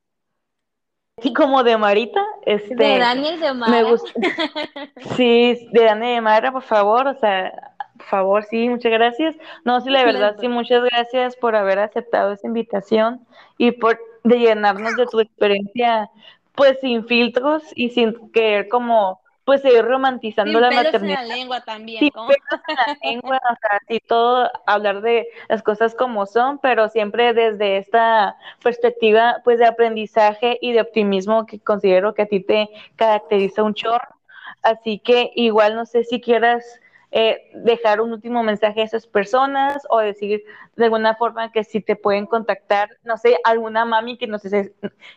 y 1.24 1.34
como 1.34 1.63
de 1.63 1.78
Marita, 1.78 2.24
este, 2.45 2.76
de 2.76 2.99
Dani 2.99 3.30
y 3.30 3.38
de 3.38 3.53
Mara. 3.53 3.72
Me 3.72 3.84
gusta. 3.84 4.11
Sí, 5.15 5.68
de 5.72 5.84
Dani 5.84 6.11
y 6.11 6.15
de 6.15 6.22
Mara, 6.22 6.51
por 6.51 6.61
favor, 6.61 7.07
o 7.07 7.15
sea, 7.15 7.76
favor, 8.08 8.43
sí, 8.45 8.70
muchas 8.70 8.91
gracias. 8.91 9.36
No, 9.64 9.82
sí, 9.82 9.89
la 9.89 10.03
verdad, 10.03 10.36
sí, 10.39 10.47
muchas 10.47 10.84
gracias 10.84 11.36
por 11.36 11.55
haber 11.55 11.80
aceptado 11.80 12.34
esa 12.34 12.47
invitación 12.47 13.26
y 13.58 13.72
por 13.72 13.99
de 14.24 14.39
llenarnos 14.39 14.95
de 14.95 15.05
tu 15.05 15.20
experiencia, 15.20 16.10
pues 16.55 16.80
sin 16.82 17.05
filtros 17.05 17.64
y 17.76 17.89
sin 17.89 18.32
querer 18.32 18.68
como 18.68 19.22
pues 19.47 19.62
seguir 19.62 19.86
romantizando 19.86 20.60
la 20.60 20.70
maternidad. 20.72 21.22
En 21.22 21.30
la 21.30 21.36
lengua 21.36 21.62
también. 21.62 21.99
Sí, 21.99 22.12
pelos 22.12 22.64
en 22.68 22.76
la 22.76 22.97
lengua, 23.01 23.38
o 23.38 23.55
sea, 23.62 23.80
sí, 23.88 24.01
todo 24.05 24.51
hablar 24.66 24.99
de 24.99 25.30
las 25.47 25.64
cosas 25.64 25.95
como 25.95 26.26
son, 26.26 26.60
pero 26.60 26.89
siempre 26.89 27.34
desde 27.34 27.78
esta 27.78 28.36
perspectiva, 28.62 29.38
pues, 29.45 29.60
de 29.60 29.66
aprendizaje 29.66 30.58
y 30.60 30.74
de 30.74 30.82
optimismo 30.82 31.45
que 31.45 31.62
considero 31.62 32.14
que 32.14 32.24
a 32.24 32.26
ti 32.26 32.41
te 32.41 32.68
caracteriza 32.97 33.64
un 33.64 33.74
chorro. 33.74 34.18
Así 34.64 34.99
que 34.99 35.32
igual 35.34 35.76
no 35.76 35.86
sé 35.86 36.03
si 36.03 36.20
quieras 36.20 36.82
eh, 37.12 37.49
dejar 37.53 38.01
un 38.01 38.12
último 38.12 38.43
mensaje 38.43 38.82
a 38.82 38.84
esas 38.84 39.08
personas 39.08 39.82
o 39.89 39.99
decir 39.99 40.43
de 40.76 40.86
alguna 40.86 41.16
forma 41.16 41.51
que 41.53 41.64
si 41.64 41.80
te 41.80 41.95
pueden 41.95 42.26
contactar, 42.26 42.89
no 43.03 43.18
sé, 43.18 43.38
alguna 43.45 43.86
mami 43.86 44.18
que 44.18 44.28
nos 44.28 44.43
esté, 44.43 44.74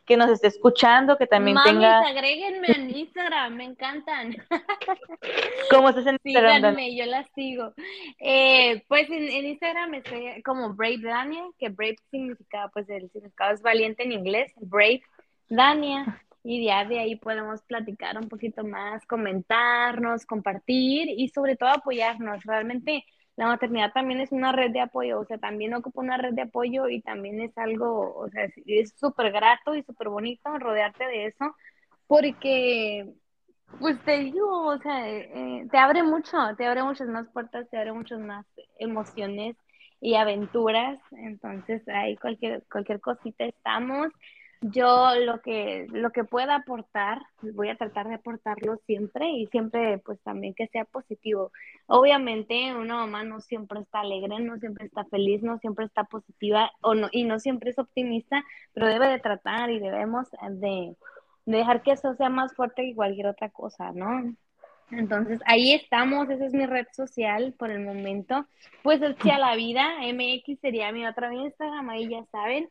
que 0.06 0.16
nos 0.16 0.30
esté 0.30 0.46
escuchando, 0.46 1.18
que 1.18 1.26
también 1.26 1.56
Mamis, 1.56 1.72
tenga... 1.72 2.00
agréguenme 2.00 2.68
en 2.68 2.96
Instagram, 2.96 3.56
me 3.56 3.64
encantan. 3.64 4.36
¿Cómo 5.70 5.88
estás 5.88 6.06
en 6.06 6.18
Instagram? 6.22 6.56
Síganme, 6.56 6.96
yo 6.96 7.06
las 7.06 7.26
sigo. 7.34 7.74
Eh, 8.20 8.84
pues 8.86 9.10
en, 9.10 9.46
Instagram 9.46 9.94
estoy 9.94 10.42
como 10.42 10.72
Brave 10.74 11.00
Dania, 11.02 11.42
que 11.58 11.70
Brave 11.70 11.96
significa, 12.10 12.70
pues 12.72 12.88
el 12.88 13.10
significado 13.10 13.52
es 13.52 13.62
valiente 13.62 14.04
en 14.04 14.12
inglés, 14.12 14.52
Brave 14.60 15.02
Dania 15.48 16.22
y 16.42 16.64
ya 16.64 16.84
de 16.84 16.98
ahí 17.00 17.16
podemos 17.16 17.62
platicar 17.62 18.18
un 18.18 18.28
poquito 18.28 18.64
más, 18.64 19.06
comentarnos, 19.06 20.26
compartir 20.26 21.08
y 21.08 21.28
sobre 21.28 21.56
todo 21.56 21.70
apoyarnos. 21.70 22.42
Realmente 22.44 23.04
la 23.36 23.46
maternidad 23.46 23.92
también 23.92 24.20
es 24.20 24.32
una 24.32 24.52
red 24.52 24.70
de 24.70 24.80
apoyo, 24.80 25.20
o 25.20 25.24
sea, 25.24 25.38
también 25.38 25.74
ocupa 25.74 26.00
una 26.00 26.16
red 26.18 26.34
de 26.34 26.42
apoyo 26.42 26.88
y 26.88 27.00
también 27.00 27.40
es 27.40 27.56
algo, 27.56 28.14
o 28.14 28.28
sea, 28.28 28.48
es 28.66 28.94
súper 28.98 29.32
grato 29.32 29.74
y 29.74 29.82
súper 29.82 30.08
bonito 30.08 30.58
rodearte 30.58 31.06
de 31.06 31.26
eso, 31.26 31.56
porque, 32.06 33.08
pues 33.78 33.98
te 34.04 34.18
digo, 34.18 34.66
o 34.66 34.78
sea, 34.78 35.08
eh, 35.08 35.66
te 35.70 35.78
abre 35.78 36.02
mucho, 36.02 36.36
te 36.58 36.66
abre 36.66 36.82
muchas 36.82 37.08
más 37.08 37.28
puertas, 37.32 37.68
te 37.70 37.78
abre 37.78 37.92
muchas 37.92 38.20
más 38.20 38.44
emociones 38.78 39.56
y 40.00 40.16
aventuras, 40.16 40.98
entonces 41.12 41.86
ahí 41.88 42.16
cualquier, 42.16 42.64
cualquier 42.70 43.00
cosita 43.00 43.44
estamos. 43.44 44.08
Yo 44.62 45.14
lo 45.14 45.40
que, 45.40 45.86
lo 45.90 46.10
que 46.10 46.24
pueda 46.24 46.56
aportar, 46.56 47.22
voy 47.40 47.70
a 47.70 47.76
tratar 47.76 48.08
de 48.08 48.16
aportarlo 48.16 48.76
siempre 48.86 49.30
y 49.30 49.46
siempre 49.46 49.98
pues 49.98 50.20
también 50.20 50.52
que 50.52 50.66
sea 50.66 50.84
positivo. 50.84 51.50
Obviamente 51.86 52.74
una 52.74 52.96
mamá 52.96 53.24
no 53.24 53.40
siempre 53.40 53.80
está 53.80 54.00
alegre, 54.00 54.38
no 54.38 54.58
siempre 54.58 54.84
está 54.84 55.04
feliz, 55.06 55.42
no 55.42 55.58
siempre 55.58 55.86
está 55.86 56.04
positiva 56.04 56.70
o 56.82 56.94
no, 56.94 57.08
y 57.10 57.24
no 57.24 57.38
siempre 57.38 57.70
es 57.70 57.78
optimista, 57.78 58.44
pero 58.74 58.88
debe 58.88 59.08
de 59.08 59.18
tratar 59.18 59.70
y 59.70 59.78
debemos 59.78 60.28
de, 60.50 60.94
dejar 61.46 61.82
que 61.82 61.92
eso 61.92 62.14
sea 62.16 62.28
más 62.28 62.54
fuerte 62.54 62.82
que 62.82 62.94
cualquier 62.94 63.28
otra 63.28 63.48
cosa, 63.48 63.92
¿no? 63.92 64.34
Entonces, 64.90 65.40
ahí 65.46 65.72
estamos, 65.72 66.28
esa 66.28 66.46
es 66.46 66.52
mi 66.52 66.66
red 66.66 66.86
social 66.92 67.54
por 67.58 67.70
el 67.70 67.80
momento. 67.80 68.46
Pues 68.82 69.00
el 69.02 69.16
a 69.30 69.38
la 69.38 69.54
vida, 69.54 69.86
MX 70.12 70.60
sería 70.60 70.92
mi 70.92 71.06
otra 71.06 71.32
Instagram, 71.32 71.88
ahí 71.90 72.08
ya 72.08 72.24
saben. 72.32 72.68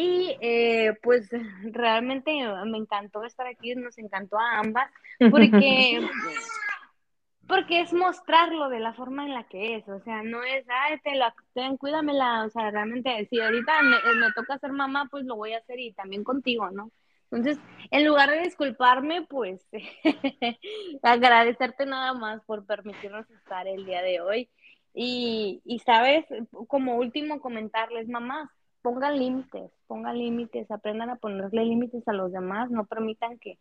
Y 0.00 0.36
eh, 0.40 0.96
pues 1.02 1.28
realmente 1.72 2.30
me 2.66 2.78
encantó 2.78 3.24
estar 3.24 3.48
aquí, 3.48 3.74
nos 3.74 3.98
encantó 3.98 4.38
a 4.38 4.60
ambas, 4.60 4.88
porque, 5.28 6.00
porque 7.48 7.80
es 7.80 7.92
mostrarlo 7.92 8.68
de 8.68 8.78
la 8.78 8.92
forma 8.92 9.24
en 9.26 9.34
la 9.34 9.48
que 9.48 9.74
es, 9.74 9.88
o 9.88 9.98
sea, 9.98 10.22
no 10.22 10.44
es, 10.44 10.64
ay, 10.68 11.00
te 11.00 11.16
la, 11.16 11.34
ten, 11.52 11.76
cuídamela, 11.76 12.44
o 12.44 12.48
sea, 12.48 12.70
realmente, 12.70 13.26
si 13.28 13.40
ahorita 13.40 13.82
me, 13.82 13.96
me 14.20 14.32
toca 14.36 14.56
ser 14.58 14.70
mamá, 14.70 15.08
pues 15.10 15.24
lo 15.24 15.34
voy 15.34 15.54
a 15.54 15.58
hacer 15.58 15.80
y 15.80 15.92
también 15.94 16.22
contigo, 16.22 16.70
¿no? 16.70 16.92
Entonces, 17.32 17.58
en 17.90 18.06
lugar 18.06 18.30
de 18.30 18.42
disculparme, 18.42 19.26
pues 19.28 19.66
agradecerte 21.02 21.86
nada 21.86 22.14
más 22.14 22.40
por 22.44 22.64
permitirnos 22.66 23.28
estar 23.32 23.66
el 23.66 23.84
día 23.84 24.02
de 24.02 24.20
hoy. 24.20 24.48
Y, 24.94 25.60
y 25.64 25.80
sabes, 25.80 26.24
como 26.68 26.94
último 26.94 27.40
comentarles, 27.40 28.08
mamás, 28.08 28.48
pongan 28.80 29.18
límites, 29.18 29.72
pongan 29.88 30.18
límites, 30.18 30.70
aprendan 30.70 31.10
a 31.10 31.16
ponerle 31.16 31.64
límites 31.64 32.06
a 32.06 32.12
los 32.12 32.30
demás, 32.30 32.70
no 32.70 32.84
permitan 32.84 33.38
que, 33.38 33.58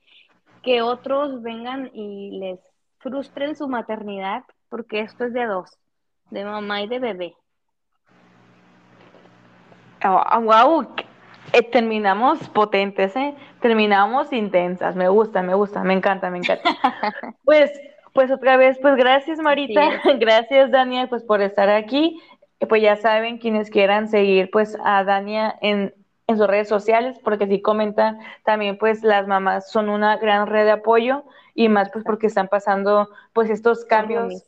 que 0.61 0.81
otros 0.83 1.41
vengan 1.41 1.89
y 1.93 2.37
les 2.39 2.59
frustren 2.99 3.55
su 3.55 3.67
maternidad, 3.67 4.43
porque 4.69 4.99
esto 4.99 5.23
es 5.23 5.33
de 5.33 5.45
dos, 5.45 5.77
de 6.29 6.43
mamá 6.43 6.81
y 6.81 6.87
de 6.87 6.99
bebé. 6.99 7.35
wow, 10.03 10.87
eh, 11.53 11.63
terminamos 11.63 12.47
potentes, 12.49 13.15
¿eh? 13.15 13.33
terminamos 13.61 14.31
intensas, 14.33 14.95
me 14.95 15.07
gusta, 15.07 15.41
me 15.41 15.55
gusta, 15.55 15.83
me 15.83 15.93
encanta, 15.93 16.29
me 16.29 16.39
encanta. 16.39 16.69
pues, 17.45 17.71
pues 18.13 18.29
otra 18.29 18.57
vez, 18.57 18.77
pues 18.81 18.95
gracias 18.97 19.39
Marita, 19.39 20.01
gracias 20.19 20.69
Daniel, 20.69 21.07
pues 21.07 21.23
por 21.23 21.41
estar 21.41 21.69
aquí 21.69 22.19
pues 22.65 22.81
ya 22.81 22.95
saben 22.95 23.37
quienes 23.37 23.69
quieran 23.69 24.07
seguir 24.07 24.49
pues 24.51 24.75
a 24.83 25.03
Dania 25.03 25.55
en, 25.61 25.93
en 26.27 26.37
sus 26.37 26.47
redes 26.47 26.67
sociales, 26.67 27.17
porque 27.23 27.47
si 27.47 27.61
comentan 27.61 28.19
también 28.43 28.77
pues 28.77 29.03
las 29.03 29.27
mamás 29.27 29.71
son 29.71 29.89
una 29.89 30.17
gran 30.17 30.47
red 30.47 30.65
de 30.65 30.71
apoyo 30.71 31.23
y 31.53 31.69
más 31.69 31.89
pues 31.91 32.03
porque 32.05 32.27
están 32.27 32.49
pasando 32.49 33.09
pues 33.33 33.49
estos 33.49 33.85
cambios 33.85 34.43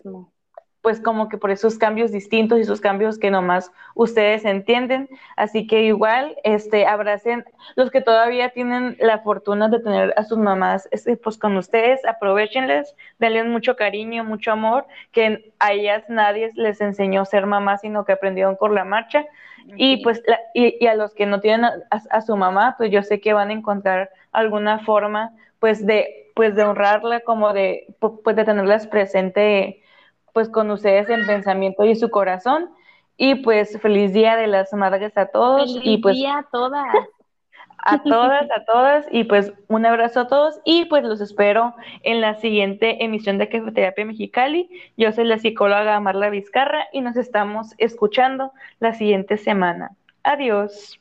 pues 0.89 1.01
como 1.01 1.29
que 1.29 1.37
por 1.37 1.51
esos 1.51 1.77
cambios 1.77 2.11
distintos 2.11 2.57
y 2.57 2.61
esos 2.61 2.81
cambios 2.81 3.19
que 3.19 3.29
nomás 3.29 3.71
ustedes 3.93 4.43
entienden. 4.43 5.07
Así 5.35 5.67
que 5.67 5.83
igual, 5.83 6.35
este, 6.43 6.87
abracen 6.87 7.45
los 7.75 7.91
que 7.91 8.01
todavía 8.01 8.49
tienen 8.49 8.97
la 8.99 9.19
fortuna 9.19 9.69
de 9.69 9.81
tener 9.81 10.15
a 10.17 10.23
sus 10.23 10.39
mamás 10.39 10.89
este, 10.89 11.15
pues 11.15 11.37
con 11.37 11.55
ustedes, 11.57 12.03
aprovechenles, 12.07 12.95
denles 13.19 13.45
mucho 13.45 13.75
cariño, 13.75 14.23
mucho 14.23 14.51
amor, 14.51 14.87
que 15.11 15.53
a 15.59 15.73
ellas 15.73 16.05
nadie 16.09 16.49
les 16.55 16.81
enseñó 16.81 17.21
a 17.21 17.25
ser 17.25 17.45
mamá, 17.45 17.77
sino 17.77 18.03
que 18.03 18.13
aprendieron 18.13 18.57
por 18.57 18.71
la 18.71 18.83
marcha. 18.83 19.27
Y 19.75 19.97
pues, 20.03 20.23
y, 20.55 20.87
a 20.87 20.95
los 20.95 21.13
que 21.13 21.27
no 21.27 21.39
tienen 21.39 21.69
a, 21.91 22.21
su 22.21 22.35
mamá, 22.35 22.73
pues 22.79 22.89
yo 22.89 23.03
sé 23.03 23.21
que 23.21 23.33
van 23.33 23.51
a 23.51 23.53
encontrar 23.53 24.09
alguna 24.31 24.79
forma, 24.79 25.33
pues 25.59 25.85
de, 25.85 26.31
pues 26.33 26.55
de 26.55 26.63
honrarla, 26.63 27.19
como 27.19 27.53
de, 27.53 27.85
pues 27.99 28.35
de 28.35 28.43
tenerlas 28.43 28.87
presente 28.87 29.83
pues 30.39 30.47
con 30.47 30.71
ustedes 30.71 31.09
en 31.09 31.25
pensamiento 31.25 31.83
y 31.83 31.97
su 31.97 32.09
corazón. 32.09 32.69
Y 33.17 33.35
pues 33.35 33.77
feliz 33.81 34.13
día 34.13 34.37
de 34.37 34.47
las 34.47 34.71
madres 34.71 35.17
a 35.17 35.25
todos. 35.25 35.73
Feliz 35.73 35.81
y 35.83 35.97
pues, 35.97 36.15
día 36.15 36.37
a 36.37 36.43
todas. 36.49 36.87
A 37.81 38.03
todas, 38.03 38.43
a 38.51 38.65
todas. 38.65 39.05
Y 39.09 39.23
pues 39.23 39.53
un 39.67 39.85
abrazo 39.85 40.21
a 40.21 40.27
todos. 40.27 40.59
Y 40.65 40.85
pues 40.85 41.03
los 41.03 41.21
espero 41.21 41.73
en 42.03 42.19
la 42.19 42.35
siguiente 42.35 43.03
emisión 43.03 43.37
de 43.37 43.47
Terapia 43.47 44.05
Mexicali. 44.05 44.69
Yo 44.97 45.13
soy 45.13 45.23
la 45.23 45.37
psicóloga 45.37 45.97
Marla 46.01 46.29
Vizcarra 46.29 46.87
y 46.91 46.99
nos 46.99 47.15
estamos 47.15 47.75
escuchando 47.77 48.51
la 48.81 48.93
siguiente 48.93 49.37
semana. 49.37 49.91
Adiós. 50.23 50.99